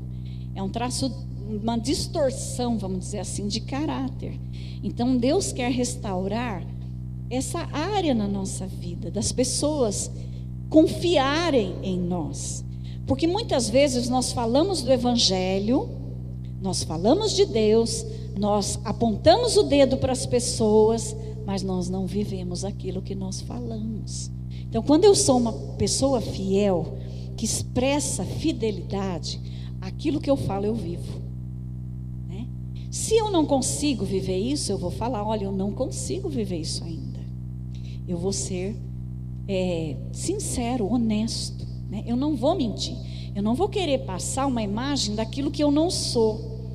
É 0.53 0.61
um 0.61 0.69
traço, 0.69 1.11
uma 1.49 1.77
distorção, 1.77 2.77
vamos 2.77 2.99
dizer 2.99 3.19
assim, 3.19 3.47
de 3.47 3.61
caráter. 3.61 4.39
Então 4.83 5.17
Deus 5.17 5.51
quer 5.53 5.71
restaurar 5.71 6.65
essa 7.29 7.59
área 7.71 8.13
na 8.13 8.27
nossa 8.27 8.67
vida, 8.67 9.09
das 9.09 9.31
pessoas 9.31 10.11
confiarem 10.69 11.75
em 11.81 11.97
nós. 11.97 12.64
Porque 13.05 13.27
muitas 13.27 13.69
vezes 13.69 14.09
nós 14.09 14.31
falamos 14.31 14.81
do 14.81 14.91
Evangelho, 14.91 15.89
nós 16.61 16.83
falamos 16.83 17.33
de 17.33 17.45
Deus, 17.45 18.05
nós 18.37 18.79
apontamos 18.83 19.55
o 19.57 19.63
dedo 19.63 19.97
para 19.97 20.11
as 20.11 20.25
pessoas, 20.25 21.15
mas 21.45 21.61
nós 21.61 21.89
não 21.89 22.07
vivemos 22.07 22.65
aquilo 22.65 23.01
que 23.01 23.13
nós 23.13 23.41
falamos. 23.41 24.31
Então, 24.67 24.81
quando 24.81 25.05
eu 25.05 25.15
sou 25.15 25.37
uma 25.37 25.53
pessoa 25.77 26.19
fiel, 26.19 26.97
que 27.37 27.45
expressa 27.45 28.23
fidelidade, 28.23 29.39
aquilo 29.81 30.19
que 30.19 30.29
eu 30.29 30.37
falo 30.37 30.65
eu 30.65 30.73
vivo. 30.73 31.21
Né? 32.27 32.47
Se 32.89 33.15
eu 33.15 33.29
não 33.29 33.45
consigo 33.45 34.03
viver 34.03 34.37
isso, 34.37 34.71
eu 34.71 34.77
vou 34.77 34.91
falar: 34.91 35.23
olha, 35.23 35.45
eu 35.45 35.51
não 35.51 35.71
consigo 35.71 36.29
viver 36.29 36.59
isso 36.59 36.83
ainda. 36.83 37.19
Eu 38.07 38.17
vou 38.17 38.33
ser 38.33 38.75
é, 39.47 39.95
sincero, 40.11 40.91
honesto. 40.91 41.64
Né? 41.95 42.03
Eu 42.05 42.17
não 42.17 42.35
vou 42.35 42.55
mentir. 42.55 42.97
Eu 43.33 43.41
não 43.41 43.55
vou 43.55 43.69
querer 43.69 43.99
passar 43.99 44.45
uma 44.45 44.61
imagem 44.61 45.15
daquilo 45.15 45.49
que 45.49 45.63
eu 45.63 45.71
não 45.71 45.89
sou. 45.89 46.73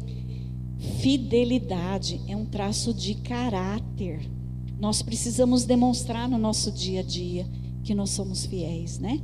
Fidelidade 1.01 2.23
é 2.27 2.35
um 2.35 2.47
traço 2.47 2.95
de 2.95 3.15
caráter. 3.17 4.21
Nós 4.79 5.03
precisamos 5.03 5.65
demonstrar 5.67 6.27
no 6.27 6.39
nosso 6.39 6.73
dia 6.73 7.01
a 7.01 7.03
dia 7.03 7.47
que 7.85 7.95
nós 7.95 8.11
somos 8.11 8.47
fiéis, 8.47 8.99
né? 8.99 9.21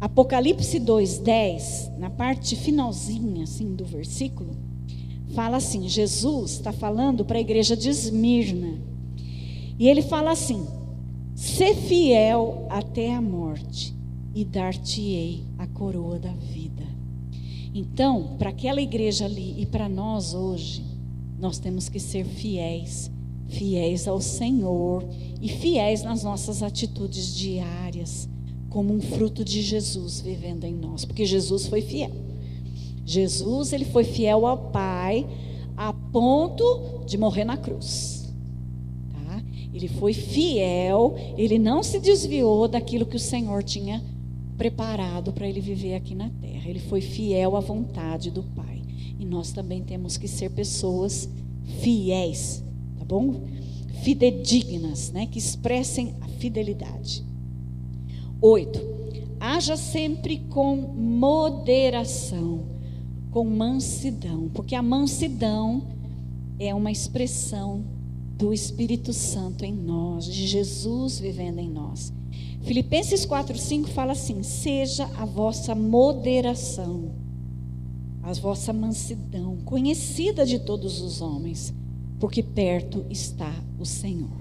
Apocalipse 0.00 0.78
2:10, 0.78 1.98
na 1.98 2.08
parte 2.08 2.56
finalzinha 2.56 3.44
assim 3.44 3.74
do 3.74 3.84
versículo, 3.84 4.56
fala 5.34 5.58
assim: 5.58 5.88
Jesus 5.88 6.52
está 6.52 6.72
falando 6.72 7.24
para 7.24 7.36
a 7.36 7.40
igreja 7.40 7.76
de 7.76 7.90
Esmirna. 7.90 8.80
E 9.78 9.88
ele 9.88 10.00
fala 10.00 10.30
assim: 10.30 10.66
"Ser 11.34 11.74
fiel 11.74 12.66
até 12.70 13.14
a 13.14 13.20
morte, 13.20 13.97
e 14.38 14.44
dar-te-ei 14.44 15.44
a 15.58 15.66
coroa 15.66 16.18
da 16.18 16.32
vida". 16.32 16.86
Então, 17.74 18.36
para 18.38 18.50
aquela 18.50 18.80
igreja 18.80 19.24
ali 19.24 19.60
e 19.60 19.66
para 19.66 19.88
nós 19.88 20.34
hoje, 20.34 20.84
nós 21.38 21.58
temos 21.58 21.88
que 21.88 22.00
ser 22.00 22.24
fiéis, 22.24 23.10
fiéis 23.46 24.08
ao 24.08 24.20
Senhor 24.20 25.04
e 25.40 25.48
fiéis 25.48 26.02
nas 26.02 26.22
nossas 26.22 26.62
atitudes 26.62 27.34
diárias 27.34 28.28
como 28.68 28.92
um 28.92 29.00
fruto 29.00 29.44
de 29.44 29.62
Jesus 29.62 30.20
vivendo 30.20 30.64
em 30.64 30.74
nós, 30.74 31.04
porque 31.04 31.24
Jesus 31.24 31.66
foi 31.66 31.80
fiel. 31.80 32.10
Jesus, 33.04 33.72
ele 33.72 33.86
foi 33.86 34.04
fiel 34.04 34.46
ao 34.46 34.70
Pai 34.70 35.26
a 35.76 35.92
ponto 35.92 37.04
de 37.06 37.16
morrer 37.16 37.44
na 37.44 37.56
cruz. 37.56 38.32
Tá? 39.12 39.42
Ele 39.72 39.88
foi 39.88 40.12
fiel, 40.12 41.14
ele 41.36 41.58
não 41.58 41.82
se 41.82 41.98
desviou 41.98 42.68
daquilo 42.68 43.06
que 43.06 43.16
o 43.16 43.20
Senhor 43.20 43.62
tinha 43.62 44.02
preparado 44.58 45.32
para 45.32 45.48
ele 45.48 45.60
viver 45.60 45.94
aqui 45.94 46.14
na 46.14 46.28
terra. 46.28 46.68
Ele 46.68 46.80
foi 46.80 47.00
fiel 47.00 47.56
à 47.56 47.60
vontade 47.60 48.30
do 48.30 48.42
Pai. 48.42 48.82
E 49.18 49.24
nós 49.24 49.52
também 49.52 49.82
temos 49.82 50.16
que 50.16 50.28
ser 50.28 50.50
pessoas 50.50 51.28
fiéis, 51.80 52.62
tá 52.98 53.04
bom? 53.04 53.44
Fidedignas, 54.02 55.12
né? 55.12 55.26
Que 55.26 55.38
expressem 55.38 56.14
a 56.20 56.28
fidelidade. 56.28 57.24
8. 58.40 58.98
Haja 59.40 59.76
sempre 59.76 60.38
com 60.50 60.76
moderação, 60.76 62.66
com 63.30 63.44
mansidão, 63.44 64.48
porque 64.52 64.74
a 64.74 64.82
mansidão 64.82 65.82
é 66.58 66.74
uma 66.74 66.90
expressão 66.90 67.84
do 68.36 68.52
Espírito 68.52 69.12
Santo 69.12 69.64
em 69.64 69.72
nós, 69.72 70.24
de 70.24 70.46
Jesus 70.46 71.18
vivendo 71.18 71.58
em 71.58 71.68
nós. 71.68 72.12
Filipenses 72.68 73.24
4:5 73.24 73.88
fala 73.88 74.12
assim: 74.12 74.42
"Seja 74.42 75.06
a 75.16 75.24
vossa 75.24 75.74
moderação, 75.74 77.12
a 78.22 78.30
vossa 78.34 78.74
mansidão 78.74 79.56
conhecida 79.64 80.44
de 80.44 80.58
todos 80.58 81.00
os 81.00 81.22
homens, 81.22 81.72
porque 82.20 82.42
perto 82.42 83.06
está 83.08 83.50
o 83.78 83.86
Senhor." 83.86 84.36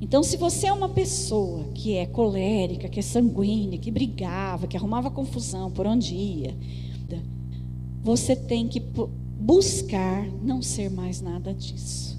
Então, 0.00 0.22
se 0.22 0.38
você 0.38 0.68
é 0.68 0.72
uma 0.72 0.88
pessoa 0.88 1.64
que 1.74 1.96
é 1.96 2.06
colérica, 2.06 2.88
que 2.88 2.98
é 2.98 3.02
sanguínea, 3.02 3.78
que 3.78 3.90
brigava, 3.90 4.66
que 4.66 4.78
arrumava 4.78 5.10
confusão 5.10 5.70
por 5.70 5.86
onde 5.86 6.14
ia, 6.14 6.56
você 8.02 8.34
tem 8.34 8.68
que 8.68 8.80
buscar 9.38 10.26
não 10.42 10.62
ser 10.62 10.90
mais 10.90 11.20
nada 11.20 11.52
disso, 11.52 12.18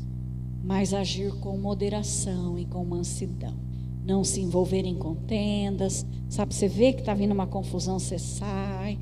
mas 0.63 0.93
agir 0.93 1.31
com 1.39 1.57
moderação 1.57 2.59
e 2.59 2.65
com 2.65 2.85
mansidão. 2.85 3.66
Não 4.07 4.23
se 4.23 4.39
envolver 4.39 4.85
em 4.85 4.95
contendas, 4.95 6.05
sabe? 6.29 6.55
Você 6.55 6.69
vê 6.69 6.93
que 6.93 7.01
está 7.01 7.13
vindo 7.13 7.33
uma 7.33 7.45
confusão, 7.45 7.99
você 7.99 8.17
sai. 8.17 8.97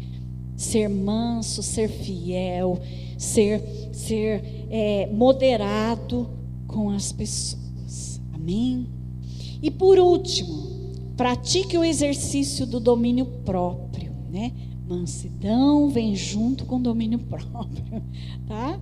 Ser 0.57 0.87
manso, 0.87 1.61
ser 1.61 1.87
fiel, 1.87 2.79
ser, 3.15 3.61
ser 3.93 4.65
é, 4.71 5.07
moderado 5.13 6.27
com 6.65 6.89
as 6.89 7.11
pessoas. 7.11 8.19
Amém? 8.33 8.87
E 9.61 9.69
por 9.69 9.99
último, 9.99 10.91
pratique 11.15 11.77
o 11.77 11.83
exercício 11.83 12.65
do 12.65 12.79
domínio 12.79 13.27
próprio, 13.45 14.11
né? 14.31 14.53
Mansidão 14.87 15.87
vem 15.87 16.15
junto 16.15 16.65
com 16.65 16.81
domínio 16.81 17.19
próprio, 17.29 18.01
tá? 18.47 18.79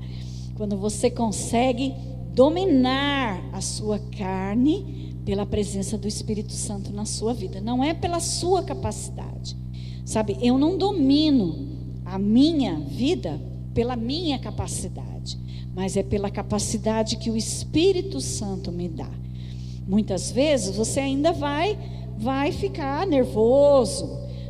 Quando 0.55 0.78
você 0.78 1.11
consegue 1.11 1.93
dominar 2.34 3.43
a 3.51 3.59
sua 3.59 3.99
carne 3.99 5.12
pela 5.26 5.45
presença 5.45 5.97
do 5.97 6.07
Espírito 6.07 6.53
Santo 6.53 6.91
na 6.91 7.05
sua 7.05 7.34
vida, 7.34 7.61
não 7.61 7.84
é 7.84 7.93
pela 7.93 8.19
sua 8.19 8.63
capacidade. 8.63 9.55
Sabe, 10.05 10.38
eu 10.41 10.57
não 10.57 10.78
domino 10.78 11.67
a 12.05 12.19
minha 12.19 12.76
vida 12.80 13.39
pela 13.74 13.95
minha 13.95 14.38
capacidade, 14.38 15.39
mas 15.74 15.95
é 15.95 16.03
pela 16.03 16.30
capacidade 16.30 17.17
que 17.17 17.32
o 17.32 17.38
Espírito 17.38 18.19
Santo 18.19 18.71
me 18.71 18.89
dá. 18.89 19.09
Muitas 19.88 20.32
vezes 20.32 20.76
você 20.76 20.99
ainda 20.99 21.32
vai 21.32 21.78
vai 22.17 22.51
ficar 22.51 23.07
nervoso, 23.07 24.07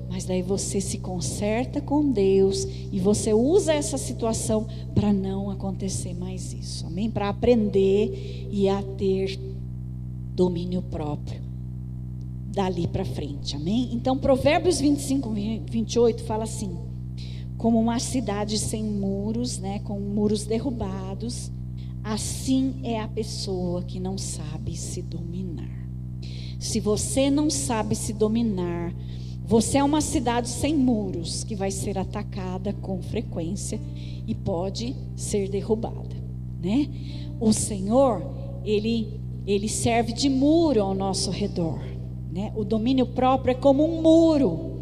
mas 0.10 0.26
daí 0.26 0.42
você 0.42 0.82
se 0.82 0.98
conserta 1.00 1.82
com 1.82 2.12
Deus 2.12 2.68
e 2.92 3.00
você 3.00 3.34
usa 3.34 3.74
essa 3.74 3.98
situação 3.98 4.68
para 4.94 5.12
não 5.12 5.50
acontecer 5.50 6.14
mais 6.14 6.54
isso. 6.54 6.86
Amém? 6.86 7.10
Para 7.10 7.30
aprender 7.30 8.48
e 8.52 8.70
a 8.70 8.84
ter 8.98 9.40
domínio 10.34 10.82
próprio 10.82 11.42
dali 12.52 12.88
para 12.88 13.06
frente. 13.06 13.56
Amém? 13.56 13.90
Então, 13.94 14.18
Provérbios 14.18 14.80
25, 14.80 15.30
28 15.70 16.24
fala 16.24 16.44
assim: 16.44 16.78
como 17.58 17.80
uma 17.80 18.00
cidade 18.00 18.58
sem 18.60 18.84
muros, 18.84 19.58
né, 19.58 19.80
com 19.80 20.00
muros 20.00 20.46
derrubados, 20.46 21.52
Assim 22.04 22.82
é 22.84 23.00
a 23.00 23.08
pessoa 23.08 23.82
que 23.82 23.98
não 23.98 24.18
sabe 24.18 24.76
se 24.76 25.02
dominar. 25.02 25.88
Se 26.60 26.82
você 26.82 27.32
não 27.32 27.50
sabe 27.50 27.96
se 27.96 28.12
dominar, 28.12 28.94
você 29.46 29.78
é 29.78 29.84
uma 29.84 30.02
cidade 30.02 30.50
sem 30.50 30.76
muros 30.76 31.46
que 31.46 31.56
vai 31.56 31.72
ser 31.72 31.98
atacada 31.98 32.74
com 32.74 33.02
frequência 33.02 33.80
e 34.28 34.36
pode 34.36 34.94
ser 35.16 35.48
derrubada, 35.48 36.16
né? 36.62 36.90
O 37.40 37.54
Senhor, 37.54 38.22
ele 38.66 39.22
ele 39.46 39.68
serve 39.68 40.14
de 40.14 40.30
muro 40.30 40.82
ao 40.82 40.94
nosso 40.94 41.30
redor, 41.30 41.80
né? 42.32 42.52
O 42.56 42.64
domínio 42.64 43.06
próprio 43.08 43.52
é 43.52 43.56
como 43.56 43.84
um 43.86 44.02
muro 44.02 44.74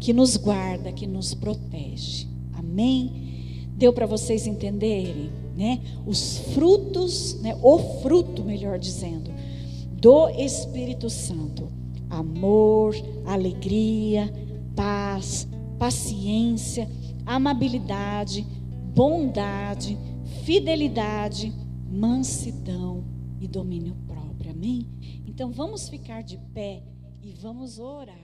que 0.00 0.12
nos 0.12 0.36
guarda, 0.36 0.92
que 0.92 1.06
nos 1.06 1.34
protege. 1.34 2.26
Amém? 2.52 3.68
Deu 3.76 3.92
para 3.92 4.06
vocês 4.06 4.46
entenderem? 4.46 5.44
né? 5.56 5.80
Os 6.06 6.38
frutos, 6.52 7.40
né? 7.40 7.56
O 7.62 7.78
fruto, 8.02 8.44
melhor 8.44 8.78
dizendo, 8.78 9.30
do 9.92 10.28
Espírito 10.30 11.08
Santo: 11.08 11.68
amor, 12.10 12.94
alegria, 13.24 14.32
paz, 14.74 15.48
paciência, 15.78 16.88
amabilidade, 17.24 18.46
bondade, 18.94 19.96
fidelidade, 20.44 21.52
mansidão 21.90 23.04
e 23.40 23.46
domínio. 23.46 23.96
Amém? 24.64 24.88
Então 25.26 25.52
vamos 25.52 25.90
ficar 25.90 26.22
de 26.22 26.38
pé 26.54 26.82
e 27.22 27.34
vamos 27.34 27.78
orar. 27.78 28.23